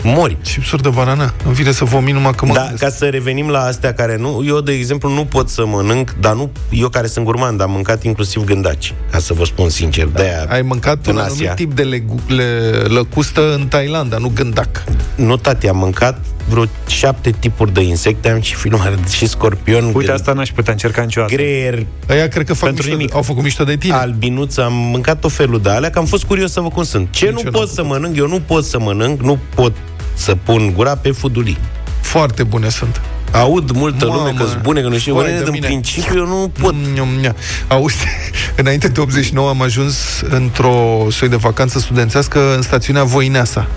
Mori. 0.03 0.37
Chipsuri 0.43 0.81
de 0.81 0.89
banana. 0.89 1.33
Îmi 1.45 1.53
vine 1.53 1.71
să 1.71 1.83
vomit 1.85 2.13
numai 2.13 2.31
că 2.33 2.45
mă 2.45 2.53
Da, 2.53 2.59
gândesc. 2.61 2.83
ca 2.83 2.89
să 2.89 3.05
revenim 3.05 3.49
la 3.49 3.59
astea 3.59 3.93
care 3.93 4.17
nu... 4.17 4.43
Eu, 4.45 4.61
de 4.61 4.71
exemplu, 4.71 5.09
nu 5.09 5.25
pot 5.25 5.49
să 5.49 5.65
mănânc, 5.65 6.15
dar 6.19 6.33
nu... 6.33 6.49
Eu 6.69 6.89
care 6.89 7.07
sunt 7.07 7.25
gurmand, 7.25 7.61
am 7.61 7.71
mâncat 7.71 8.03
inclusiv 8.03 8.43
gândaci, 8.43 8.93
ca 9.11 9.19
să 9.19 9.33
vă 9.33 9.45
spun 9.45 9.69
sincer. 9.69 10.05
De-aia, 10.05 10.45
Ai 10.49 10.61
mâncat 10.61 11.05
în 11.07 11.13
un 11.15 11.19
Asia. 11.19 11.31
anumit 11.33 11.51
tip 11.55 11.73
de 11.73 11.83
legu- 11.83 12.19
le, 12.27 12.43
lăcustă 12.87 13.53
în 13.53 13.67
Thailanda, 13.67 14.17
nu 14.17 14.31
gândac. 14.35 14.83
Nu, 15.15 15.37
tati, 15.37 15.67
am 15.67 15.77
mâncat 15.77 16.19
vreo 16.49 16.63
șapte 16.87 17.29
tipuri 17.39 17.73
de 17.73 17.81
insecte, 17.81 18.29
am 18.29 18.41
și 18.41 18.55
filmare 18.55 18.95
și 19.09 19.27
scorpion. 19.27 19.83
Uite, 19.85 19.97
gre- 19.99 20.11
asta 20.11 20.33
n-aș 20.33 20.49
putea 20.51 20.71
încerca 20.73 21.01
niciodată. 21.01 21.33
Greier, 21.33 21.85
Aia 22.09 22.27
cred 22.27 22.45
că 22.45 22.53
fac 22.53 22.63
Pentru 22.63 22.83
mișto, 22.83 22.97
nimic. 22.97 23.15
au 23.15 23.21
făcut 23.21 23.43
mișto 23.43 23.63
de 23.63 23.75
tine. 23.75 23.93
albinuță, 23.93 24.63
am 24.63 24.73
mâncat 24.73 25.19
tot 25.19 25.31
felul 25.31 25.61
de 25.61 25.69
alea, 25.69 25.89
că 25.89 25.99
am 25.99 26.05
fost 26.05 26.23
curios 26.23 26.51
să 26.51 26.59
văd 26.61 26.71
cum 26.71 26.83
sunt. 26.83 27.07
Ce 27.11 27.25
Nici 27.25 27.33
eu 27.33 27.43
nu 27.43 27.49
n-am 27.51 27.61
pot 27.61 27.69
să 27.69 27.83
mănânc? 27.83 28.17
Eu 28.17 28.27
nu 28.27 28.39
pot 28.45 28.65
să 28.65 28.79
mănânc, 28.79 29.21
nu 29.21 29.37
pot 29.55 29.71
să 30.13 30.35
pun 30.35 30.73
gura 30.73 30.95
pe 30.95 31.11
fudulii. 31.11 31.57
Foarte 32.01 32.43
bune 32.43 32.69
sunt. 32.69 33.01
Aud 33.31 33.71
multă 33.71 34.05
Mamă. 34.05 34.17
lume 34.19 34.33
că 34.37 34.45
sunt 34.45 34.61
bune, 34.61 34.81
că 34.81 34.87
nu 34.87 34.97
știu, 34.97 35.13
Vai 35.13 35.23
bune, 35.23 35.37
de 35.37 35.43
în 35.45 35.51
mine. 35.51 35.65
principiu 35.65 36.17
eu 36.17 36.25
nu 36.27 36.51
pot. 36.59 36.75
Pot. 36.75 37.35
Auzi, 37.67 37.95
înainte 38.55 38.87
de 38.87 38.99
89 38.99 39.49
am 39.49 39.61
ajuns 39.61 40.21
într-o 40.29 41.07
soi 41.09 41.29
de 41.29 41.35
vacanță 41.35 41.79
studențească 41.79 42.55
în 42.55 42.61
stațiunea 42.61 43.03
Voineasa 43.03 43.67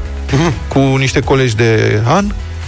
cu 0.69 0.79
niște 0.79 1.21
colegi 1.21 1.57
de 1.57 2.01
an. 2.05 2.27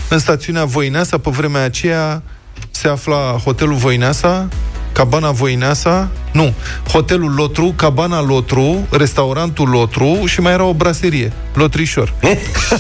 În 0.09 0.19
stațiunea 0.19 0.64
Voineasa, 0.64 1.19
pe 1.19 1.31
vremea 1.31 1.62
aceea, 1.62 2.23
se 2.71 2.89
afla 2.89 3.17
hotelul 3.45 3.75
Voineasa, 3.75 4.49
cabana 4.97 5.31
Voineasa, 5.31 6.09
nu, 6.33 6.53
hotelul 6.89 7.35
Lotru, 7.35 7.73
cabana 7.77 8.23
Lotru, 8.23 8.87
restaurantul 8.91 9.69
Lotru 9.69 10.27
și 10.27 10.41
mai 10.41 10.53
era 10.53 10.65
o 10.65 10.75
braserie, 10.75 11.33
Lotrișor. 11.55 12.15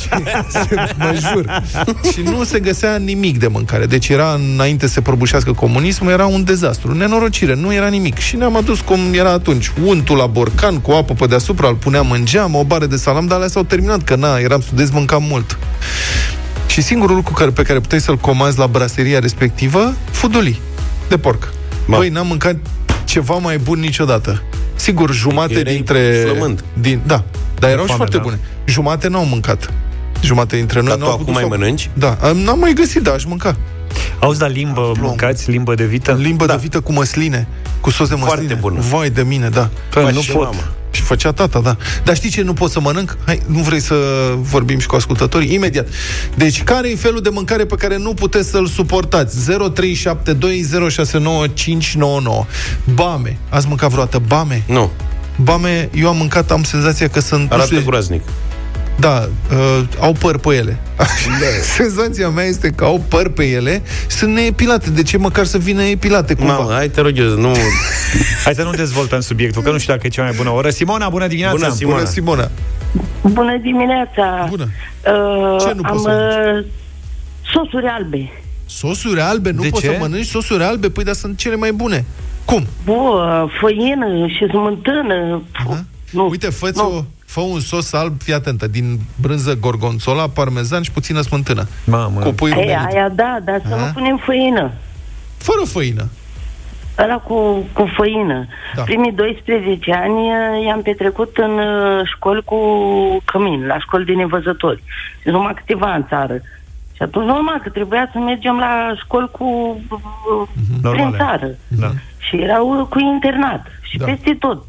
și, 0.00 0.08
mă 0.98 1.18
jur. 1.30 1.62
Și 2.12 2.20
nu 2.20 2.44
se 2.44 2.60
găsea 2.60 2.96
nimic 2.96 3.38
de 3.38 3.46
mâncare. 3.46 3.86
Deci 3.86 4.08
era 4.08 4.38
înainte 4.54 4.86
să 4.86 4.92
se 4.92 5.00
prăbușească 5.00 5.52
comunismul, 5.52 6.10
era 6.10 6.26
un 6.26 6.44
dezastru, 6.44 6.94
nenorocire, 6.94 7.54
nu 7.54 7.74
era 7.74 7.88
nimic. 7.88 8.18
Și 8.18 8.36
ne-am 8.36 8.56
adus 8.56 8.80
cum 8.80 8.98
era 9.12 9.30
atunci, 9.32 9.72
untul 9.84 10.16
la 10.16 10.26
borcan 10.26 10.80
cu 10.80 10.90
apă 10.90 11.14
pe 11.14 11.26
deasupra, 11.26 11.68
îl 11.68 11.74
puneam 11.74 12.10
în 12.10 12.24
geam, 12.24 12.54
o 12.54 12.64
bară 12.64 12.86
de 12.86 12.96
salam, 12.96 13.26
dar 13.26 13.36
alea 13.36 13.48
s-au 13.48 13.62
terminat, 13.62 14.02
că 14.02 14.14
na, 14.14 14.36
eram 14.36 14.60
studenți, 14.60 14.92
mâncam 14.94 15.22
mult. 15.28 15.58
Și 16.66 16.82
singurul 16.82 17.16
lucru 17.16 17.32
care, 17.32 17.50
pe 17.50 17.62
care 17.62 17.80
puteai 17.80 18.00
să-l 18.00 18.16
comanzi 18.16 18.58
la 18.58 18.66
braseria 18.66 19.18
respectivă, 19.18 19.94
fudulii 20.10 20.60
de 21.08 21.18
porc. 21.18 21.54
Ma. 21.86 21.96
Băi, 21.96 22.08
n-am 22.08 22.26
mâncat 22.26 22.56
ceva 23.04 23.34
mai 23.34 23.58
bun 23.58 23.78
niciodată. 23.80 24.42
Sigur, 24.74 25.12
jumate 25.12 25.58
Erai 25.58 25.74
dintre... 25.74 26.22
flămând. 26.24 26.64
Din, 26.80 27.00
da, 27.06 27.24
dar 27.58 27.70
erau 27.70 27.84
și 27.86 27.92
foame, 27.94 27.96
foarte 27.96 28.16
da. 28.16 28.22
bune. 28.22 28.38
Jumate 28.64 29.08
n-au 29.08 29.24
mâncat. 29.24 29.72
Jumate 30.22 30.56
dintre 30.56 30.80
noi 30.80 30.88
Dar 30.88 30.98
n-au 30.98 31.08
tu 31.10 31.16
putut 31.16 31.28
acum 31.28 31.48
mai 31.48 31.50
să- 31.50 31.58
mănânci? 31.58 31.90
Da, 31.94 32.18
am- 32.22 32.36
n-am 32.36 32.58
mai 32.58 32.72
găsit, 32.72 33.02
da, 33.02 33.12
aș 33.12 33.24
mânca. 33.24 33.56
Auzi, 34.18 34.38
dar 34.38 34.50
limbă 34.50 34.92
mâncați? 35.00 35.50
Limbă 35.50 35.74
de 35.74 35.84
vită? 35.84 36.12
Limbă 36.20 36.46
Da. 36.46 36.52
de 36.54 36.58
vită 36.62 36.80
cu 36.80 36.92
măsline, 36.92 37.48
cu 37.80 37.90
sos 37.90 38.08
de 38.08 38.14
măsline. 38.14 38.34
Foarte 38.46 38.54
bună. 38.54 38.80
Vai 38.80 39.10
de 39.10 39.22
mine, 39.22 39.48
da. 39.48 39.70
Păi, 39.90 40.02
Faci 40.02 40.14
nu 40.14 40.20
și 40.20 40.30
pot. 40.32 40.42
mama. 40.44 40.56
Și 40.96 41.02
făcea 41.02 41.32
tata, 41.32 41.60
da. 41.60 41.76
Dar 42.04 42.16
știi 42.16 42.30
ce 42.30 42.42
nu 42.42 42.52
pot 42.52 42.70
să 42.70 42.80
mănânc? 42.80 43.16
Hai, 43.26 43.42
nu 43.46 43.58
vrei 43.58 43.80
să 43.80 43.94
vorbim 44.36 44.78
și 44.78 44.86
cu 44.86 44.96
ascultătorii? 44.96 45.54
Imediat. 45.54 45.88
Deci, 46.34 46.62
care 46.62 46.90
e 46.90 46.96
felul 46.96 47.20
de 47.20 47.28
mâncare 47.28 47.64
pe 47.64 47.74
care 47.74 47.96
nu 47.96 48.14
puteți 48.14 48.50
să-l 48.50 48.66
suportați? 48.66 49.36
0372069599. 49.50 52.46
Bame. 52.94 53.38
Ați 53.48 53.66
mâncat 53.68 53.90
vreodată 53.90 54.22
bame? 54.26 54.62
Nu, 54.66 54.90
Bame, 55.42 55.88
eu 55.94 56.08
am 56.08 56.16
mâncat, 56.16 56.50
am 56.50 56.62
senzația 56.62 57.08
că 57.08 57.20
sunt... 57.20 57.40
nu 57.40 57.48
arată 57.50 57.74
știu- 57.74 57.86
groaznic. 57.86 58.22
Da, 58.98 59.28
uh, 59.52 59.82
au 60.00 60.12
păr 60.12 60.38
pe 60.38 60.54
ele. 60.54 60.78
Senzația 61.76 62.28
mea 62.28 62.44
este 62.44 62.70
că 62.70 62.84
au 62.84 63.04
păr 63.08 63.28
pe 63.30 63.44
ele, 63.44 63.82
sunt 64.06 64.32
neepilate. 64.34 64.90
De 64.90 65.02
ce 65.02 65.16
măcar 65.18 65.44
să 65.44 65.58
vină 65.58 65.82
epilate 65.82 66.34
cumva? 66.34 66.52
Mamă, 66.56 66.72
hai 66.72 66.88
te 66.88 67.00
rog 67.00 67.18
eu, 67.18 67.28
nu... 67.28 67.52
Hai 68.44 68.54
să 68.54 68.62
nu 68.62 68.70
dezvoltăm 68.70 69.20
subiectul, 69.20 69.62
că 69.62 69.70
nu 69.70 69.78
știu 69.78 69.92
dacă 69.94 70.06
e 70.06 70.10
cea 70.10 70.22
mai 70.22 70.32
bună 70.36 70.50
oră. 70.50 70.70
Simona, 70.70 71.08
bună 71.08 71.26
dimineața! 71.26 71.56
Bună, 71.56 71.74
Simona. 71.74 71.96
Bună, 71.96 72.08
Simona. 72.08 72.50
Bună 73.22 73.58
dimineața! 73.62 74.46
Bună. 74.48 74.64
Uh, 74.64 75.60
Ce 75.60 75.72
nu 75.74 75.80
am 75.82 75.90
poți 75.92 76.02
să 76.02 76.52
uh, 76.58 76.64
sosuri 77.52 77.86
albe. 77.86 78.32
Sosuri 78.66 79.20
albe, 79.20 79.50
nu 79.50 79.62
De 79.62 79.68
poți 79.68 79.82
ce? 79.82 79.88
să 79.92 79.96
mănânci 80.00 80.26
sosuri 80.26 80.62
albe? 80.62 80.90
Păi, 80.90 81.04
dar 81.04 81.14
sunt 81.14 81.38
cele 81.38 81.56
mai 81.56 81.72
bune. 81.72 82.04
Cum? 82.44 82.66
Bă, 82.84 83.46
făină 83.60 84.26
și 84.26 84.46
smântână. 84.50 85.42
Nu, 86.10 86.28
Uite, 86.28 86.50
fă 86.50 86.70
nu. 86.74 86.82
o 86.96 87.04
Fă 87.36 87.42
un 87.42 87.60
sos 87.60 87.92
alb, 87.92 88.20
fii 88.22 88.32
atentă, 88.34 88.66
din 88.66 88.98
brânză 89.20 89.54
gorgonzola, 89.60 90.28
parmezan 90.28 90.82
și 90.82 90.90
puțină 90.90 91.20
smântână. 91.20 91.66
Mamă. 91.86 92.20
Cu 92.20 92.30
pui 92.32 92.50
Ei, 92.50 92.54
rumenit. 92.54 92.94
aia 92.94 93.08
da, 93.08 93.38
dar 93.44 93.60
să 93.68 93.74
Aha. 93.74 93.84
nu 93.86 93.92
punem 93.92 94.16
făină. 94.24 94.70
Fără 95.36 95.60
făină. 95.66 96.08
Ăla 96.98 97.16
cu, 97.16 97.66
cu 97.72 97.90
făină. 97.96 98.46
Da. 98.74 98.82
Primii 98.82 99.12
12 99.12 99.92
ani 99.92 100.12
uh, 100.12 100.64
i-am 100.66 100.82
petrecut 100.82 101.36
în 101.36 101.50
uh, 101.58 102.00
școli 102.14 102.42
cu 102.44 102.58
cămin, 103.24 103.66
la 103.66 103.78
școli 103.78 104.04
de 104.04 104.12
nevăzători. 104.12 104.82
Și 105.22 105.28
numai 105.28 105.54
câteva 105.54 105.94
în 105.94 106.04
țară. 106.08 106.34
Și 106.94 107.02
atunci 107.02 107.26
normal 107.26 107.60
că 107.62 107.68
trebuia 107.68 108.08
să 108.12 108.18
mergem 108.18 108.56
la 108.56 108.92
școli 109.02 109.28
cu 109.30 109.44
uh, 109.90 110.48
prin 110.66 110.80
Normale. 110.82 111.16
țară. 111.16 111.48
Da. 111.68 111.90
Și 112.18 112.36
erau 112.36 112.80
uh, 112.80 112.86
cu 112.88 112.98
internat. 112.98 113.66
Și 113.80 113.96
Da. 113.98 114.04
da. 114.04 114.10
peste 114.12 114.34
tot. 114.34 114.56
Uh, 114.56 114.64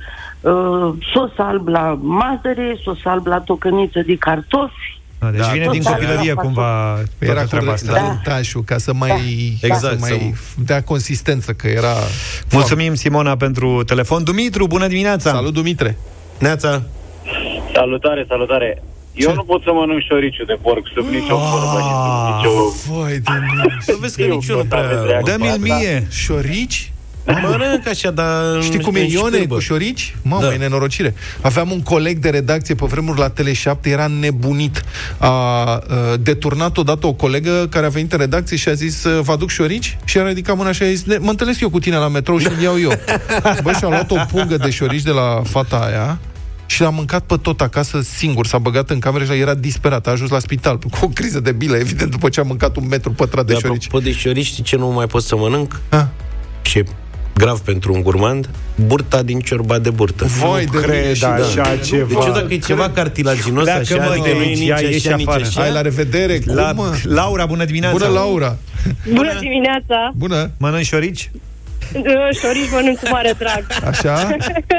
sos 1.13 1.31
alb 1.38 1.67
la 1.67 1.99
mazăre, 2.01 2.77
sos 2.83 2.97
alb 3.03 3.25
la 3.25 3.39
tocăniță 3.39 4.01
de 4.05 4.15
cartofi. 4.15 4.95
Da, 5.19 5.29
deci 5.29 5.39
Da, 5.39 5.47
vine 5.47 5.63
tot 5.63 5.73
din 5.73 5.81
așa. 5.88 5.91
copilărie 5.95 6.33
Da. 6.33 6.41
cumva 6.41 6.93
toată 6.93 7.05
Era 7.19 7.41
cu 7.41 7.47
treaba 7.47 7.71
asta. 7.71 7.93
rentașul, 8.07 8.63
ca 8.63 8.77
să 8.77 8.93
mai, 8.93 9.57
Exact, 9.61 9.99
să 9.99 10.07
mai 10.09 10.33
dea 10.55 10.83
consistență, 10.83 11.51
că 11.53 11.67
era... 11.67 11.93
Mulțumim, 12.51 12.93
Simona, 12.95 13.35
pentru 13.35 13.83
telefon. 13.83 14.23
Dumitru, 14.23 14.67
bună 14.67 14.88
dimineața! 14.88 15.29
Salut, 15.31 15.53
Dumitre! 15.53 15.97
Neața, 16.39 16.83
Salutare, 17.73 18.25
salutare. 18.27 18.83
Eu 19.13 19.29
Ce? 19.29 19.35
nu 19.35 19.43
pot 19.43 19.61
să 19.63 19.71
mănânc 19.73 20.01
șoriciu 20.01 20.45
de 20.45 20.57
porc 20.61 20.83
sub 20.95 21.05
nicio 21.09 21.38
formă 21.38 21.79
și 21.79 21.93
sub 22.05 22.35
nicio... 22.35 22.93
Vai 22.93 23.17
de 23.17 23.29
mine! 23.49 23.77
să 23.79 23.93
vezi 23.99 24.15
că 24.15 24.21
Eu 24.21 24.29
nici 24.35 24.47
eu 24.47 24.55
nu 24.55 24.61
tot 24.61 24.69
prea... 24.69 24.83
aveți 24.83 25.05
reacție. 25.07 25.35
Dă-mi-l 25.38 25.57
mie! 25.61 26.07
Șorici? 26.11 26.91
Mănânc 27.28 27.88
așa, 27.88 28.11
dar... 28.11 28.61
Știi 28.61 28.80
cum 28.80 28.95
e 28.95 28.99
nici 28.99 29.13
Ione 29.13 29.38
cârbă. 29.38 29.53
cu 29.55 29.59
șorici? 29.61 30.15
Mamă, 30.21 30.45
Da. 30.45 30.53
e 30.53 30.57
nenorocire. 30.57 31.13
Aveam 31.41 31.71
un 31.71 31.82
coleg 31.82 32.17
de 32.17 32.30
redacție 32.30 32.75
pe 32.75 32.86
vremuri 32.86 33.19
la 33.19 33.32
Tele7, 33.32 33.82
era 33.82 34.07
nebunit. 34.19 34.84
A, 35.17 35.28
a 35.28 35.82
deturnat 36.19 36.78
odată 36.78 37.07
o 37.07 37.13
colegă 37.13 37.67
care 37.69 37.86
a 37.86 37.89
venit 37.89 38.11
în 38.13 38.19
redacție 38.19 38.57
și 38.57 38.69
a 38.69 38.73
zis 38.73 39.01
vă 39.21 39.32
aduc 39.32 39.49
șorici? 39.49 39.97
Și 40.03 40.17
a 40.17 40.28
ridicat 40.28 40.55
mâna 40.57 40.71
și 40.71 40.84
a 40.84 40.88
zis 40.88 41.03
"Ne- 41.03 41.17
mă 41.17 41.30
întâlnesc 41.30 41.59
eu 41.59 41.69
cu 41.69 41.80
tine 41.80 41.95
la 41.95 42.07
metrou 42.07 42.38
și 42.38 42.47
îl 42.47 42.61
iau 42.61 42.80
eu. 42.80 42.91
Bă, 43.63 43.71
și-a 43.71 43.88
luat 43.88 44.11
o 44.11 44.15
pungă 44.32 44.57
de 44.57 44.69
șorici 44.69 45.01
de 45.03 45.11
la 45.11 45.41
fata 45.43 45.78
aia 45.78 46.17
și 46.65 46.82
l-a 46.82 46.89
mâncat 46.89 47.21
pe 47.21 47.36
tot 47.41 47.61
acasă 47.61 48.01
singur, 48.01 48.45
s-a 48.47 48.57
băgat 48.57 48.89
în 48.89 48.99
cameră 48.99 49.23
și 49.23 49.32
era 49.32 49.53
disperat, 49.53 50.07
a 50.07 50.11
ajuns 50.11 50.30
la 50.30 50.39
spital 50.39 50.78
cu 50.99 51.05
o 51.05 51.07
criză 51.07 51.39
de 51.39 51.51
bilă, 51.51 51.75
evident, 51.78 52.11
după 52.11 52.30
ce 52.30 52.39
a 52.39 52.43
mâncat 52.43 52.75
un 52.75 52.88
metru 52.88 53.11
pătrat 53.11 53.45
de 53.45 53.53
De 53.53 53.59
șorici. 53.59 53.86
apropo 53.86 54.03
de 54.05 54.11
șorici, 54.13 54.45
știi 54.45 54.63
ce 54.63 54.75
nu 54.75 54.88
mai 54.88 55.05
pot 55.05 55.23
să 55.23 55.36
mănânc? 55.36 55.80
Ah. 55.89 56.03
Ce 56.61 56.80
e 56.80 56.84
grav 57.38 57.59
pentru 57.59 57.93
un 57.93 58.01
gurmand? 58.01 58.49
Burta 58.75 59.21
din 59.23 59.39
ciorba 59.39 59.79
de 59.79 59.89
burtă. 59.89 60.25
Vai 60.25 60.65
de 60.65 60.77
cred 60.81 61.01
mine 61.01 61.13
și 61.13 61.23
așa 61.25 61.61
da. 61.63 61.75
ceva. 61.75 62.07
Deci 62.07 62.25
eu 62.25 62.33
dacă 62.33 62.53
e 62.53 62.57
ceva 62.57 62.89
cartilaginos 62.89 63.63
Pleacă, 63.63 63.79
așa, 63.79 63.95
mă, 63.95 64.09
adică 64.09 64.27
de 64.27 64.33
nu 64.33 64.41
e 64.41 64.45
aici, 64.45 64.57
nici 64.57 64.67
ia, 64.67 64.77
ieși 64.79 65.07
așa, 65.07 65.15
nici 65.15 65.27
afară. 65.27 65.43
așa. 65.43 65.61
Hai, 65.61 65.71
la 65.71 65.81
revedere! 65.81 66.39
Cum, 66.39 66.55
La, 66.55 66.71
mă? 66.71 66.93
Laura, 67.03 67.45
bună 67.45 67.65
dimineața! 67.65 67.97
Bună, 67.97 68.09
Laura! 68.09 68.57
Bună 69.13 69.33
dimineața! 69.39 70.11
Bună! 70.15 70.51
Mănânci 70.57 70.85
șorici? 70.85 71.31
Șorici 72.41 72.71
mănânc 72.71 72.99
cu 72.99 73.09
mare 73.09 73.33
drag. 73.38 73.65
Așa? 73.89 74.27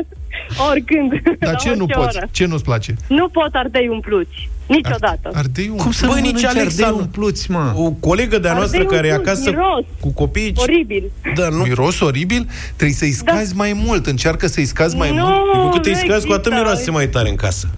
Oricând. 0.70 1.10
Dar 1.38 1.52
la 1.52 1.54
ce 1.54 1.68
nu 1.74 1.82
orice 1.82 1.98
poți? 1.98 2.16
oră. 2.16 2.28
Ce 2.30 2.46
nu-ți 2.46 2.64
place? 2.64 2.94
Nu 3.08 3.28
pot 3.28 3.48
ardei 3.52 3.88
umpluți. 3.88 4.48
Niciodată. 4.68 5.30
Ardei 5.32 5.66
Cum 5.76 5.90
să 5.90 6.06
Băi, 6.06 6.14
nu 6.14 6.20
nici 6.26 6.32
mănânci 6.32 6.56
Alexa 6.56 6.84
ardei 6.86 6.98
nu. 6.98 7.02
umpluți, 7.04 7.50
mă? 7.50 7.72
O 7.76 7.90
colegă 7.90 8.38
de-a 8.38 8.52
noastră 8.52 8.78
Ardei 8.78 8.96
care 8.96 9.08
e 9.08 9.12
umpluți, 9.14 9.30
acasă 9.30 9.50
miros. 9.50 9.84
cu 10.00 10.08
copii... 10.12 10.52
Oribil. 10.56 11.10
Da, 11.34 11.48
nu, 11.48 11.62
Miros 11.62 12.00
oribil? 12.00 12.48
Trebuie 12.76 12.96
să-i 12.96 13.10
scazi 13.12 13.56
mai 13.56 13.72
mult. 13.84 14.06
Încearcă 14.06 14.46
să-i 14.46 14.64
scazi 14.64 14.96
mai 14.96 15.14
nu, 15.14 15.24
mult. 15.26 15.62
cu 15.62 15.68
cât 15.68 15.82
te 15.82 15.90
nu 15.90 15.96
scazi, 15.96 16.26
cu 16.26 16.32
atât 16.32 16.46
există. 16.46 16.50
miroase 16.50 16.90
mai 16.90 17.08
tare 17.08 17.28
în 17.28 17.36
casă. 17.36 17.68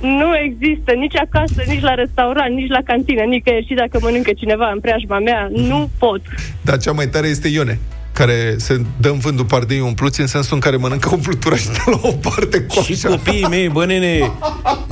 Nu 0.00 0.36
există 0.44 0.92
nici 0.92 1.16
acasă, 1.16 1.62
nici 1.66 1.80
la 1.82 1.94
restaurant, 1.94 2.54
nici 2.54 2.70
la 2.70 2.80
cantină, 2.84 3.22
nicăieri. 3.22 3.66
Și 3.66 3.74
dacă 3.74 3.98
mănâncă 4.00 4.30
cineva 4.32 4.70
în 4.74 4.80
preajma 4.80 5.18
mea, 5.18 5.48
nu 5.52 5.90
pot. 5.98 6.20
Dar 6.62 6.78
cea 6.78 6.92
mai 6.92 7.08
tare 7.08 7.26
este 7.26 7.48
Ione 7.48 7.78
care 8.12 8.54
se 8.58 8.80
dă 8.96 9.08
în 9.08 9.18
vânt 9.18 9.36
după 9.36 9.54
ardei 9.54 9.80
umpluți 9.80 10.20
în 10.20 10.26
sensul 10.26 10.54
în 10.54 10.60
care 10.60 10.76
mănâncă 10.76 11.08
umplutura 11.12 11.56
și 11.56 11.66
dă 11.66 11.78
la 11.86 11.98
o 12.02 12.12
parte 12.12 12.60
cu 12.60 12.80
Și 12.82 12.92
așa. 12.92 13.08
copiii 13.08 13.46
mei, 13.50 13.68
bă, 13.68 13.84
nene, 13.86 14.32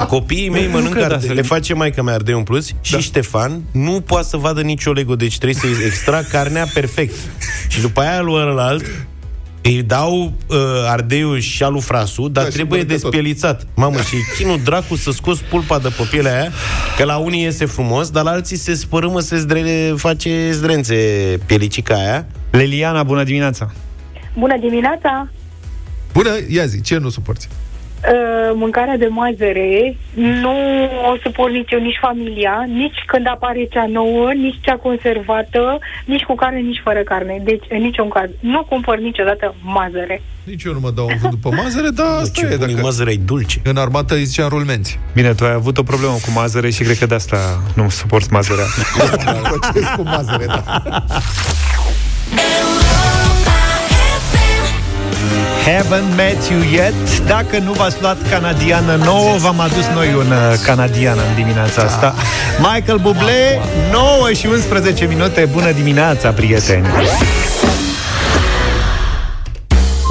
copiii 0.09 0.51
mei 0.51 0.67
mănâncă 0.73 0.99
da, 0.99 1.05
ardei, 1.05 1.29
să- 1.29 1.33
le 1.35 1.43
face 1.43 1.75
maica 1.75 2.03
mea 2.03 2.15
ardei 2.15 2.35
umpluți 2.35 2.75
și 2.81 2.93
Da. 2.93 2.99
Ștefan 2.99 3.63
nu 3.73 4.01
poate 4.01 4.27
să 4.29 4.37
vadă 4.37 4.61
nicio 4.61 4.93
Lego, 4.93 5.17
deci 5.17 5.39
trebuie 5.39 5.59
să-i 5.75 5.85
extrag 5.87 6.29
carnea 6.29 6.67
perfect. 6.75 7.15
Și 7.69 7.81
după 7.81 8.01
aia 8.01 8.21
lui 8.21 8.35
ălalt 8.41 8.85
îi 9.63 9.83
dau 9.83 10.33
uh, 10.47 10.57
ardeiul 10.87 11.39
și 11.39 11.63
alu 11.63 11.81
frasu, 11.81 12.29
dar 12.29 12.45
Da, 12.45 12.51
și 12.51 12.55
trebuie 12.57 12.79
mănâncă 12.81 13.01
tot. 13.01 13.11
despielițat. 13.11 13.67
Mamă, 13.77 13.97
și 14.01 14.15
chinul 14.39 14.61
dracu 14.65 14.97
să 14.97 15.11
scoți 15.11 15.43
pulpa 15.45 15.79
de 15.79 15.89
pe 15.89 16.03
pielea 16.11 16.41
aia, 16.41 16.53
că 16.97 17.05
la 17.05 17.17
unii 17.17 17.43
iese 17.43 17.65
frumos, 17.65 18.11
dar 18.11 18.25
la 18.25 18.31
alții 18.31 18.57
se 18.57 18.75
spărâmă, 18.75 19.21
se 19.21 19.37
zdrele, 19.39 19.95
face 19.97 20.51
zdrențe 20.53 20.95
pielicica 21.47 21.95
aia. 21.95 22.27
Leliana, 22.51 23.03
bună 23.03 23.23
dimineața! 23.25 23.73
Bună 24.39 24.59
dimineața! 24.61 25.29
Bună, 26.13 26.31
ia 26.49 26.67
zi, 26.67 26.81
ce 26.81 26.97
nu 26.99 27.09
suporți? 27.09 27.49
uh, 27.51 27.57
mâncarea 28.55 28.97
de 28.97 29.07
mazăre 29.07 29.97
nu 30.15 30.55
o 31.13 31.17
suport 31.23 31.53
nici 31.53 31.71
eu, 31.71 31.81
nici 31.81 31.99
familia, 32.01 32.65
nici 32.69 32.99
când 33.07 33.27
apare 33.27 33.69
cea 33.71 33.87
nouă, 33.87 34.33
nici 34.33 34.61
cea 34.61 34.77
conservată, 34.77 35.79
nici 36.05 36.23
cu 36.23 36.35
carne, 36.35 36.59
nici 36.59 36.81
fără 36.85 37.01
carne. 37.01 37.41
Deci, 37.45 37.65
în 37.69 37.83
niciun 37.83 38.09
caz, 38.09 38.29
nu 38.41 38.65
cumpăr 38.65 38.99
niciodată 38.99 39.55
mazăre. 39.63 40.23
Nici 40.45 40.63
eu 40.63 40.73
nu 40.73 40.81
mă 40.81 40.91
dau 40.91 41.07
în 41.07 41.17
vânt 41.21 41.33
după 41.33 41.51
mazăre, 41.63 41.89
dar 41.89 42.07
asta 42.23 42.47
e. 42.51 42.57
Dacă... 42.57 42.73
Mazăre 42.83 43.13
e 43.13 43.17
dulce. 43.17 43.61
În 43.65 43.77
armată 43.77 44.15
îi 44.15 44.25
zicea 44.25 44.49
rulmenți. 44.49 44.99
Bine, 45.15 45.35
tu 45.35 45.45
ai 45.45 45.53
avut 45.53 45.79
o 45.79 45.83
problemă 45.83 46.13
cu 46.13 46.31
mazăre 46.35 46.71
și 46.71 46.83
cred 46.83 46.99
că 46.99 47.07
de 47.07 47.15
asta 47.15 47.63
nu 47.75 47.89
suporți 47.89 48.33
mazărea. 48.33 48.65
Procес 49.43 49.89
cu 49.97 50.03
mazăre, 50.03 50.45
da. 50.47 50.63
Haven't 55.67 56.17
met 56.17 56.49
you 56.51 56.61
yet 56.73 57.27
Dacă 57.27 57.59
nu 57.59 57.73
v-ați 57.73 57.97
luat 58.01 58.17
canadiană 58.31 58.95
nouă 59.05 59.37
V-am 59.37 59.61
adus 59.61 59.85
noi 59.95 60.15
un 60.15 60.31
uh, 60.31 60.59
canadian 60.65 61.17
în 61.29 61.35
dimineața 61.35 61.83
asta 61.83 62.15
Michael 62.59 62.99
Bublé 62.99 63.61
9 63.93 64.33
și 64.33 64.47
11 64.47 65.05
minute 65.05 65.49
Bună 65.53 65.73
dimineața, 65.73 66.31
prieteni 66.31 66.87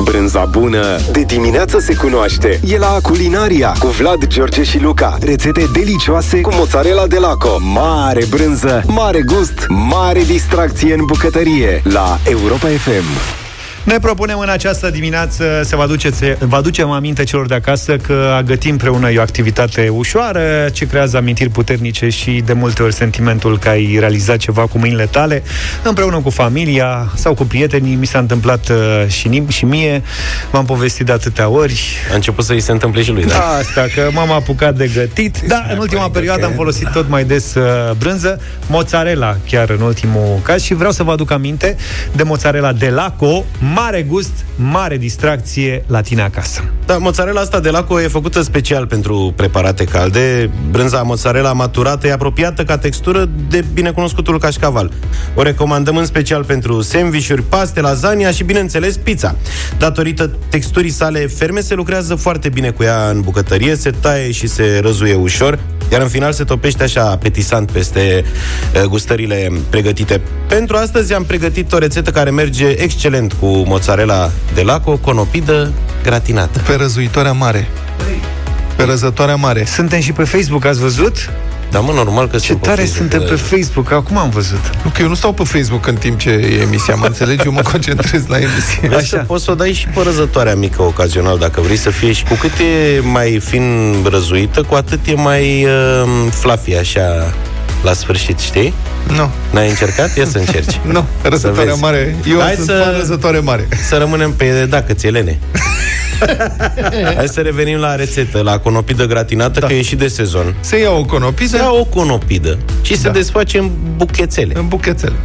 Brânza 0.04 0.46
bună 0.46 1.00
de 1.12 1.22
dimineață 1.22 1.80
se 1.80 1.96
cunoaște. 1.96 2.60
E 2.68 2.78
la 2.78 2.98
Culinaria 3.02 3.76
cu 3.80 3.88
Vlad, 3.88 4.28
George 4.28 4.64
și 4.64 4.80
Luca. 4.80 5.18
Rețete 5.22 5.66
delicioase 5.74 6.42
cu 6.42 6.50
mozzarella 6.54 7.08
de 7.08 7.18
laco. 7.18 7.58
Mare 7.74 8.26
brânză, 8.30 8.84
mare 8.88 9.22
gust, 9.22 9.66
mare 9.68 10.22
distracție 10.22 10.94
în 10.94 11.06
bucătărie. 11.06 11.82
La 11.84 12.20
Europa 12.24 12.68
FM. 12.68 13.39
Ne 13.90 14.00
propunem 14.00 14.40
în 14.40 14.50
această 14.50 14.90
dimineață 14.90 15.62
să 15.64 15.76
vă, 15.76 15.82
aduceți, 15.82 16.24
vă 16.40 16.56
aducem 16.56 16.90
aminte 16.90 17.24
celor 17.24 17.48
de 17.48 17.54
acasă 17.54 17.98
că 17.98 18.34
a 18.38 18.42
găti 18.42 18.70
împreună 18.70 19.12
e 19.12 19.18
o 19.18 19.22
activitate 19.22 19.90
ușoară, 19.90 20.70
ce 20.74 20.88
creează 20.88 21.18
amintiri 21.18 21.50
puternice 21.50 22.10
și 22.10 22.42
de 22.46 22.54
multe 22.54 22.84
ori 22.84 22.94
sentimentul 22.94 23.60
că 23.60 23.70
ai 23.70 23.98
realizat 24.00 24.38
ceva 24.38 24.62
cu 24.62 24.78
mâinile 24.78 25.06
tale, 25.06 25.44
împreună 25.84 26.18
cu 26.18 26.30
familia 26.30 27.12
sau 27.16 27.34
cu 27.34 27.44
prietenii. 27.44 27.96
Mi 27.96 28.06
s-a 28.06 28.20
întâmplat 28.20 28.70
uh, 28.70 29.08
și, 29.08 29.44
și 29.48 29.66
mie, 29.66 30.04
m-am 30.52 30.66
povestit 30.66 31.06
de 31.06 31.12
atâtea 31.12 31.50
ori. 31.50 31.82
A 32.12 32.16
început 32.16 32.46
să-i 32.46 32.60
se 32.60 32.72
întâmple 32.72 33.02
și 33.02 33.12
lui, 33.12 33.26
da? 33.26 33.34
da 33.34 33.48
asta, 33.48 33.86
că 33.96 34.10
m-am 34.14 34.32
apucat 34.32 34.76
de 34.76 34.90
gătit. 34.94 35.38
Da, 35.48 35.66
în 35.72 35.78
ultima 35.78 36.10
perioadă 36.10 36.46
am 36.46 36.52
folosit 36.56 36.88
tot 36.88 37.10
mai 37.10 37.24
des 37.24 37.56
uh, 37.56 37.92
brânză, 37.98 38.42
mozzarella 38.68 39.38
chiar 39.50 39.70
în 39.70 39.82
ultimul 39.82 40.40
caz 40.44 40.62
și 40.62 40.74
vreau 40.74 40.92
să 40.92 41.04
vă 41.04 41.12
aduc 41.12 41.32
aminte 41.32 41.76
de 42.16 42.24
mozzarella 42.24 42.72
de 42.72 42.90
Laco, 42.90 43.46
mare 43.84 44.02
gust, 44.02 44.46
mare 44.56 44.98
distracție 44.98 45.84
la 45.88 46.02
tine 46.02 46.22
acasă. 46.22 46.64
Da, 46.86 46.98
mozzarella 46.98 47.42
asta 47.42 47.60
de 47.60 47.70
laco 47.70 48.02
e 48.02 48.08
făcută 48.08 48.42
special 48.42 48.88
pentru 48.88 49.34
preparate 49.36 49.84
calde. 49.84 50.50
Brânza 50.72 51.02
mozzarella 51.02 51.54
maturată 51.54 52.08
e 52.08 52.12
apropiată 52.12 52.64
ca 52.64 52.78
textură 52.78 53.30
de 53.50 53.66
binecunoscutul 53.74 54.40
cașcaval. 54.40 54.92
O 55.36 55.42
recomandăm 55.42 55.98
în 55.98 56.06
special 56.06 56.44
pentru 56.44 56.82
sandvișuri, 56.82 57.42
paste, 57.42 57.82
lasagna 57.82 58.32
și, 58.32 58.44
bineînțeles, 58.44 58.98
pizza. 58.98 59.36
Datorită 59.78 60.32
texturii 60.50 60.90
sale 60.90 61.20
ferme, 61.20 61.60
se 61.60 61.74
lucrează 61.74 62.16
foarte 62.16 62.50
bine 62.50 62.70
cu 62.70 62.84
ea 62.84 63.10
în 63.10 63.22
bucătărie, 63.22 63.76
se 63.76 63.92
taie 63.92 64.32
și 64.32 64.48
se 64.48 64.80
răzuie 64.82 65.16
ușor, 65.16 65.60
iar 65.92 66.02
în 66.02 66.08
final 66.08 66.32
se 66.32 66.44
topește 66.44 66.84
așa 66.84 67.10
apetisant 67.10 67.72
peste 67.72 68.24
uh, 68.76 68.82
gustările 68.82 69.52
pregătite. 69.70 70.22
Pentru 70.48 70.76
astăzi 70.76 71.14
am 71.14 71.24
pregătit 71.24 71.74
o 71.74 71.78
rețetă 71.78 72.12
care 72.12 72.30
merge 72.30 72.68
excelent 72.68 73.34
cu 73.34 73.46
mozzarella 73.46 74.32
de 74.54 74.62
laco, 74.62 74.98
conopidă, 74.98 75.72
gratinată. 76.04 76.60
Pe 76.60 76.76
răzuitoarea 76.76 77.32
mare. 77.32 77.68
Pe 78.76 78.84
răzătoarea 78.84 79.36
mare. 79.36 79.66
Suntem 79.66 80.00
și 80.00 80.12
pe 80.12 80.24
Facebook, 80.24 80.66
ați 80.66 80.80
văzut? 80.80 81.30
Da, 81.72 81.80
mă, 81.80 81.92
normal 81.92 82.28
că 82.28 82.38
Ce 82.38 82.56
tare 82.56 82.86
suntem 82.86 83.22
pe 83.22 83.36
Facebook, 83.36 83.92
acum 83.92 84.18
am 84.18 84.30
văzut. 84.30 84.72
Nu, 84.84 84.92
că 84.94 85.02
eu 85.02 85.08
nu 85.08 85.14
stau 85.14 85.34
pe 85.34 85.44
Facebook 85.44 85.88
în 85.88 85.96
timp 85.96 86.20
ce 86.20 86.30
e 86.30 86.62
emisia, 86.62 86.96
mă 86.96 87.06
înțelegi? 87.06 87.46
Eu 87.46 87.52
mă 87.52 87.62
concentrez 87.62 88.28
la 88.28 88.38
emisie. 88.38 88.88
Vezi 88.88 89.16
Așa. 89.16 89.24
poți 89.24 89.44
să 89.44 89.52
o 89.52 89.56
dai 89.56 89.74
și 89.74 89.88
pe 89.88 90.02
răzătoarea 90.04 90.56
mică 90.56 90.82
ocazional, 90.82 91.38
dacă 91.38 91.62
vrei 91.62 91.78
să 91.78 91.90
fie 91.90 92.12
și 92.12 92.24
cu 92.24 92.34
cât 92.34 92.52
e 92.52 93.00
mai 93.00 93.40
fin 93.44 93.96
răzuită, 94.10 94.62
cu 94.62 94.74
atât 94.74 95.00
e 95.08 95.14
mai 95.14 95.66
uh, 95.66 96.32
fluffy, 96.32 96.76
așa, 96.76 97.34
la 97.84 97.94
sfârșit, 97.94 98.40
știi? 98.40 98.74
Nu. 99.16 99.30
N-ai 99.52 99.70
încercat? 99.70 100.18
Ia 100.18 100.26
să 100.26 100.38
încerci. 100.38 100.80
nu, 100.94 101.06
răzătoarea 101.22 101.74
mare. 101.74 102.16
Eu 102.30 102.40
Hai 102.40 102.54
sunt 102.54 102.66
să, 102.66 102.96
răzătoare 102.98 103.40
mare. 103.40 103.68
Să 103.88 103.98
rămânem 103.98 104.34
pe 104.34 104.66
dacă 104.70 104.94
ți 104.94 105.08
Elene. 105.08 105.40
Hai 107.16 107.28
să 107.28 107.42
revenim 107.42 107.78
la 107.78 107.96
rețetă, 107.96 108.42
la 108.42 108.60
conopidă 108.60 109.06
gratinată, 109.06 109.60
da. 109.60 109.68
că 109.68 109.74
e 109.74 109.82
și 109.82 109.96
de 109.96 110.08
sezon. 110.08 110.56
Se 110.60 110.80
ia 110.80 110.92
o 110.92 111.06
conopidă. 111.06 111.50
Se 111.50 111.58
ia 111.58 111.72
o 111.72 111.84
conopidă 111.84 112.58
și 112.82 112.92
da. 112.92 113.00
se 113.00 113.10
desface 113.10 113.58
în 113.58 113.70
buchețele. 113.96 114.54
În 114.58 114.68
buchețele. 114.68 115.16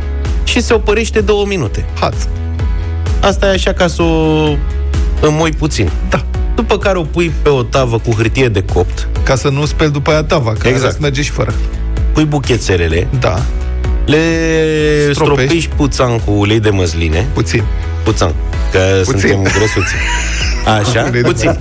Și 0.44 0.61
se 0.61 0.74
opărește 0.74 1.20
două 1.20 1.44
minute. 1.46 1.84
Haț. 2.00 2.14
Asta 3.20 3.46
e 3.46 3.50
așa 3.50 3.72
ca 3.72 3.86
să 3.86 4.02
o 4.02 4.57
înmoi 5.20 5.50
puțin. 5.50 5.90
Da. 6.09 6.24
După 6.55 6.78
care 6.78 6.98
o 6.98 7.02
pui 7.02 7.32
pe 7.42 7.48
o 7.48 7.62
tavă 7.62 7.98
cu 7.98 8.11
hârtie 8.11 8.48
de 8.48 8.64
copt. 8.72 9.09
Ca 9.22 9.34
să 9.34 9.48
nu 9.48 9.64
speli 9.64 9.90
după 9.90 10.11
aia 10.11 10.22
tava, 10.22 10.52
că 10.59 10.68
exact. 10.68 11.00
merge 11.00 11.22
și 11.22 11.30
fără. 11.30 11.55
Pui 12.15 12.25
buchețelele. 12.25 13.07
Da. 13.21 13.43
Le 14.05 14.19
stropești, 15.12 15.15
stropești 15.15 15.71
puțan 15.77 16.19
cu 16.19 16.31
ulei 16.31 16.61
de 16.61 16.71
măsline. 16.71 17.27
Puțin. 17.33 17.65
Puțan. 18.03 18.35
Că 18.73 18.79
puțin. 19.05 19.21
suntem 19.21 19.43
grăsuți. 19.43 19.95
Așa, 20.81 21.11
puțin. 21.23 21.59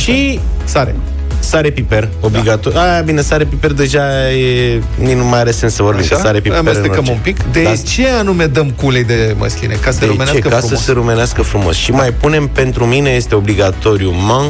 și 0.00 0.40
sare. 0.64 0.94
Sare 1.38 1.70
piper, 1.70 2.08
obligatoriu. 2.20 2.78
Da. 2.78 2.96
A, 2.96 3.00
bine, 3.00 3.20
sare 3.20 3.44
piper 3.44 3.72
deja 3.72 4.30
e... 4.30 4.80
Nici 4.94 5.16
nu 5.16 5.24
mai 5.24 5.38
are 5.38 5.50
sens 5.50 5.74
să 5.74 5.82
vorbim 5.82 6.04
Așa? 6.10 6.16
sare 6.16 6.40
piper. 6.40 6.58
Amestecăm 6.58 7.04
un 7.08 7.18
pic. 7.22 7.42
De 7.52 7.62
da. 7.62 7.72
ce 7.76 8.08
anume 8.08 8.46
dăm 8.46 8.70
cu 8.70 8.86
ulei 8.86 9.04
de 9.04 9.34
măsline? 9.38 9.74
Ca 9.74 9.90
să 9.90 9.98
de 9.98 10.04
se 10.04 10.10
rumenească 10.10 10.40
ce? 10.40 10.48
frumos. 10.48 10.70
Ca 10.70 10.76
să 10.76 10.82
se 10.82 10.92
rumenească 10.92 11.42
frumos. 11.42 11.76
Și 11.76 11.90
mai 11.90 12.12
punem, 12.12 12.48
pentru 12.48 12.84
mine 12.84 13.10
este 13.10 13.34
obligatoriu 13.34 14.10
man, 14.10 14.46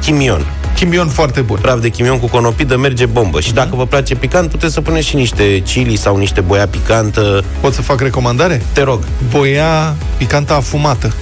chimion. 0.00 0.46
Chimion 0.76 1.08
foarte 1.08 1.40
bun. 1.40 1.58
Praf 1.60 1.80
de 1.80 1.88
chimion 1.88 2.18
cu 2.18 2.26
conopidă 2.26 2.76
merge 2.76 3.06
bombă. 3.06 3.40
Și 3.40 3.50
mm-hmm. 3.50 3.54
dacă 3.54 3.70
vă 3.72 3.86
place 3.86 4.14
picant, 4.14 4.50
puteți 4.50 4.72
să 4.72 4.80
puneți 4.80 5.06
și 5.06 5.16
niște 5.16 5.58
chili 5.58 5.96
sau 5.96 6.16
niște 6.16 6.40
boia 6.40 6.66
picantă. 6.66 7.44
Pot 7.60 7.72
să 7.72 7.82
fac 7.82 8.00
recomandare? 8.00 8.62
Te 8.72 8.82
rog. 8.82 9.02
Boia 9.30 9.96
picantă 10.16 10.52
afumată. 10.52 11.14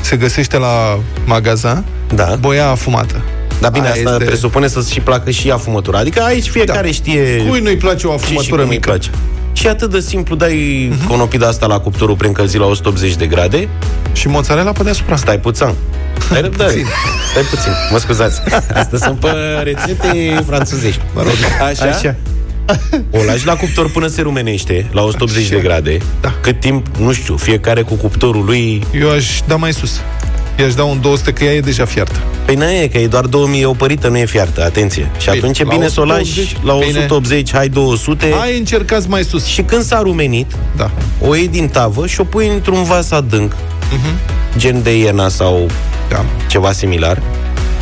Se 0.00 0.16
găsește 0.16 0.58
la 0.58 0.98
magazin. 1.24 1.84
Da. 2.14 2.36
Boia 2.40 2.68
afumată. 2.68 3.22
Dar 3.60 3.70
bine, 3.70 3.84
Aia 3.84 3.94
asta 3.94 4.10
este... 4.10 4.24
presupune 4.24 4.68
să-ți 4.68 4.92
și 4.92 5.00
placă 5.00 5.30
și 5.30 5.50
afumătura. 5.50 5.98
Adică 5.98 6.22
aici 6.22 6.48
fiecare 6.48 6.86
da. 6.86 6.92
știe... 6.92 7.44
Cui 7.48 7.60
nu-i 7.60 7.76
place 7.76 8.06
o 8.06 8.12
afumătură 8.12 8.64
mică? 8.64 8.88
Place. 8.88 9.10
Și 9.52 9.66
atât 9.66 9.90
de 9.90 10.00
simplu, 10.00 10.34
dai 10.34 10.88
uh-huh. 10.92 11.06
conopida 11.08 11.46
asta 11.46 11.66
la 11.66 11.80
cuptorul 11.80 12.16
prin 12.16 12.28
încălzi 12.28 12.58
la 12.58 12.66
180 12.66 13.14
de 13.16 13.26
grade. 13.26 13.68
Și 14.12 14.28
mozzarella 14.28 14.72
pe 14.72 14.82
deasupra. 14.82 15.16
Stai 15.16 15.38
puțin. 15.38 15.74
Stai 16.24 16.40
răbdare. 16.40 16.70
puțin. 16.70 16.86
Stai 17.30 17.42
puțin. 17.42 17.72
Mă 17.90 17.98
scuzați. 17.98 18.40
Asta 18.74 18.96
sunt 18.96 19.18
pe 19.18 19.28
rețete 19.62 20.42
franțuzești. 20.46 21.00
Mă 21.14 21.22
rog. 21.22 21.32
Așa? 21.68 21.84
Așa. 21.84 22.16
O 23.10 23.24
lași 23.24 23.46
la 23.46 23.54
cuptor 23.54 23.90
până 23.90 24.06
se 24.06 24.22
rumenește 24.22 24.86
La 24.92 25.02
180 25.02 25.44
Așa. 25.44 25.54
de 25.54 25.60
grade 25.60 25.98
da. 26.20 26.34
Cât 26.40 26.60
timp, 26.60 26.86
nu 26.98 27.12
știu, 27.12 27.36
fiecare 27.36 27.82
cu 27.82 27.94
cuptorul 27.94 28.44
lui 28.44 28.82
Eu 29.00 29.10
aș 29.10 29.40
da 29.46 29.56
mai 29.56 29.72
sus 29.72 30.00
I-aș 30.58 30.74
da 30.74 30.84
un 30.84 31.00
200 31.00 31.32
că 31.32 31.44
ea 31.44 31.52
e 31.52 31.60
deja 31.60 31.84
fiartă 31.84 32.18
Păi 32.44 32.54
nu 32.54 32.64
e, 32.70 32.88
că 32.92 32.98
e 32.98 33.06
doar 33.06 33.24
2000 33.26 33.64
opărită, 33.64 34.08
nu 34.08 34.18
e 34.18 34.24
fiartă, 34.24 34.64
atenție 34.64 35.10
Și 35.18 35.24
bine, 35.24 35.36
atunci 35.38 35.58
e 35.58 35.64
bine 35.68 35.88
să 35.88 36.00
o 36.00 36.04
lași 36.04 36.56
la 36.62 36.74
180, 36.74 37.42
bine. 37.44 37.58
hai 37.58 37.68
200 37.68 38.34
Hai 38.38 38.58
încercați 38.58 39.08
mai 39.08 39.22
sus 39.22 39.44
Și 39.44 39.62
când 39.62 39.82
s-a 39.82 40.00
rumenit 40.02 40.52
da. 40.76 40.90
O 41.20 41.34
iei 41.34 41.48
din 41.48 41.68
tavă 41.68 42.06
și 42.06 42.20
o 42.20 42.24
pui 42.24 42.48
într-un 42.48 42.82
vas 42.82 43.10
adânc 43.10 43.52
uh-huh. 43.54 44.56
Gen 44.56 44.82
de 44.82 44.98
iena 44.98 45.28
sau 45.28 45.70
da. 46.10 46.24
ceva 46.46 46.72
similar 46.72 47.22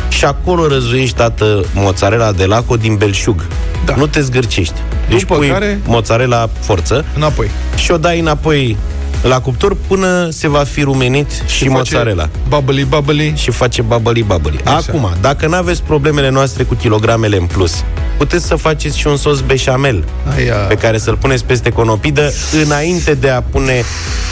și 0.09 0.25
acolo 0.25 0.67
răzuiești, 0.67 1.15
tată, 1.15 1.65
mozzarella 1.73 2.31
de 2.31 2.45
laco 2.45 2.75
din 2.75 2.95
belșug. 2.95 3.45
Da. 3.85 3.95
Nu 3.95 4.07
te 4.07 4.21
zgârcești. 4.21 4.73
Deci 5.09 5.19
După 5.19 5.35
pui 5.35 5.47
care... 5.47 5.79
mozzarella 5.85 6.49
forță 6.59 7.05
înapoi. 7.15 7.51
și 7.75 7.91
o 7.91 7.97
dai 7.97 8.19
înapoi 8.19 8.77
la 9.21 9.39
cuptor 9.39 9.77
până 9.87 10.29
se 10.29 10.47
va 10.47 10.63
fi 10.63 10.81
rumenit 10.81 11.31
și, 11.45 11.55
și 11.55 11.67
mozzarella. 11.67 12.29
Bubbly, 12.47 12.83
bubbly. 12.83 13.33
Și 13.35 13.51
face 13.51 13.81
bubbly, 13.81 14.23
bubbly. 14.23 14.59
Așa. 14.63 14.75
Acum, 14.75 15.09
dacă 15.21 15.47
nu 15.47 15.55
aveți 15.55 15.81
problemele 15.83 16.29
noastre 16.29 16.63
cu 16.63 16.73
kilogramele 16.73 17.37
în 17.37 17.45
plus, 17.45 17.83
puteți 18.17 18.45
să 18.45 18.55
faceți 18.55 18.97
și 18.97 19.07
un 19.07 19.17
sos 19.17 19.39
beșamel 19.39 20.03
Aia. 20.35 20.55
pe 20.55 20.75
care 20.75 20.97
să-l 20.97 21.15
puneți 21.15 21.45
peste 21.45 21.69
conopidă 21.69 22.31
înainte 22.63 23.13
de 23.13 23.29
a 23.29 23.41
pune 23.41 23.83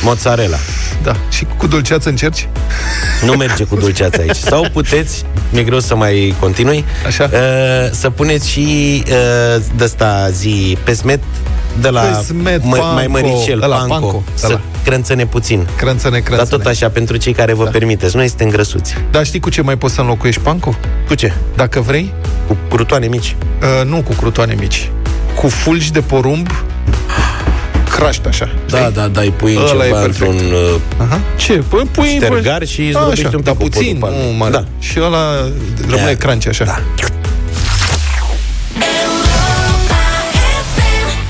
mozzarella. 0.03 0.57
Da. 1.03 1.15
Și 1.29 1.47
cu 1.57 1.67
dulceață 1.67 2.09
încerci? 2.09 2.47
Nu 3.25 3.31
merge 3.31 3.63
cu 3.63 3.75
dulceață 3.75 4.21
aici. 4.21 4.35
Sau 4.35 4.67
puteți, 4.73 5.25
mi-e 5.49 5.63
greu 5.63 5.79
să 5.79 5.95
mai 5.95 6.35
continui, 6.39 6.85
Așa. 7.05 7.29
Uh, 7.33 7.39
să 7.91 8.09
puneți 8.09 8.49
și 8.49 9.03
uh, 9.07 9.63
de 9.75 9.91
zi 10.31 10.77
pesmet 10.83 11.19
de 11.81 11.89
la 11.89 12.01
Căsmet, 12.01 12.63
mai, 12.63 12.79
mai 12.93 13.05
Panco, 13.05 13.27
măricel, 13.27 13.61
ăla, 13.61 13.75
panco, 13.75 13.93
Panco, 13.93 14.23
să 14.33 14.45
ăla. 14.49 14.59
crânțăne 14.83 15.25
puțin. 15.25 15.67
Crânțăne, 15.77 16.11
Dar 16.19 16.21
crânțăne. 16.23 16.49
tot 16.49 16.65
așa, 16.65 16.89
pentru 16.89 17.17
cei 17.17 17.33
care 17.33 17.53
vă 17.53 17.63
Da. 17.63 17.69
permiteți. 17.69 18.15
Noi 18.15 18.27
suntem 18.27 18.49
grăsuți. 18.49 18.95
Dar 19.11 19.25
știi 19.25 19.39
cu 19.39 19.49
ce 19.49 19.61
mai 19.61 19.77
poți 19.77 19.93
să 19.93 20.01
înlocuiești 20.01 20.41
panco? 20.41 20.75
Cu 21.07 21.15
ce? 21.15 21.33
Dacă 21.55 21.79
vrei? 21.81 22.13
Cu 22.47 22.57
crutoane 22.69 23.07
mici. 23.07 23.35
Uh, 23.61 23.85
nu 23.89 24.01
cu 24.01 24.13
crutoane 24.13 24.55
mici. 24.59 24.89
Cu 25.35 25.47
fulgi 25.47 25.91
de 25.91 25.99
porumb 26.01 26.47
craști 27.95 28.27
așa. 28.27 28.49
Da, 28.69 28.89
da, 28.93 29.07
da, 29.07 29.21
îi 29.21 29.29
pui 29.31 29.55
în 29.55 29.61
Ăla 29.69 29.83
e 29.83 29.87
ceva 29.87 29.99
perfect. 29.99 30.31
într-un 30.31 30.51
uh, 30.53 30.75
Aha. 30.97 31.19
Ce? 31.35 31.53
Păi 31.53 31.87
pui 31.91 32.07
ștergar 32.07 32.65
și 32.65 32.81
îți 32.81 32.95
A, 32.95 32.99
zdrobești 32.99 33.25
așa, 33.25 33.35
un 33.37 33.43
pic 33.43 33.53
dar 33.53 33.55
cu 33.55 33.63
puțin, 33.69 33.97
podul 33.99 34.15
pe 34.15 34.21
nu 34.21 34.27
alb. 34.29 34.37
mare. 34.39 34.51
Da. 34.51 34.63
Și 34.79 34.99
ăla 35.01 35.19
rămâne 35.89 36.13
Da. 36.13 36.25
crunchy 36.27 36.47
așa. 36.47 36.63
Da. 36.65 36.79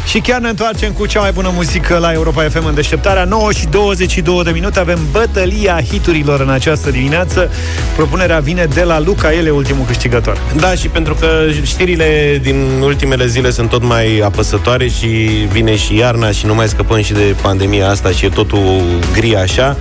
Și 0.08 0.20
chiar 0.20 0.40
ne 0.40 0.50
întoarcem 0.50 0.92
cu 0.92 1.06
cea 1.06 1.20
mai 1.20 1.32
bună 1.32 1.52
muzică 1.54 1.98
la 1.98 2.12
Europa 2.12 2.44
FM 2.50 2.66
în 2.66 2.74
deșteptarea. 2.74 3.24
9 3.24 3.52
și 3.52 3.66
22 3.66 4.44
de 4.44 4.52
minute 4.52 4.80
Avem 4.80 5.00
bătălia 5.12 5.82
hiturilor 5.90 6.40
în 6.40 6.50
această 6.50 6.90
dimineață. 6.92 7.52
Propunerea 7.96 8.40
vine 8.40 8.66
de 8.74 8.84
la 8.84 9.00
Luca, 9.00 9.34
el 9.34 9.46
e 9.46 9.50
ultimul 9.50 9.86
câștigător. 9.86 10.38
Da, 10.56 10.74
și 10.74 10.88
pentru 10.88 11.14
că 11.14 11.28
știrile 11.64 12.40
din 12.42 12.66
ultimele 12.82 13.28
zile 13.28 13.50
sunt 13.50 13.70
tot 13.70 13.84
mai 13.84 14.20
apăsătoare 14.20 14.88
și 14.88 15.08
vine 15.52 15.76
și 15.76 15.96
iarna 15.96 16.32
și 16.32 16.46
nu 16.46 16.56
mai 16.56 16.68
scăpăm 16.68 17.02
și 17.02 17.14
de 17.14 17.36
pandemia 17.42 17.90
asta 17.90 18.10
și 18.10 18.26
e 18.26 18.30
totul 18.30 18.82
gri 19.14 19.36
așa, 19.36 19.78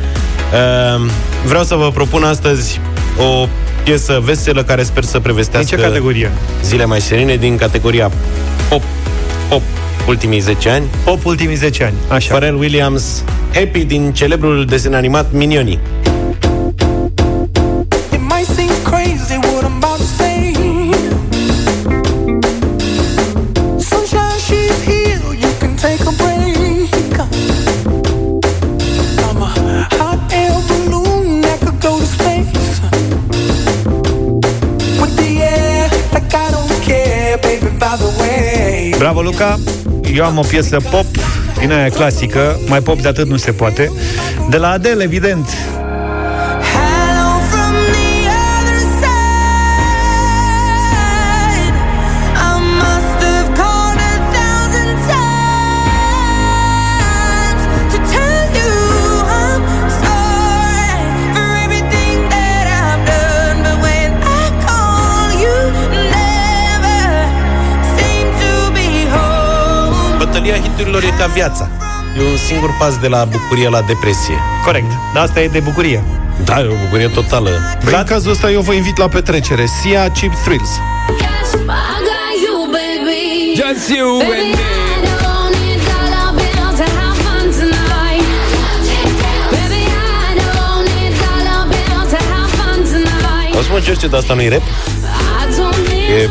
uh, 0.53 1.11
vreau 1.45 1.65
să 1.65 1.75
vă 1.75 1.91
propun 1.91 2.23
astăzi 2.23 2.81
o 3.19 3.49
piesă 3.83 4.21
veselă 4.25 4.63
care 4.63 4.83
sper 4.83 5.05
să 5.05 5.13
Din 5.13 5.21
prevestească 5.23 5.77
ce 5.77 5.83
categorie? 5.83 6.33
zile 6.63 6.85
mai 6.85 7.01
serene 7.01 7.37
din 7.37 7.57
categoria 7.57 8.11
pop, 8.69 8.83
pop 9.03 9.16
ultimii 10.09 10.43
10 10.43 10.71
ani. 10.71 10.87
Pop 11.05 11.25
ultimii 11.25 11.57
10 11.59 11.85
ani, 11.85 11.95
așa 12.09 12.35
Pharrell 12.35 12.59
Williams, 12.59 13.23
Happy 13.55 13.85
din 13.85 14.13
celebrul 14.13 14.65
desen 14.65 14.95
animat 14.95 15.33
Minionii. 15.33 15.79
It 18.13 18.21
might 18.21 18.47
seem 18.57 18.73
crazy 18.85 19.37
what 19.37 19.65
I'm 19.65 19.77
about 19.83 19.99
to 19.99 20.07
say. 20.19 20.53
Sunshine, 23.79 24.39
she's 24.47 24.81
here. 24.85 25.21
You 25.43 25.53
can 25.61 25.77
take 25.77 26.03
a 26.07 26.13
break. 26.23 27.15
I'm 29.29 29.43
a 29.43 29.49
hot 29.99 30.33
air 30.33 30.57
balloon 30.69 31.41
that 31.41 31.59
could 31.65 31.81
go 31.81 31.99
to 31.99 32.07
space. 32.07 32.81
With 35.01 35.15
the 35.17 35.31
air, 35.43 35.89
like 36.13 36.35
I 36.35 36.51
don't 36.51 36.83
care, 36.89 37.39
baby. 37.39 37.69
By 37.79 37.97
the 37.97 38.11
way. 38.21 38.95
Bravo, 38.99 39.23
Luca! 39.23 39.76
Eu 40.17 40.25
am 40.25 40.39
o 40.39 40.43
piesă 40.49 40.77
pop 40.91 41.07
din 41.59 41.73
aia 41.73 41.89
clasică, 41.89 42.61
mai 42.69 42.81
pop 42.81 43.01
de 43.01 43.09
atât 43.09 43.29
nu 43.29 43.37
se 43.37 43.53
poate. 43.53 43.93
De 44.51 44.57
la 44.57 44.71
Adele, 44.71 45.03
evident 45.03 45.49
Bătălia 70.87 71.01
hiturilor 71.01 71.03
e 71.03 71.23
ca 71.23 71.27
viața. 71.27 71.71
E 72.19 72.31
un 72.31 72.37
singur 72.37 72.77
pas 72.79 72.99
de 72.99 73.09
la 73.09 73.25
bucurie 73.25 73.69
la 73.69 73.83
depresie. 73.83 74.39
Corect, 74.65 74.91
dar 75.15 75.23
asta 75.23 75.41
e 75.41 75.49
de 75.49 75.59
bucurie 75.61 76.05
Da, 76.45 76.61
e 76.61 76.67
o 76.67 76.75
bucurie 76.85 77.09
totală. 77.09 77.51
Păi 77.85 77.95
în 77.95 78.05
cazul 78.05 78.31
ăsta 78.31 78.51
eu 78.51 78.61
vă 78.61 78.73
invit 78.73 78.97
la 78.97 79.09
petrecere. 79.09 79.67
Sia 79.67 80.11
Cheap 80.11 80.35
Thrills. 80.45 80.71
Just 83.55 83.89
you 83.97 84.21
and 84.21 84.31
me. 84.31 84.77
Auzi 93.55 93.71
mă, 93.71 93.81
George, 93.81 94.07
dar 94.07 94.21
asta 94.21 94.35
nu-i 94.35 94.49
rap? 94.49 94.63
E 96.19 96.29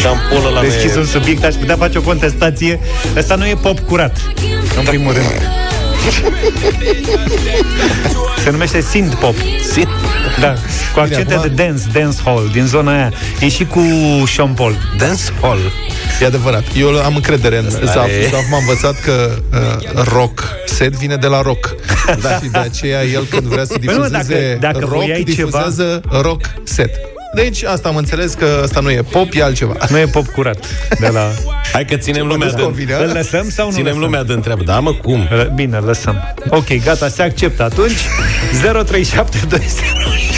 șampolă 0.00 0.48
la 0.54 0.60
Deschis 0.60 0.90
un 0.94 0.98
mine. 1.00 1.04
subiect, 1.10 1.44
aș 1.44 1.54
putea 1.54 1.76
face 1.76 1.98
o 1.98 2.00
contestație 2.00 2.80
Asta 3.18 3.34
nu 3.34 3.46
e 3.46 3.54
pop 3.54 3.78
curat 3.78 4.16
În 4.78 4.84
primul 4.84 5.12
rând 5.12 5.26
Se 8.44 8.50
numește 8.50 8.80
synth 8.80 9.16
pop 9.20 9.34
Synth? 9.72 9.90
Da, 10.40 10.54
cu 10.94 11.00
accente 11.00 11.34
acum- 11.34 11.54
de 11.54 11.62
dance, 11.62 11.82
dance 11.92 12.16
hall 12.24 12.48
Din 12.52 12.66
zona 12.66 12.92
aia 12.92 13.12
E 13.40 13.48
și 13.48 13.64
cu 13.64 13.80
Sean 14.34 14.52
Paul 14.52 14.76
Dance 14.98 15.22
Hall. 15.40 15.58
E 16.20 16.26
adevărat. 16.26 16.62
Eu 16.76 16.88
am 17.02 17.14
încredere 17.14 17.58
în... 17.58 17.66
Asta 17.66 17.86
S-a, 17.86 18.06
e- 18.06 18.26
acum 18.26 18.54
am 18.54 18.60
învățat 18.60 19.00
că 19.00 19.30
uh, 19.52 20.02
rock 20.12 20.42
set 20.66 20.92
vine 20.92 21.16
de 21.16 21.26
la 21.26 21.42
rock. 21.42 21.74
Da. 22.22 22.38
Și 22.42 22.48
de 22.52 22.58
aceea 22.58 23.04
el 23.04 23.24
când 23.30 23.42
vrea 23.42 23.64
să 23.64 23.72
Păi 23.78 23.94
nu, 23.96 24.04
difuzeze 24.06 24.56
dacă- 24.60 24.72
dacă 24.72 24.78
rock, 24.78 24.92
voiai 24.92 25.22
difuzează 25.22 26.00
rock 26.22 26.40
set. 26.62 26.90
Deci 27.34 27.62
asta 27.62 27.88
am 27.88 27.96
înțeles 27.96 28.32
că 28.34 28.60
asta 28.62 28.80
nu 28.80 28.90
e 28.90 29.02
pop, 29.10 29.26
e 29.32 29.42
altceva. 29.42 29.74
Nu 29.88 29.98
e 29.98 30.04
pop 30.06 30.26
curat 30.26 30.66
de 31.00 31.08
la... 31.08 31.20
Hai 31.72 31.84
că 31.84 31.96
ținem 31.96 32.26
lumea 32.26 32.46
nu-ți 32.46 32.56
de... 32.56 32.62
convine, 32.62 32.94
Îl 32.94 33.10
lăsăm 33.14 33.48
sau 33.50 33.66
nu 33.66 33.70
Ținem 33.72 33.86
lăsăm? 33.86 34.00
lumea 34.00 34.22
de 34.24 34.32
întreabă. 34.32 34.62
Da, 34.64 34.80
mă, 34.80 34.92
cum? 34.92 35.28
Bine, 35.54 35.78
lăsăm. 35.78 36.34
Ok, 36.48 36.82
gata, 36.84 37.08
se 37.08 37.22
acceptă 37.22 37.62
atunci. 37.62 37.98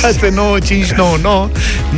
0372069599. 0.03 1.49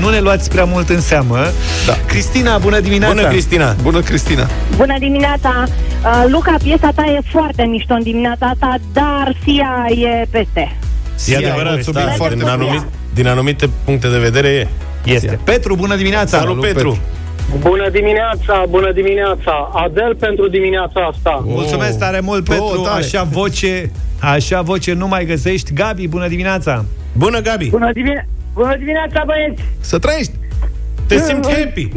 Nu 0.00 0.10
ne 0.10 0.20
luați 0.20 0.50
prea 0.50 0.64
mult 0.64 0.88
în 0.88 1.00
seamă. 1.00 1.38
Da. 1.86 1.98
Cristina, 2.06 2.58
bună 2.58 2.80
dimineața! 2.80 3.14
Bună, 3.14 3.28
Cristina! 3.28 3.76
Bună, 3.82 4.00
Cristina! 4.00 4.48
Bună 4.76 4.94
dimineața! 4.98 5.64
Uh, 6.04 6.24
Luca, 6.28 6.54
piesa 6.62 6.90
ta 6.94 7.02
e 7.04 7.20
foarte 7.30 7.62
mișto 7.62 7.94
în 7.94 8.02
dimineața 8.02 8.46
asta, 8.46 8.74
dar 8.92 9.36
Sia 9.44 9.86
e 9.88 10.26
peste. 10.30 10.76
E 11.26 11.36
adevărat, 11.36 11.82
subiect 11.82 12.06
da, 12.08 12.12
foarte 12.12 12.34
din, 12.34 12.46
frumos. 12.46 12.66
anumit, 12.68 12.84
din 13.14 13.26
anumite 13.26 13.68
puncte 13.84 14.08
de 14.08 14.18
vedere 14.18 14.48
e. 14.48 14.66
Este. 15.04 15.38
Petru, 15.44 15.74
bună 15.76 15.96
dimineața! 15.96 16.38
Salut, 16.38 16.60
Petru! 16.60 16.98
Bună 17.58 17.88
dimineața, 17.90 18.64
bună 18.68 18.92
dimineața. 18.92 19.70
Adel 19.74 20.14
pentru 20.14 20.48
dimineața 20.48 21.00
asta. 21.14 21.42
Mulțumesc 21.44 21.98
tare 21.98 22.20
mult, 22.20 22.48
Oh, 22.48 22.54
Petru! 22.56 22.80
tare. 22.82 22.98
Așa 23.02 23.22
voce, 23.22 23.90
așa 24.20 24.60
voce 24.62 24.92
nu 24.92 25.08
mai 25.08 25.24
găsești. 25.24 25.72
Gabi, 25.72 26.08
bună 26.08 26.28
dimineața! 26.28 26.84
Bună, 27.12 27.40
Gabi! 27.40 27.68
Bună, 27.68 27.92
dimine- 27.92 28.28
Bună 28.54 28.76
dimineața, 28.76 29.22
băieți! 29.26 29.62
Să 29.80 29.98
trăiești! 29.98 30.32
Te 31.06 31.18
simți 31.18 31.50
happy? 31.54 31.88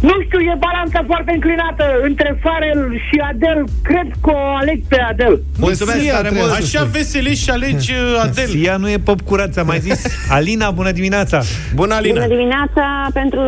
Nu 0.00 0.14
știu, 0.24 0.38
e 0.40 0.54
balanța 0.58 1.02
foarte 1.06 1.32
înclinată 1.34 1.84
între 2.02 2.38
Farel 2.42 2.92
și 3.10 3.16
Adel. 3.30 3.64
Cred 3.82 4.06
că 4.22 4.30
o 4.30 4.54
aleg 4.60 4.80
pe 4.88 5.00
Adel. 5.10 5.42
Mulțumesc 5.58 6.00
Sia, 6.00 6.10
tare 6.12 6.22
trebuie 6.22 6.42
mult! 6.48 6.54
să 6.62 6.76
Așa 6.78 6.88
veselești 6.92 7.42
și 7.44 7.50
alegi 7.50 7.92
uh, 7.92 8.20
Adel. 8.22 8.46
Sia 8.46 8.76
nu 8.76 8.88
e 8.90 8.98
pop 8.98 9.20
curat, 9.20 9.52
ți-am 9.52 9.66
mai 9.66 9.78
zis. 9.78 10.04
Alina, 10.30 10.70
bună 10.70 10.90
dimineața! 10.90 11.40
Bună, 11.74 11.94
Alina! 11.94 12.14
Bună 12.14 12.26
dimineața 12.34 13.06
pentru 13.12 13.40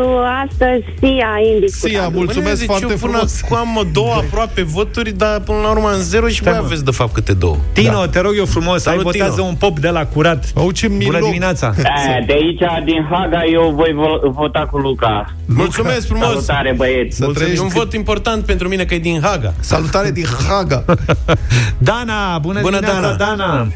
astăzi, 0.45 0.85
Sia, 0.99 1.31
indiscutabil. 1.55 1.99
Sia, 1.99 2.09
mulțumesc 2.09 2.55
Bine, 2.61 2.67
foarte 2.67 2.85
eu 2.93 2.97
până 2.99 3.13
frumos. 3.13 3.41
Acum 3.45 3.57
am 3.57 3.89
două 3.93 4.13
aproape 4.15 4.63
voturi, 4.63 5.11
dar 5.13 5.41
până 5.41 5.59
la 5.63 5.71
urmă 5.71 5.91
în 5.93 6.01
zero 6.01 6.27
și 6.29 6.35
Stai, 6.35 6.53
voi 6.53 6.61
mă. 6.61 6.67
aveți 6.67 6.85
de 6.85 6.91
fapt 6.91 7.13
câte 7.13 7.33
două. 7.33 7.57
Tino, 7.73 7.99
da. 8.01 8.09
te 8.09 8.21
rog 8.21 8.33
eu 8.37 8.45
frumos, 8.45 8.83
Salut, 8.83 8.99
ai 8.99 9.05
votează 9.05 9.35
Tino. 9.35 9.47
un 9.47 9.55
pop 9.55 9.79
de 9.79 9.89
la 9.89 10.07
curat. 10.07 10.45
Au, 10.55 10.71
ce 10.71 10.87
Bună 10.89 10.99
miloc. 11.05 11.23
dimineața! 11.23 11.75
Eh, 11.79 12.27
De 12.27 12.33
aici, 12.33 12.85
din 12.85 13.07
Haga, 13.11 13.43
eu 13.53 13.73
voi 13.77 13.93
vo- 14.01 14.31
vota 14.33 14.67
cu 14.71 14.79
Luca. 14.79 15.00
Mulțumesc 15.47 16.07
frumos! 16.07 16.29
Salutare, 16.29 16.73
băieți. 16.77 17.17
Să 17.17 17.27
E 17.29 17.33
trăiești. 17.33 17.61
un 17.63 17.69
vot 17.69 17.93
important 17.93 18.45
pentru 18.45 18.69
mine 18.69 18.85
că 18.85 18.95
e 18.95 18.99
din 18.99 19.21
Haga. 19.23 19.55
Salutare 19.61 20.11
din 20.11 20.27
Haga. 20.49 20.85
Dana, 21.79 22.39
bună, 22.39 22.61
Bună, 22.61 22.79
dimineața, 22.81 23.15
Dana. 23.17 23.37
Dana! 23.37 23.67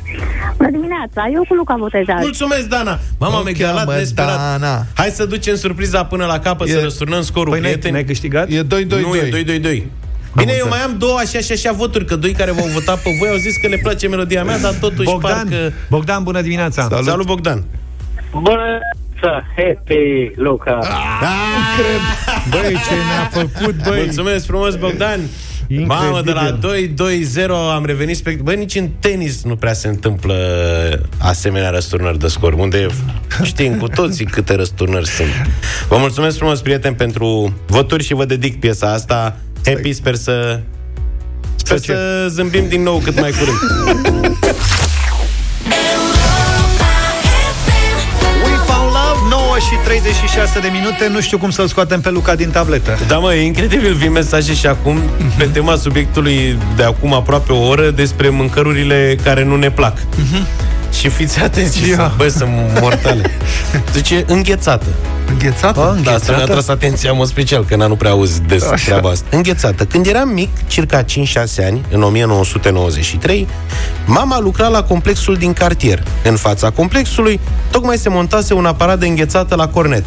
Bună 0.57 0.71
dimineața, 0.71 1.31
eu 1.35 1.45
cu 1.49 1.55
Luca 1.55 1.75
votez 1.79 2.05
azi. 2.09 2.21
Mulțumesc, 2.23 2.67
Dana! 2.69 2.99
Mama, 3.19 3.35
O 3.35 3.39
am 3.39 3.47
egalat 3.47 3.85
cheamă 3.85 3.99
nesperat. 3.99 4.37
Dana. 4.37 4.87
Hai 4.95 5.09
să 5.09 5.25
ducem 5.27 5.55
surpriza 5.57 6.05
până 6.05 6.25
la 6.25 6.39
capăt, 6.39 6.69
E- 6.69 6.71
să 6.71 6.81
răsturnăm 6.83 7.23
scorul, 7.23 7.51
Păi 7.53 7.61
n-ai, 7.61 7.69
prieteni. 7.71 7.93
n-ai 7.95 8.05
câștigat? 8.05 8.49
E 8.51 8.63
2-2-2. 8.63 8.67
Nu, 9.01 9.15
e 9.17 9.29
2-2-2. 9.31 9.83
Bine, 10.37 10.53
eu 10.59 10.67
mai 10.69 10.79
am 10.79 10.95
două 10.99 11.19
așa 11.19 11.39
și 11.39 11.53
așa 11.53 11.73
voturi, 11.73 12.05
că 12.05 12.17
doi 12.17 12.33
care 12.33 12.53
v-au 12.53 12.67
votat 12.67 12.99
pe 13.03 13.11
voi 13.19 13.29
au 13.29 13.37
zis 13.37 13.57
că 13.57 13.69
le 13.69 13.77
place 13.83 14.09
melodia 14.09 14.45
mea, 14.45 14.59
dar 14.59 14.73
totuși 14.81 15.11
Bogdan, 15.11 15.33
parcă... 15.49 15.73
Bogdan, 15.91 16.23
bună 16.23 16.41
dimineața! 16.41 16.83
Salut. 16.91 17.05
Salut, 17.05 17.27
Bogdan! 17.27 17.65
Bună 18.33 18.79
dimineața, 19.25 19.45
happy 19.57 20.33
Luca. 20.35 20.79
Băi, 22.51 22.73
ce 22.73 22.95
ne-a 22.95 23.31
făcut, 23.31 23.75
băi! 23.89 24.03
Mulțumesc 24.05 24.47
frumos, 24.47 24.77
Bogdan! 24.77 25.21
Mamă, 25.87 26.21
de 26.25 26.33
la 26.33 26.59
2-2-0 26.59 27.49
am 27.75 27.85
revenit 27.85 28.17
spect... 28.17 28.41
Băi, 28.41 28.57
nici 28.57 28.75
în 28.75 28.89
tenis 29.01 29.43
nu 29.45 29.57
prea 29.57 29.73
se 29.73 29.89
întâmplă 29.89 30.35
asemenea 31.19 31.71
răsturnări 31.71 32.19
de 32.19 32.27
scor, 32.27 32.53
unde 32.53 32.87
știm 33.43 33.79
cu 33.79 33.89
toții 33.89 34.25
câte 34.25 34.55
răsturnări 34.55 35.07
sunt. 35.07 35.29
Vă 35.89 35.97
mulțumesc 35.97 36.37
frumos, 36.37 36.61
prieteni, 36.61 36.95
pentru 36.95 37.55
voturi 37.67 38.05
și 38.05 38.15
vă 38.15 38.25
dedic 38.25 38.61
piesa 38.61 38.93
asta. 38.93 39.37
Happy, 39.65 39.93
sper 39.93 40.15
să 40.15 40.61
Sper 41.57 41.79
să 41.79 42.27
zâmbim 42.29 42.69
din 42.69 42.83
nou 42.83 42.99
cât 42.99 43.21
mai 43.21 43.31
curând. 43.31 43.59
36 49.85 50.61
de 50.61 50.69
minute. 50.73 51.09
Nu 51.13 51.21
știu 51.21 51.39
cum 51.39 51.51
să-l 51.51 51.67
scoatem 51.67 52.01
pe 52.01 52.11
Luca 52.11 52.35
din 52.35 52.51
tabletă. 52.51 52.99
Da, 53.07 53.19
mă, 53.19 53.35
e 53.35 53.45
incredibil, 53.45 53.95
vin 53.95 54.13
mesaje 54.13 54.55
și 54.55 54.67
acum 54.67 55.03
pe 55.39 55.45
tema 55.45 55.77
subiectului 55.77 56.59
de 56.77 56.83
acum 56.83 57.13
aproape 57.15 57.53
o 57.53 57.67
oră 57.67 57.91
despre 57.91 58.29
mâncărurile 58.29 59.17
care 59.23 59.45
nu 59.45 59.57
ne 59.57 59.71
plac. 59.71 59.99
Și 60.99 61.09
fiți 61.09 61.41
atenți, 61.41 61.89
Ia. 61.89 62.13
bă, 62.17 62.29
sunt 62.29 62.51
mortale. 62.81 63.31
Zice, 63.95 64.25
înghețată. 64.27 64.87
Înghețată? 65.31 65.81
Da, 65.81 65.83
asta 65.87 65.93
Înghețată? 65.97 66.33
mi-a 66.37 66.45
tras 66.45 66.69
atenția, 66.69 67.13
mă 67.13 67.25
special, 67.25 67.65
că 67.65 67.77
n 67.77 67.79
nu 67.89 67.97
prea 67.97 68.11
auzi 68.11 68.41
des 68.43 68.63
Așa. 68.63 68.85
treaba 68.85 69.09
asta. 69.09 69.27
Înghețată. 69.31 69.85
Când 69.85 70.07
eram 70.07 70.29
mic, 70.29 70.49
circa 70.67 71.03
5-6 71.03 71.07
ani, 71.67 71.81
în 71.91 72.03
1993, 72.03 73.49
mama 74.07 74.39
lucra 74.41 74.69
la 74.69 74.83
complexul 74.83 75.37
din 75.37 75.53
cartier. 75.53 76.03
În 76.25 76.37
fața 76.37 76.71
complexului, 76.71 77.41
tocmai 77.71 77.97
se 77.97 78.09
montase 78.09 78.55
un 78.55 78.65
aparat 78.67 78.99
de 78.99 79.07
înghețată 79.07 79.55
la 79.55 79.69
cornet. 79.69 80.05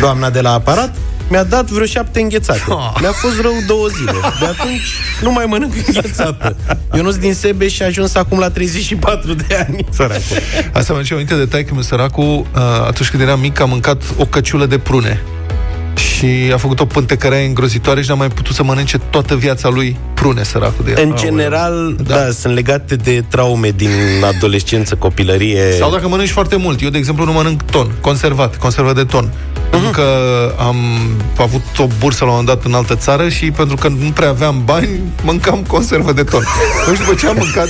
Doamna 0.00 0.30
de 0.30 0.40
la 0.40 0.52
aparat 0.52 0.94
mi-a 1.32 1.44
dat 1.44 1.70
vreo 1.70 1.86
șapte 1.86 2.20
înghețate. 2.20 2.62
Mi-a 3.00 3.12
fost 3.12 3.40
rău 3.40 3.52
două 3.66 3.86
zile. 3.88 4.12
De 4.40 4.46
atunci 4.46 4.94
nu 5.22 5.32
mai 5.32 5.44
mănânc 5.48 5.72
înghețată. 5.86 6.56
Eu 6.94 7.02
nu 7.02 7.10
sunt 7.10 7.22
din 7.22 7.34
Sebe 7.34 7.68
și 7.68 7.82
a 7.82 7.86
ajuns 7.86 8.14
acum 8.14 8.38
la 8.38 8.50
34 8.50 9.34
de 9.34 9.64
ani. 9.68 9.86
Săracul. 9.90 10.36
Asta 10.72 10.92
mă 10.92 10.98
duce 10.98 11.14
aminte 11.14 11.34
de 11.34 11.44
taică 11.44 11.72
meu 11.72 11.82
săracul, 11.82 12.24
uh, 12.24 12.60
atunci 12.86 13.10
când 13.10 13.22
eram 13.22 13.40
mic, 13.40 13.60
a 13.60 13.64
mâncat 13.64 14.02
o 14.16 14.24
căciulă 14.24 14.66
de 14.66 14.78
prune. 14.78 15.22
Și 15.96 16.50
a 16.52 16.56
făcut 16.56 16.80
o 16.80 16.84
pântecărea 16.84 17.38
îngrozitoare 17.38 18.02
și 18.02 18.08
n-a 18.08 18.14
mai 18.14 18.28
putut 18.28 18.54
să 18.54 18.62
mănânce 18.62 18.98
toată 18.98 19.36
viața 19.36 19.68
lui 19.68 19.96
prune, 20.14 20.42
săracul 20.42 20.84
de 20.84 20.94
el. 20.96 21.06
În 21.08 21.16
general, 21.16 21.96
da. 22.06 22.14
da, 22.14 22.30
sunt 22.30 22.54
legate 22.54 22.96
de 22.96 23.24
traume 23.28 23.70
din 23.76 23.90
adolescență, 24.34 24.94
copilărie. 24.94 25.72
Sau 25.78 25.90
dacă 25.90 26.08
mănânci 26.08 26.30
foarte 26.30 26.56
mult. 26.56 26.82
Eu, 26.82 26.88
de 26.88 26.98
exemplu, 26.98 27.24
nu 27.24 27.32
mănânc 27.32 27.62
ton, 27.62 27.90
conservat, 28.00 28.56
conservat 28.56 28.94
de 28.94 29.04
ton. 29.04 29.30
Mhm. 29.72 29.84
Încă 29.84 30.02
am 30.58 30.76
avut 31.38 31.62
o 31.78 31.86
bursă 31.98 32.24
la 32.24 32.30
un 32.30 32.36
moment 32.36 32.56
dat 32.56 32.64
în 32.64 32.74
altă 32.74 32.94
țară 32.96 33.28
și 33.28 33.50
pentru 33.50 33.76
că 33.76 33.88
nu 33.88 34.10
prea 34.10 34.28
aveam 34.28 34.62
bani, 34.64 34.88
mâncam 35.22 35.64
conservă 35.66 36.12
de 36.12 36.22
ton. 36.22 36.42
Deci 36.88 36.98
după 36.98 37.14
ce 37.14 37.26
am 37.26 37.36
mâncat 37.38 37.68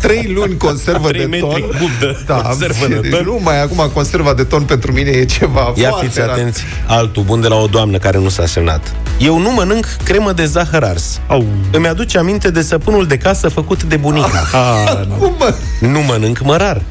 trei 0.00 0.32
luni 0.34 0.56
conservă 0.56 1.08
Trei 1.08 1.20
de 1.20 1.26
metri 1.26 1.48
ton... 1.48 1.60
cub 1.60 1.90
de 2.00 2.22
da, 2.26 2.34
conservă 2.34 2.84
am, 2.84 2.90
de 2.90 2.98
deci 3.00 3.10
ton. 3.10 3.22
nu 3.24 3.38
mai 3.42 3.62
acum 3.62 3.90
conserva 3.94 4.34
de 4.34 4.44
ton 4.44 4.62
pentru 4.62 4.92
mine 4.92 5.10
e 5.10 5.24
ceva 5.24 5.72
Ia 5.74 5.88
foarte 5.88 6.06
fiți 6.06 6.18
rar. 6.20 6.28
atenți, 6.28 6.62
altul 6.86 7.22
bun 7.22 7.40
de 7.40 7.48
la 7.48 7.56
o 7.56 7.66
doamnă 7.66 7.98
care 7.98 8.18
nu 8.18 8.28
s-a 8.28 8.46
semnat. 8.46 8.94
Eu 9.18 9.38
nu 9.38 9.50
mănânc 9.52 9.86
cremă 10.04 10.32
de 10.32 10.44
zahăr 10.44 10.82
ars. 10.82 11.20
Au. 11.26 11.44
Îmi 11.70 11.86
aduce 11.86 12.18
aminte 12.18 12.50
de 12.50 12.62
săpunul 12.62 13.06
de 13.06 13.16
casă 13.16 13.48
făcut 13.48 13.82
de 13.82 13.96
bunica. 13.96 14.44
Ah, 14.52 15.06
nu. 15.08 15.14
Cum, 15.20 15.34
mă? 15.38 15.54
Nu 15.80 16.00
mănânc 16.00 16.40
mărar. 16.42 16.82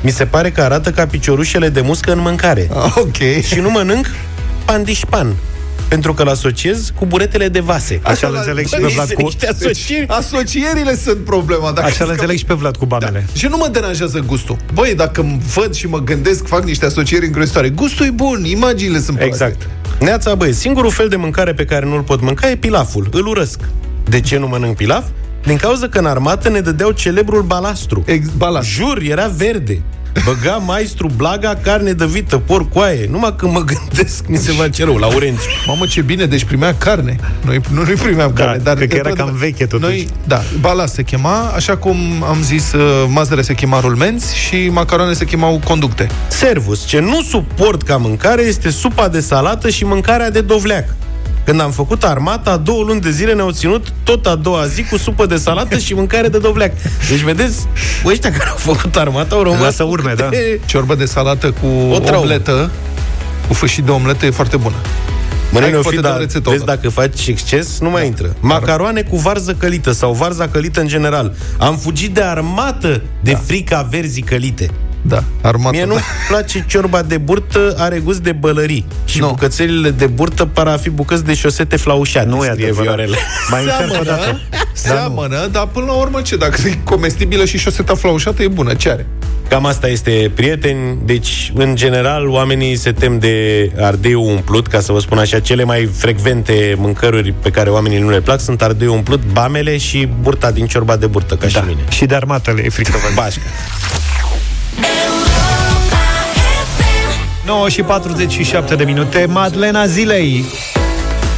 Mi 0.00 0.10
se 0.10 0.24
pare 0.26 0.50
că 0.50 0.60
arată 0.62 0.90
ca 0.90 1.06
piciorușele 1.06 1.68
de 1.68 1.80
muscă 1.80 2.12
în 2.12 2.18
mâncare. 2.20 2.68
Ah, 2.74 2.92
Ok. 2.96 3.16
Și 3.42 3.58
nu 3.60 3.70
mănânc 3.70 4.06
pandișpan. 4.64 5.34
Pentru 5.88 6.14
că 6.14 6.22
îl 6.22 6.28
asociez 6.28 6.92
cu 6.98 7.06
buretele 7.06 7.48
de 7.48 7.60
vase. 7.60 8.00
Așa 8.02 8.26
îl 8.26 8.34
înțeleg 8.36 8.66
și 8.66 8.74
pe 8.74 8.80
Băi, 8.80 8.92
Vlad 8.92 9.06
sunt 9.06 9.18
cu... 9.18 9.24
niște 9.24 9.46
asocieri. 9.48 10.06
Deci, 10.06 10.16
asocierile 10.16 10.96
sunt 10.96 11.16
problema. 11.24 11.72
Dacă 11.72 11.86
Așa 11.86 11.96
îl 12.04 12.06
scap- 12.06 12.12
înțeleg 12.12 12.36
și 12.38 12.44
pe 12.44 12.54
Vlad 12.54 12.76
cu 12.76 12.86
banele 12.86 13.26
Și 13.32 13.46
nu 13.46 13.56
mă 13.56 13.68
deranjează 13.72 14.18
gustul. 14.26 14.56
Băi, 14.74 14.94
dacă 14.94 15.20
îmi 15.20 15.40
văd 15.54 15.74
și 15.74 15.86
mă 15.86 15.98
gândesc, 15.98 16.46
fac 16.46 16.64
niște 16.64 16.84
asocieri 16.86 17.26
îngrozitoare. 17.26 17.68
Gustul 17.68 18.06
e 18.06 18.10
bun, 18.10 18.44
imaginile 18.44 19.00
sunt 19.00 19.16
proaste. 19.18 19.44
Exact 19.44 19.68
Neața, 20.00 20.34
băi, 20.34 20.52
singurul 20.52 20.90
fel 20.90 21.08
de 21.08 21.16
mâncare 21.16 21.52
pe 21.54 21.64
care 21.64 21.86
nu-l 21.86 22.02
pot 22.02 22.20
mânca 22.20 22.50
e 22.50 22.56
pilaful. 22.56 23.08
Îl 23.12 23.26
urăsc. 23.26 23.58
De 24.08 24.20
ce 24.20 24.38
nu 24.38 24.46
mănânc 24.48 24.76
pilaf? 24.76 25.04
Din 25.50 25.58
cauza 25.58 25.88
că 25.88 25.98
în 25.98 26.06
armată 26.06 26.48
ne 26.48 26.60
dădeau 26.60 26.90
celebrul 26.90 27.42
balastru. 27.42 28.02
Ex- 28.06 28.28
balast. 28.36 28.68
Jur, 28.68 28.98
era 29.02 29.26
verde. 29.26 29.82
Băga 30.24 30.56
maestru 30.56 31.10
blaga 31.16 31.58
carne 31.62 31.92
de 31.92 32.06
vită, 32.06 32.38
porc 32.38 32.72
coaie. 32.72 33.08
Numai 33.10 33.34
când 33.36 33.52
mă 33.52 33.64
gândesc, 33.64 34.26
mi 34.26 34.36
se 34.36 34.52
face 34.52 34.84
rău, 34.84 34.96
la 34.96 35.06
urenți. 35.06 35.46
Mamă, 35.66 35.86
ce 35.86 36.00
bine, 36.00 36.24
deci 36.24 36.44
primea 36.44 36.74
carne. 36.74 37.16
Noi 37.44 37.60
nu 37.72 37.82
nu 37.82 37.94
primeam 38.02 38.32
Da, 38.34 38.44
carne, 38.44 38.62
dar... 38.62 38.76
cred 38.76 38.88
că 38.88 38.96
era 38.96 39.08
într-adevăr, 39.08 39.40
cam 39.40 39.48
veche, 39.48 39.66
totuși. 39.66 39.90
Noi, 39.90 40.08
da, 40.26 40.42
bala 40.60 40.86
se 40.86 41.02
chema, 41.02 41.52
așa 41.54 41.76
cum 41.76 42.24
am 42.28 42.42
zis, 42.42 42.72
uh, 42.72 42.82
mazăre 43.08 43.42
se 43.42 43.54
chema 43.54 43.80
rulmenți 43.80 44.36
și 44.36 44.68
macaroane 44.68 45.12
se 45.12 45.24
chemau 45.24 45.60
conducte. 45.64 46.06
Servus, 46.28 46.86
ce 46.86 47.00
nu 47.00 47.22
suport 47.22 47.82
ca 47.82 47.96
mâncare 47.96 48.42
este 48.42 48.70
supa 48.70 49.08
de 49.08 49.20
salată 49.20 49.68
și 49.68 49.84
mâncarea 49.84 50.30
de 50.30 50.40
dovleac. 50.40 50.94
Când 51.44 51.60
am 51.60 51.70
făcut 51.70 52.04
armata, 52.04 52.56
două 52.56 52.82
luni 52.82 53.00
de 53.00 53.10
zile 53.10 53.32
ne-au 53.34 53.50
ținut 53.50 53.86
tot 54.04 54.26
a 54.26 54.34
doua 54.34 54.66
zi 54.66 54.82
cu 54.84 54.96
supă 54.96 55.26
de 55.26 55.36
salată 55.36 55.78
și 55.78 55.94
mâncare 55.94 56.28
de 56.28 56.38
dovleac. 56.38 56.72
Deci, 57.08 57.20
vedeți, 57.20 57.66
băi, 58.02 58.12
ăștia 58.12 58.30
care 58.32 58.48
au 58.50 58.56
făcut 58.56 58.96
armata 58.96 59.34
au 59.34 59.42
rămas 59.42 59.60
Lasă 59.60 59.82
cu 59.82 59.90
urme, 59.90 60.12
da. 60.16 60.24
câte- 60.24 60.60
Ciorbă 60.66 60.94
de 60.94 61.04
salată 61.04 61.50
cu 61.50 61.66
O 61.92 61.98
traumă. 61.98 62.22
omletă, 62.22 62.70
cu 63.48 63.54
fâșii 63.54 63.82
de 63.82 63.90
omletă, 63.90 64.26
e 64.26 64.30
foarte 64.30 64.56
bună. 64.56 64.74
Mănânc 65.52 65.70
Hai, 65.70 65.78
o 65.78 65.82
poate 65.82 65.96
fi, 65.96 66.02
dau 66.02 66.10
dar 66.12 66.20
rețetă 66.20 66.50
vezi, 66.50 66.62
odată. 66.62 66.78
dacă 66.82 66.92
faci 66.94 67.26
exces, 67.26 67.78
nu 67.80 67.90
mai 67.90 68.06
intră. 68.06 68.36
Macaroane 68.40 69.02
cu 69.02 69.16
varză 69.16 69.52
călită 69.54 69.92
sau 69.92 70.12
varza 70.12 70.48
călită 70.48 70.80
în 70.80 70.86
general. 70.88 71.34
Am 71.58 71.76
fugit 71.76 72.14
de 72.14 72.22
armată 72.22 73.02
de 73.20 73.38
frica 73.46 73.86
verzii 73.90 74.22
călite. 74.22 74.70
Da, 75.02 75.24
armată. 75.42 75.76
Mie 75.76 75.84
nu-mi 75.84 76.00
place 76.28 76.64
ciorba 76.68 77.02
de 77.02 77.18
burtă, 77.18 77.74
are 77.78 77.98
gust 77.98 78.18
de 78.18 78.32
bălării. 78.32 78.86
Și 79.04 79.18
Nu. 79.18 79.26
bucățelile 79.28 79.90
de 79.90 80.06
burtă 80.06 80.46
par 80.46 80.66
a 80.66 80.76
fi 80.76 80.90
bucăți 80.90 81.24
de 81.24 81.34
șosete 81.34 81.76
flaușate. 81.76 82.26
Nu 82.26 82.44
e 82.44 82.48
scrie 82.50 82.64
adevărat. 82.64 82.94
Viorele. 82.94 83.16
Mai 83.50 83.62
încerc 83.62 84.00
o 84.00 84.04
Seamănă, 84.04 84.04
dată 84.04 84.40
seamănă, 84.72 85.48
dar 85.52 85.66
până 85.66 85.86
la 85.86 85.92
urmă 85.92 86.20
ce? 86.20 86.36
Dacă 86.36 86.60
e 86.64 86.78
comestibilă 86.84 87.44
și 87.44 87.58
șoseta 87.58 87.94
flaușată, 87.94 88.42
e 88.42 88.48
bună. 88.48 88.74
Ce 88.74 88.90
are? 88.90 89.06
Cam 89.48 89.66
asta 89.66 89.88
este, 89.88 90.30
prieteni. 90.34 90.98
Deci, 91.04 91.52
în 91.54 91.76
general, 91.76 92.28
oamenii 92.28 92.76
se 92.76 92.92
tem 92.92 93.18
de 93.18 93.70
ardeiul 93.80 94.26
umplut, 94.26 94.66
ca 94.66 94.80
să 94.80 94.92
vă 94.92 95.00
spun 95.00 95.18
așa, 95.18 95.40
cele 95.40 95.64
mai 95.64 95.88
frecvente 95.96 96.74
mâncăruri 96.78 97.34
pe 97.42 97.50
care 97.50 97.70
oamenii 97.70 97.98
nu 97.98 98.10
le 98.10 98.20
plac 98.20 98.40
sunt 98.40 98.62
ardeiul 98.62 98.94
umplut, 98.94 99.20
bamele 99.32 99.76
și 99.76 100.08
burta 100.20 100.50
din 100.50 100.66
ciorba 100.66 100.96
de 100.96 101.06
burtă, 101.06 101.34
ca 101.34 101.46
și 101.48 101.54
da. 101.54 101.64
mine. 101.66 101.80
Și 101.88 102.04
de 102.04 102.14
armată 102.14 102.52
le 102.52 102.64
e 102.64 102.68
frică 102.68 102.90
vă. 102.92 103.08
Bașca. 103.14 103.42
9 107.50 107.68
și 107.68 107.82
47 107.82 108.74
de 108.74 108.84
minute 108.84 109.26
Madlena 109.28 109.86
zilei 109.86 110.44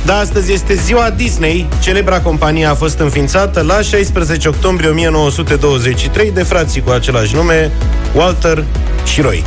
Da, 0.04 0.18
astăzi 0.18 0.52
este 0.52 0.74
ziua 0.74 1.10
Disney. 1.10 1.68
Celebra 1.82 2.20
companie 2.20 2.66
a 2.66 2.74
fost 2.74 2.98
înființată 2.98 3.60
la 3.60 3.80
16 3.80 4.48
octombrie 4.48 4.88
1923 4.88 6.30
de 6.30 6.42
frații 6.42 6.80
cu 6.80 6.90
același 6.90 7.34
nume, 7.34 7.70
Walter 8.14 8.64
și 9.04 9.20
Roy. 9.20 9.44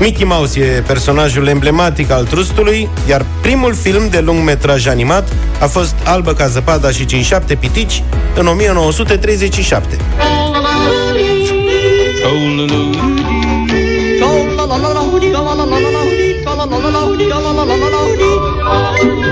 Mickey 0.00 0.24
Mouse 0.24 0.60
e 0.60 0.82
personajul 0.86 1.46
emblematic 1.46 2.10
al 2.10 2.24
trustului, 2.24 2.88
iar 3.08 3.26
primul 3.42 3.74
film 3.74 4.08
de 4.08 4.20
lung 4.20 4.44
metraj 4.44 4.86
animat 4.86 5.28
a 5.60 5.66
fost 5.66 5.94
Albă 6.04 6.32
ca 6.32 6.46
zăpada 6.46 6.90
și 6.90 7.04
cei 7.04 7.22
șapte 7.22 7.54
pitici 7.54 8.02
în 8.36 8.46
1937. 8.46 9.96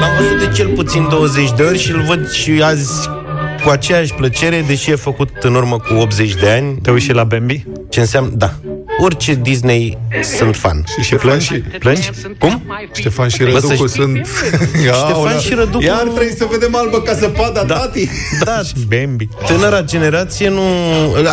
L-am 0.00 0.10
văzut 0.18 0.38
de 0.38 0.50
cel 0.54 0.68
puțin 0.68 1.06
20 1.08 1.52
de 1.52 1.62
ori 1.62 1.78
și 1.78 1.90
îl 1.92 2.02
văd 2.02 2.30
și 2.30 2.62
azi 2.62 3.08
cu 3.64 3.68
aceeași 3.68 4.14
plăcere, 4.14 4.64
deși 4.66 4.90
e 4.90 4.94
făcut 4.94 5.28
în 5.40 5.54
urmă 5.54 5.78
cu 5.78 5.94
80 5.94 6.34
de 6.34 6.50
ani. 6.50 6.78
Te 6.82 6.90
uiți 6.90 7.04
și 7.04 7.12
la 7.12 7.24
Bambi? 7.24 7.64
Ce 7.88 8.00
înseamnă, 8.00 8.30
da, 8.34 8.52
orice 9.00 9.34
Disney 9.42 9.98
sunt 10.36 10.56
fan. 10.56 10.84
Și 10.96 11.02
Ștefan 11.04 11.38
și... 11.38 11.54
Plângi? 11.78 12.10
Cum? 12.38 12.62
Ștefan 12.94 13.28
și 13.28 13.38
Bă, 13.38 13.44
să 13.44 13.52
Răducu 13.54 13.86
știi- 13.86 13.88
sunt... 14.00 14.26
Ștefan 15.04 15.38
și 15.40 15.54
Răducu- 15.54 15.82
Iar 15.84 15.96
trebuie 16.02 16.34
să 16.38 16.46
vedem 16.50 16.74
albă 16.76 17.00
ca 17.02 17.12
zăpada, 17.12 17.62
da. 17.62 17.74
tati. 17.74 18.08
Da, 18.44 18.60
Bambi 18.88 19.28
tânăra 19.46 19.82
generație 19.82 20.48
nu... 20.48 20.62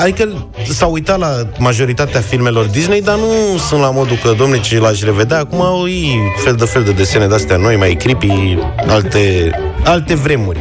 Adică 0.02 0.48
s-au 0.70 0.92
uitat 0.92 1.20
la 1.20 1.48
majoritatea 1.60 2.22
filmelor 2.22 2.66
Disney, 2.66 3.02
dar 3.02 3.16
nu 3.16 3.58
sunt 3.58 3.82
la 3.82 3.90
modul 3.92 4.18
că, 4.24 4.34
domne, 4.38 4.60
ce 4.60 4.80
l-aș 4.80 5.02
revedea. 5.02 5.40
Acum 5.40 5.62
au 5.62 5.88
ei 5.88 6.18
fel 6.44 6.56
de 6.56 6.66
fel 6.66 6.84
de 6.84 6.92
desene 6.92 7.28
de-astea 7.28 7.58
noi, 7.58 7.76
mai 7.76 7.94
creepy, 7.96 8.58
alte, 8.88 9.52
alte 9.88 10.16
vremuri. 10.16 10.60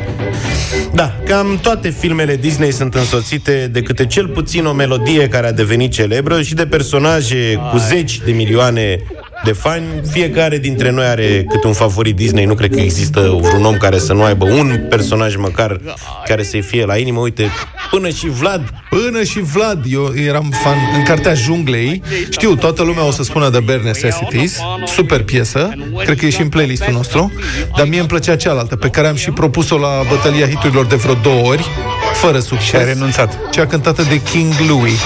Da, 0.95 1.17
cam 1.25 1.59
toate 1.63 1.89
filmele 1.89 2.37
Disney 2.37 2.71
sunt 2.71 2.95
însoțite 2.95 3.69
de 3.73 3.83
câte 3.83 4.07
cel 4.07 4.29
puțin 4.29 4.65
o 4.65 4.73
melodie 4.73 5.29
care 5.29 5.47
a 5.47 5.53
devenit 5.53 5.93
celebră 5.93 6.43
și 6.43 6.55
de 6.55 6.67
personaje 6.67 7.55
cu 7.71 7.77
zeci 7.77 8.21
de 8.25 8.33
milioane 8.33 8.99
de 9.47 9.53
fani. 9.53 9.85
Fiecare 10.11 10.59
dintre 10.59 10.91
noi 10.91 11.05
are 11.05 11.45
câte 11.49 11.67
un 11.67 11.73
favorit 11.73 12.17
Disney. 12.17 12.45
Nu 12.45 12.55
cred 12.55 12.75
că 12.75 12.81
există 12.81 13.39
vreun 13.41 13.65
om 13.65 13.77
care 13.77 13.99
să 13.99 14.13
nu 14.13 14.23
aibă 14.23 14.45
un 14.45 14.87
personaj 14.89 15.37
măcar 15.37 15.81
care 16.27 16.43
să-i 16.43 16.61
fie 16.61 16.85
la 16.85 16.97
inimă. 16.97 17.21
Uite, 17.21 17.51
până 17.91 18.09
și 18.09 18.29
Vlad. 18.29 18.71
Până 18.91 19.23
și 19.23 19.41
Vlad, 19.41 19.85
eu 19.89 20.13
eram 20.27 20.53
fan 20.63 20.77
în 20.97 21.03
cartea 21.03 21.35
Junglei. 21.35 22.03
Știu, 22.31 22.55
toată 22.55 22.83
lumea 22.83 23.07
o 23.07 23.11
să 23.11 23.23
spună 23.23 23.51
The 23.51 23.61
Bare 23.61 23.81
Necessities. 23.85 24.59
Super 24.87 25.23
piesă. 25.23 25.71
Cred 26.05 26.19
că 26.19 26.27
e 26.27 26.31
și 26.31 26.41
în 26.41 26.49
playlistul 26.49 26.93
nostru. 26.93 27.33
Dar 27.77 27.87
mie 27.89 27.99
îmi 27.99 28.09
plăcea 28.09 28.37
cealaltă, 28.37 28.77
pe 28.77 28.89
care 28.89 29.07
am 29.07 29.17
și 29.17 29.31
propus-o 29.31 29.79
la 29.79 30.03
bătălia 30.09 30.49
hiturilor 30.49 30.87
de 30.87 30.97
vreo 30.97 31.15
două 31.15 31.49
ori, 31.49 31.67
fără 32.15 32.39
succes. 32.39 32.67
Și 32.67 32.77
a 32.77 32.85
renunțat. 32.85 33.39
Cea 33.51 33.67
cântată 33.67 34.03
de 34.03 34.21
King 34.23 34.53
Louis. 34.69 35.01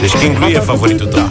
Deci 0.00 0.12
King 0.12 0.36
Louis 0.38 0.56
e 0.56 0.58
favoritul 0.58 1.06
tău. 1.06 1.30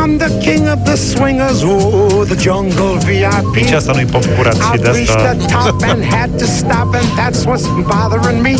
I'm 0.00 0.18
the 0.18 0.28
king 0.42 0.68
of 0.68 0.84
the 0.84 0.96
swingers, 0.96 1.62
oh, 1.64 2.24
the 2.24 2.36
jungle 2.36 2.96
VIP. 3.06 3.54
Nici 3.54 3.72
asta 3.72 3.92
nu-i 3.92 4.04
pop 4.04 4.24
curat 4.36 4.54
și 4.54 4.78
de 4.80 4.88
asta... 4.88 5.34
the 5.34 5.46
top 5.46 5.82
and 5.82 6.04
had 6.14 6.30
to 6.38 6.46
stop, 6.46 6.94
and 6.94 7.08
that's 7.18 7.40
what's 7.48 7.66
bothering 7.90 8.42
me. 8.42 8.54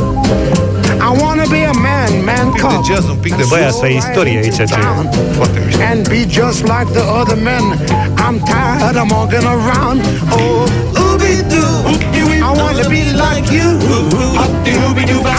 I 1.08 1.10
wanna 1.22 1.46
be 1.46 1.62
a 1.64 1.72
man, 1.72 2.24
man 2.24 2.46
Un 2.46 2.52
pic 2.52 2.62
de 2.68 2.92
jazz, 2.92 3.08
un 3.08 3.16
pic 3.16 3.34
de 3.36 3.44
Băi, 3.48 3.64
asta 3.64 3.88
e 3.88 3.96
istorie 3.96 4.38
aici, 4.38 4.54
ce 4.54 4.64
foarte 5.36 5.58
mișto. 5.64 5.82
and 5.90 6.08
be 6.08 6.20
just 6.40 6.60
like 6.62 6.88
the 6.92 7.04
other 7.20 7.36
men. 7.36 7.64
I'm 8.24 8.36
tired 8.52 8.96
of 9.02 9.10
walking 9.10 9.46
around. 9.56 9.98
Oh, 10.30 11.00
ooby-doo. 11.02 11.72
I 12.48 12.50
wanna 12.60 12.86
be 12.88 13.02
like 13.26 13.46
you. 13.58 13.68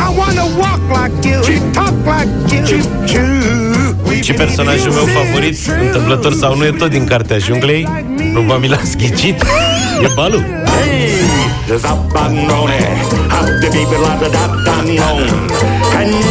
I 0.08 0.10
wanna 0.22 0.46
walk 0.62 0.82
like 1.00 1.16
you, 1.30 1.40
talk 1.74 1.96
like 2.06 2.32
you. 2.52 3.75
Și 4.22 4.34
personajul 4.34 4.92
meu 4.92 5.06
favorit, 5.06 5.58
întâmplător 5.82 6.34
sau 6.34 6.56
nu, 6.56 6.66
e 6.66 6.72
tot 6.72 6.90
din 6.90 7.06
cartea 7.06 7.38
junglei. 7.38 7.88
Probabil 8.34 8.74
a 8.74 8.80
ghicit. 8.98 9.42
E 10.04 10.08
Balu. 10.16 10.44
The 11.68 11.78
Zapanone, 11.78 12.82
have 13.30 13.60
the 13.60 13.70
people 13.70 14.06
of 14.12 14.20
the 14.20 14.30
Datanone. 14.30 15.30
Can 15.92 16.26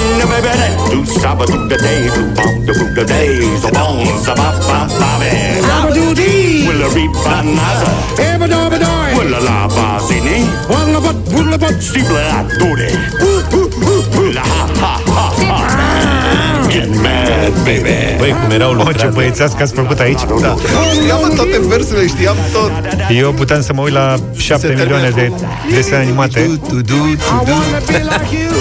Get 16.75 16.89
mad, 16.95 17.53
baby. 17.65 18.17
Băi, 18.19 18.35
cum 18.43 18.51
erau 18.51 18.71
O, 18.71 18.73
ce 18.75 18.79
lucrate. 18.79 19.07
băiețească 19.15 19.63
ați 19.63 19.73
făcut 19.73 19.99
aici? 19.99 20.21
Da. 20.41 20.57
Știam 20.93 21.23
în 21.23 21.35
toate 21.37 21.61
versurile, 21.69 22.07
știam 22.07 22.37
tot. 22.53 22.71
Eu 23.11 23.33
puteam 23.33 23.63
să 23.63 23.73
mă 23.73 23.83
uit 23.83 23.93
la 23.93 24.15
7 24.37 24.75
milioane 24.79 25.11
de 25.15 25.33
desene 25.75 26.03
animate. 26.03 26.51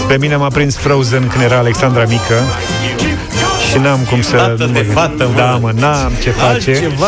Pe 0.08 0.18
mine 0.20 0.36
m-a 0.36 0.48
prins 0.48 0.76
Frozen 0.78 1.28
când 1.28 1.44
era 1.44 1.58
Alexandra 1.58 2.04
mică. 2.08 2.34
Și 3.72 3.78
n-am 3.80 4.00
cum 4.10 4.22
să... 4.22 4.36
Tată 4.36 4.70
de 4.74 4.80
fată, 4.94 5.28
mă. 5.34 5.36
Da, 5.36 5.58
mă, 5.62 5.72
n-am 5.80 6.12
ce 6.22 6.30
face. 6.30 6.70
Altceva. 6.70 7.08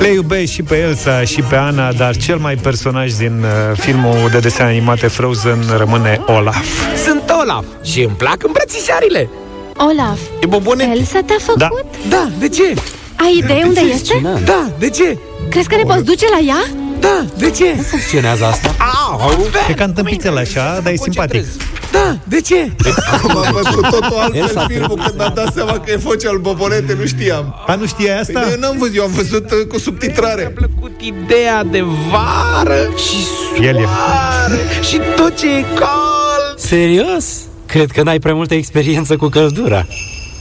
Le 0.00 0.08
iubesc 0.12 0.52
și 0.52 0.62
pe 0.62 0.76
Elsa 0.76 1.20
și 1.24 1.40
pe 1.40 1.56
Ana, 1.56 1.92
dar 1.92 2.16
cel 2.16 2.36
mai 2.36 2.54
personaj 2.54 3.12
din 3.12 3.44
uh, 3.44 3.78
filmul 3.78 4.28
de 4.30 4.38
desene 4.38 4.68
animate 4.68 5.06
Frozen 5.06 5.58
rămâne 5.76 6.20
Olaf. 6.26 6.66
Sunt 7.04 7.22
Olaf 7.42 7.64
și 7.84 8.00
îmi 8.02 8.14
plac 8.16 8.42
îmbrățișarile. 8.44 9.28
Olaf, 9.76 10.18
E 10.40 10.46
bobonete. 10.46 10.90
Elsa 10.90 11.20
te-a 11.26 11.36
făcut? 11.38 11.58
Da. 11.58 11.68
Da, 12.08 12.28
de 12.38 12.48
ce? 12.48 12.74
Ai 13.16 13.36
idee 13.36 13.64
unde 13.66 13.80
este? 13.80 14.22
Da, 14.44 14.70
de 14.78 14.90
ce? 14.90 15.18
Crezi 15.48 15.68
că 15.68 15.76
ne 15.76 15.82
poți 15.82 16.04
duce 16.04 16.26
la 16.30 16.38
ea? 16.46 16.64
Da, 17.00 17.24
de 17.38 17.50
ce? 17.50 17.64
Cum 17.74 17.82
funcționează 17.82 18.44
asta? 18.44 18.74
Au, 19.08 19.48
E 19.68 19.72
ca 19.72 19.84
întâmpițel 19.84 20.36
așa, 20.36 20.80
dar 20.82 20.92
e 20.92 20.96
simpatic. 20.96 21.44
Da, 21.92 22.16
de 22.24 22.40
ce? 22.40 22.72
Acum 23.14 23.36
am 23.36 23.52
văzut 23.62 23.82
totul 23.90 24.16
altfel 24.18 24.40
Elsa, 24.42 24.66
filmul 24.68 25.02
când 25.06 25.20
am 25.20 25.32
dat 25.34 25.52
seama 25.54 25.72
că 25.80 25.90
e 25.90 25.96
foce 25.96 26.28
al 26.28 26.38
Bobonete, 26.38 26.96
nu 27.00 27.06
știam. 27.06 27.54
A, 27.66 27.74
nu 27.74 27.86
știai 27.86 28.20
asta? 28.20 28.40
Păi 28.40 28.50
eu 28.50 28.58
n-am 28.58 28.76
văzut, 28.78 28.96
eu 28.96 29.02
am 29.04 29.10
văzut 29.10 29.50
uh, 29.50 29.66
cu 29.68 29.78
subtitrare. 29.78 30.40
Mi-a 30.40 30.66
plăcut 30.68 31.00
ideea 31.00 31.64
de 31.64 31.84
vară 32.10 32.88
și 32.96 33.16
El 33.64 33.76
e. 33.76 33.80
soare 33.80 34.60
și 34.88 35.00
tot 35.16 35.38
ce 35.38 35.46
e 35.56 35.60
cald. 35.74 36.58
Serios? 36.58 37.24
Cred 37.72 37.90
că 37.90 38.02
n-ai 38.02 38.18
prea 38.18 38.34
multă 38.34 38.54
experiență 38.54 39.16
cu 39.16 39.28
căldura. 39.28 39.86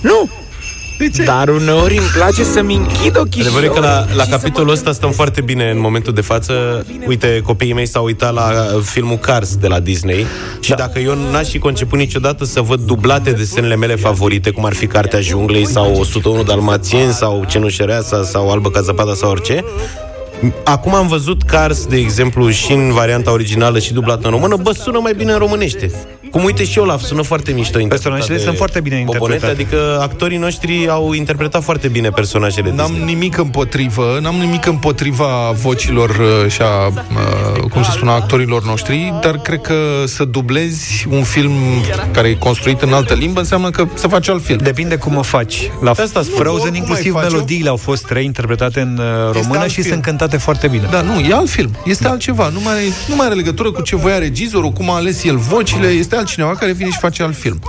Nu, 0.02 0.30
dar 1.26 1.50
uneori 1.50 1.98
îmi 1.98 2.08
place 2.16 2.44
să-mi 2.44 2.76
închid 2.76 3.18
ochii 3.18 3.42
Adevărul 3.42 3.68
e 3.68 3.72
că 3.74 3.80
la, 3.80 4.06
la 4.16 4.24
capitolul 4.26 4.72
ăsta 4.72 4.92
stăm 4.92 5.12
foarte 5.12 5.42
bine 5.42 5.70
în 5.70 5.80
momentul 5.80 6.14
de 6.14 6.22
față. 6.22 6.86
Uite, 7.08 7.42
copiii 7.44 7.74
mei 7.74 7.88
s-au 7.88 8.04
uitat 8.04 8.34
la 8.34 8.50
uh, 8.76 8.82
filmul 8.84 9.18
Cars 9.18 9.56
de 9.56 9.68
la 9.68 9.80
Disney 9.80 10.26
și 10.60 10.70
da. 10.70 10.76
dacă 10.76 11.00
eu 11.00 11.14
n-aș 11.32 11.50
fi 11.50 11.60
conceput 11.60 11.98
niciodată 11.98 12.46
să 12.46 12.62
văd 12.62 12.80
dublate 12.80 13.32
desenele 13.32 13.76
mele 13.76 13.96
favorite, 13.96 14.50
cum 14.50 14.66
ar 14.66 14.74
fi 14.74 14.88
Cartea 14.88 15.20
Junglei 15.20 15.68
sau 15.68 15.96
101 16.00 16.44
Dalmațieni 16.44 17.12
sau 17.12 17.46
Cenușăreasa 17.48 18.24
sau 18.24 18.52
Albă 18.52 18.70
ca 18.70 18.82
zăpada 18.82 19.14
sau 19.14 19.30
orice, 19.30 19.64
Acum 20.64 20.94
am 20.94 21.08
văzut 21.08 21.42
Cars, 21.42 21.86
de 21.86 21.98
exemplu, 21.98 22.50
și 22.50 22.72
în 22.72 22.92
varianta 22.94 23.32
originală 23.32 23.80
și 23.80 23.94
dublată 23.94 24.22
în 24.24 24.32
română, 24.32 24.56
bă, 24.62 24.72
sună 24.72 25.00
mai 25.00 25.14
bine 25.14 25.32
în 25.32 25.38
românește. 25.38 25.92
Cum 26.32 26.44
uite 26.44 26.64
și 26.66 26.80
Olaf, 26.80 27.02
sună 27.02 27.22
foarte 27.22 27.52
mișto 27.52 27.80
Personajele 27.88 28.38
sunt 28.38 28.58
foarte 28.58 28.80
bine 28.80 29.02
Bobonete, 29.06 29.34
interpretate. 29.34 29.62
adică 29.62 30.00
actorii 30.02 30.38
noștri 30.38 30.88
au 30.90 31.14
interpretat 31.14 31.64
foarte 31.64 31.88
bine 31.88 32.10
personajele 32.10 32.72
N-am 32.76 32.92
nimic 33.06 33.38
împotrivă, 33.38 34.20
n-am 34.22 34.36
nimic 34.36 34.66
împotriva 34.66 35.52
vocilor 35.62 36.10
uh, 36.10 36.52
și 36.52 36.62
a, 36.62 36.88
uh, 36.88 37.62
cum 37.72 37.84
se 37.84 37.92
spune, 37.92 38.12
a 38.12 38.14
actorilor 38.14 38.64
noștri, 38.66 39.14
dar 39.22 39.38
cred 39.38 39.62
că 39.62 40.04
să 40.06 40.24
dublezi 40.26 41.06
un 41.10 41.24
film 41.24 41.52
care 42.12 42.28
e 42.28 42.34
construit 42.34 42.82
în 42.82 42.94
altă 42.94 43.14
limbă 43.14 43.40
înseamnă 43.40 43.70
că 43.70 43.88
să 43.94 44.08
faci 44.08 44.30
alt 44.30 44.44
film. 44.44 44.58
Depinde 44.58 44.96
cum 44.96 45.16
o 45.18 45.22
faci. 45.22 45.72
La 45.82 45.90
Asta 45.92 46.22
spun. 46.24 46.36
Frozen, 46.36 46.60
Oricum 46.62 46.76
inclusiv 46.76 47.16
ai 47.16 47.22
face-o. 47.22 47.32
melodiile 47.32 47.70
au 47.70 47.76
fost 47.76 48.10
reinterpretate 48.10 48.80
în 48.80 48.98
uh, 48.98 49.32
română 49.42 49.60
alt 49.60 49.70
și 49.70 49.82
film. 49.82 49.88
sunt 49.94 50.02
cântate 50.04 50.38
foarte 50.38 50.68
bine. 50.68 50.88
Da, 50.92 51.02
nu, 51.02 51.20
e 51.20 51.34
alt 51.34 51.50
film. 51.50 51.76
Este 51.86 52.04
da. 52.04 52.10
altceva. 52.10 52.50
Nu 52.50 52.60
mai, 52.60 52.74
are, 52.74 52.84
nu 53.08 53.16
mai 53.16 53.26
are 53.26 53.36
legătură 53.36 53.72
cu 53.72 53.82
ce 53.82 53.96
voia 53.96 54.18
regizorul, 54.18 54.70
cum 54.72 54.90
a 54.92 54.96
ales 54.96 55.24
el 55.24 55.38
vocile. 55.38 55.88
Este 55.88 56.16
altcineva 56.22 56.56
care 56.56 56.72
vine 56.72 56.90
și 56.90 56.98
face 57.00 57.24
alt 57.24 57.36
film. 57.36 57.60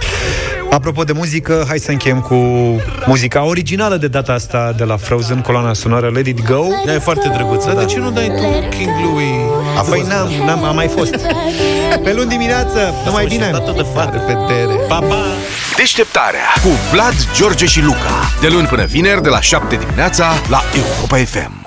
Apropo 0.70 1.04
de 1.04 1.12
muzică, 1.12 1.64
hai 1.68 1.78
să 1.78 1.90
încheiem 1.90 2.20
cu 2.20 2.34
muzica 3.06 3.44
originală 3.44 3.96
de 3.96 4.08
data 4.08 4.32
asta 4.32 4.74
de 4.76 4.84
la 4.84 4.96
Frozen, 4.96 5.40
coloana 5.40 5.72
sonoră 5.74 6.10
Let 6.14 6.26
It 6.26 6.46
Go. 6.46 6.64
Da, 6.86 6.94
e 6.94 6.98
foarte 6.98 7.28
drăguță, 7.34 7.66
Dar 7.66 7.74
da. 7.74 7.80
de 7.80 7.86
ce 7.86 7.98
nu 7.98 8.10
dai 8.10 8.26
tu 8.26 8.76
King 8.76 8.90
Louis? 9.04 9.30
A 9.78 9.80
păi 9.80 10.04
n-am, 10.08 10.28
n-am, 10.46 10.64
am 10.64 10.74
mai 10.74 10.88
fost. 10.88 11.16
Pe 12.04 12.12
luni 12.12 12.28
dimineață, 12.28 12.94
numai 13.04 13.26
bine. 13.26 13.50
de 13.76 13.84
fată. 13.94 14.24
Revedere. 14.26 14.78
Pa, 14.88 14.98
pa! 14.98 15.24
Deșteptarea 15.76 16.46
cu 16.62 16.68
Vlad, 16.92 17.14
George 17.36 17.66
și 17.66 17.82
Luca. 17.82 18.30
De 18.40 18.48
luni 18.48 18.66
până 18.66 18.84
vineri, 18.84 19.22
de 19.22 19.28
la 19.28 19.40
7 19.40 19.76
dimineața, 19.76 20.32
la 20.48 20.62
Europa 20.74 21.16
FM. 21.16 21.61